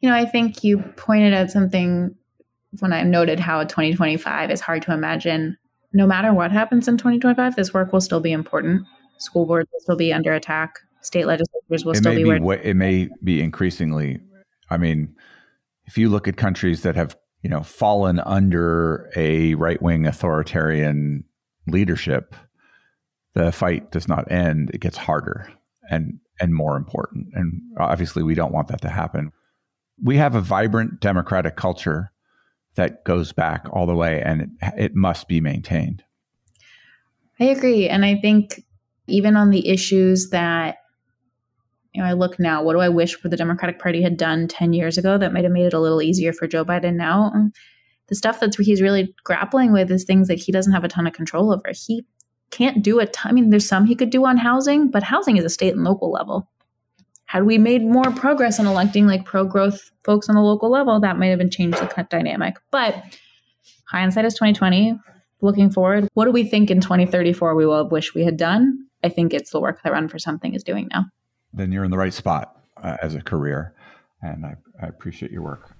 You 0.00 0.10
know, 0.10 0.16
I 0.16 0.24
think 0.24 0.64
you 0.64 0.78
pointed 0.96 1.32
out 1.32 1.50
something 1.50 2.14
when 2.80 2.92
I 2.92 3.02
noted 3.04 3.40
how 3.40 3.62
2025 3.62 4.50
is 4.50 4.60
hard 4.60 4.82
to 4.82 4.92
imagine. 4.92 5.56
No 5.92 6.06
matter 6.06 6.34
what 6.34 6.50
happens 6.50 6.88
in 6.88 6.96
2025, 6.96 7.56
this 7.56 7.72
work 7.72 7.92
will 7.92 8.00
still 8.00 8.20
be 8.20 8.32
important. 8.32 8.84
School 9.18 9.46
boards 9.46 9.68
will 9.72 9.80
still 9.80 9.96
be 9.96 10.12
under 10.12 10.34
attack. 10.34 10.74
State 11.00 11.26
legislatures 11.26 11.84
will 11.84 11.92
it 11.92 11.98
still 11.98 12.12
be. 12.16 12.24
be 12.24 12.40
where- 12.40 12.60
it 12.60 12.74
may 12.74 13.08
be 13.22 13.40
increasingly. 13.40 14.18
I 14.68 14.76
mean, 14.76 15.14
if 15.84 15.96
you 15.96 16.08
look 16.08 16.26
at 16.26 16.36
countries 16.36 16.82
that 16.82 16.96
have 16.96 17.16
you 17.46 17.50
know 17.50 17.62
fallen 17.62 18.18
under 18.18 19.08
a 19.14 19.54
right 19.54 19.80
wing 19.80 20.04
authoritarian 20.04 21.22
leadership, 21.68 22.34
the 23.34 23.52
fight 23.52 23.92
does 23.92 24.08
not 24.08 24.32
end; 24.32 24.72
it 24.74 24.80
gets 24.80 24.96
harder. 24.96 25.48
And 25.88 26.18
and 26.40 26.52
more 26.52 26.76
important. 26.76 27.28
And 27.34 27.62
obviously, 27.78 28.24
we 28.24 28.34
don't 28.34 28.52
want 28.52 28.66
that 28.66 28.80
to 28.80 28.88
happen. 28.88 29.30
We 30.02 30.16
have 30.16 30.34
a 30.34 30.40
vibrant 30.40 30.98
democratic 31.00 31.54
culture 31.54 32.10
that 32.74 33.04
goes 33.04 33.30
back 33.32 33.64
all 33.72 33.86
the 33.86 33.94
way, 33.94 34.20
and 34.20 34.40
it, 34.42 34.48
it 34.76 34.94
must 34.96 35.28
be 35.28 35.40
maintained. 35.40 36.02
I 37.38 37.44
agree. 37.44 37.88
And 37.88 38.04
I 38.04 38.16
think 38.16 38.64
even 39.06 39.36
on 39.36 39.50
the 39.50 39.68
issues 39.68 40.30
that 40.30 40.78
you 41.96 42.02
know, 42.02 42.08
I 42.08 42.12
look 42.12 42.38
now, 42.38 42.62
what 42.62 42.74
do 42.74 42.80
I 42.80 42.90
wish 42.90 43.14
for 43.14 43.30
the 43.30 43.38
Democratic 43.38 43.78
Party 43.78 44.02
had 44.02 44.18
done 44.18 44.48
10 44.48 44.74
years 44.74 44.98
ago 44.98 45.16
that 45.16 45.32
might 45.32 45.44
have 45.44 45.52
made 45.52 45.64
it 45.64 45.72
a 45.72 45.80
little 45.80 46.02
easier 46.02 46.32
for 46.32 46.46
Joe 46.46 46.62
Biden 46.62 46.94
now? 46.94 47.32
Um, 47.34 47.52
the 48.08 48.14
stuff 48.14 48.38
that 48.40 48.54
he's 48.54 48.82
really 48.82 49.14
grappling 49.24 49.72
with 49.72 49.90
is 49.90 50.04
things 50.04 50.28
that 50.28 50.38
he 50.38 50.52
doesn't 50.52 50.74
have 50.74 50.84
a 50.84 50.88
ton 50.88 51.06
of 51.06 51.14
control 51.14 51.50
over. 51.50 51.70
He 51.74 52.04
can't 52.50 52.84
do 52.84 53.00
a 53.00 53.06
ton. 53.06 53.30
I 53.30 53.32
mean, 53.32 53.48
there's 53.48 53.66
some 53.66 53.86
he 53.86 53.94
could 53.94 54.10
do 54.10 54.26
on 54.26 54.36
housing, 54.36 54.90
but 54.90 55.02
housing 55.02 55.38
is 55.38 55.44
a 55.44 55.48
state 55.48 55.74
and 55.74 55.84
local 55.84 56.12
level. 56.12 56.50
Had 57.24 57.44
we 57.44 57.56
made 57.56 57.82
more 57.82 58.12
progress 58.12 58.58
in 58.58 58.66
electing 58.66 59.06
like 59.06 59.24
pro 59.24 59.44
growth 59.44 59.90
folks 60.04 60.28
on 60.28 60.34
the 60.34 60.42
local 60.42 60.70
level, 60.70 61.00
that 61.00 61.18
might 61.18 61.28
have 61.28 61.38
been 61.38 61.50
changed 61.50 61.78
the 61.78 62.06
dynamic. 62.10 62.56
But 62.70 63.02
hindsight 63.88 64.26
is 64.26 64.34
2020. 64.34 65.00
Looking 65.40 65.70
forward, 65.70 66.08
what 66.12 66.26
do 66.26 66.30
we 66.30 66.44
think 66.44 66.70
in 66.70 66.82
2034 66.82 67.54
we 67.54 67.64
will 67.64 67.84
have 67.84 67.92
wished 67.92 68.14
we 68.14 68.24
had 68.24 68.36
done? 68.36 68.86
I 69.02 69.08
think 69.08 69.32
it's 69.32 69.50
the 69.50 69.60
work 69.60 69.82
that 69.82 69.92
Run 69.92 70.08
for 70.08 70.18
Something 70.18 70.54
is 70.54 70.62
doing 70.62 70.88
now. 70.92 71.06
Then 71.56 71.72
you're 71.72 71.84
in 71.84 71.90
the 71.90 71.96
right 71.96 72.12
spot 72.12 72.60
uh, 72.76 72.98
as 73.02 73.14
a 73.14 73.22
career, 73.22 73.74
and 74.22 74.44
I, 74.44 74.56
I 74.80 74.86
appreciate 74.86 75.32
your 75.32 75.42
work. 75.42 75.74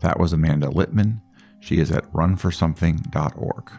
That 0.00 0.20
was 0.20 0.32
Amanda 0.32 0.68
Litman. 0.68 1.20
She 1.58 1.78
is 1.80 1.90
at 1.90 2.10
runforsomething.org. 2.12 3.70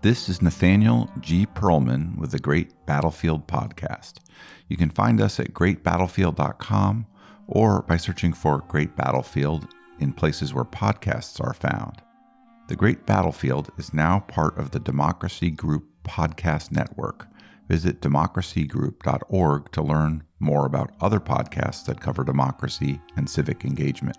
This 0.00 0.28
is 0.30 0.40
Nathaniel 0.40 1.10
G. 1.20 1.44
Pearlman 1.44 2.16
with 2.16 2.30
the 2.30 2.38
Great 2.38 2.86
Battlefield 2.86 3.46
Podcast. 3.46 4.14
You 4.68 4.78
can 4.78 4.88
find 4.88 5.20
us 5.20 5.38
at 5.38 5.52
greatbattlefield.com 5.52 7.06
or 7.46 7.82
by 7.82 7.98
searching 7.98 8.32
for 8.32 8.64
Great 8.68 8.96
Battlefield 8.96 9.68
in 9.98 10.14
places 10.14 10.54
where 10.54 10.64
podcasts 10.64 11.40
are 11.44 11.52
found. 11.52 12.00
The 12.68 12.74
Great 12.74 13.06
Battlefield 13.06 13.70
is 13.78 13.94
now 13.94 14.18
part 14.18 14.58
of 14.58 14.72
the 14.72 14.80
Democracy 14.80 15.50
Group 15.52 15.84
Podcast 16.02 16.72
Network. 16.72 17.28
Visit 17.68 18.00
democracygroup.org 18.00 19.70
to 19.70 19.82
learn 19.82 20.24
more 20.40 20.66
about 20.66 20.90
other 21.00 21.20
podcasts 21.20 21.84
that 21.86 22.00
cover 22.00 22.24
democracy 22.24 23.00
and 23.16 23.30
civic 23.30 23.64
engagement. 23.64 24.16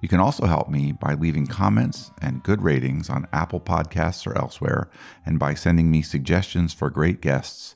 You 0.00 0.08
can 0.08 0.20
also 0.20 0.46
help 0.46 0.68
me 0.68 0.92
by 0.92 1.14
leaving 1.14 1.48
comments 1.48 2.12
and 2.20 2.44
good 2.44 2.62
ratings 2.62 3.10
on 3.10 3.26
Apple 3.32 3.60
Podcasts 3.60 4.28
or 4.28 4.38
elsewhere, 4.38 4.88
and 5.26 5.40
by 5.40 5.54
sending 5.54 5.90
me 5.90 6.02
suggestions 6.02 6.72
for 6.72 6.88
great 6.88 7.20
guests 7.20 7.74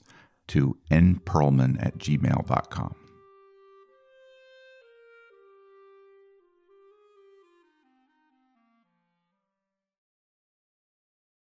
to 0.49 0.77
nperlman 0.89 1.85
at 1.85 1.99
gmail.com. 1.99 2.95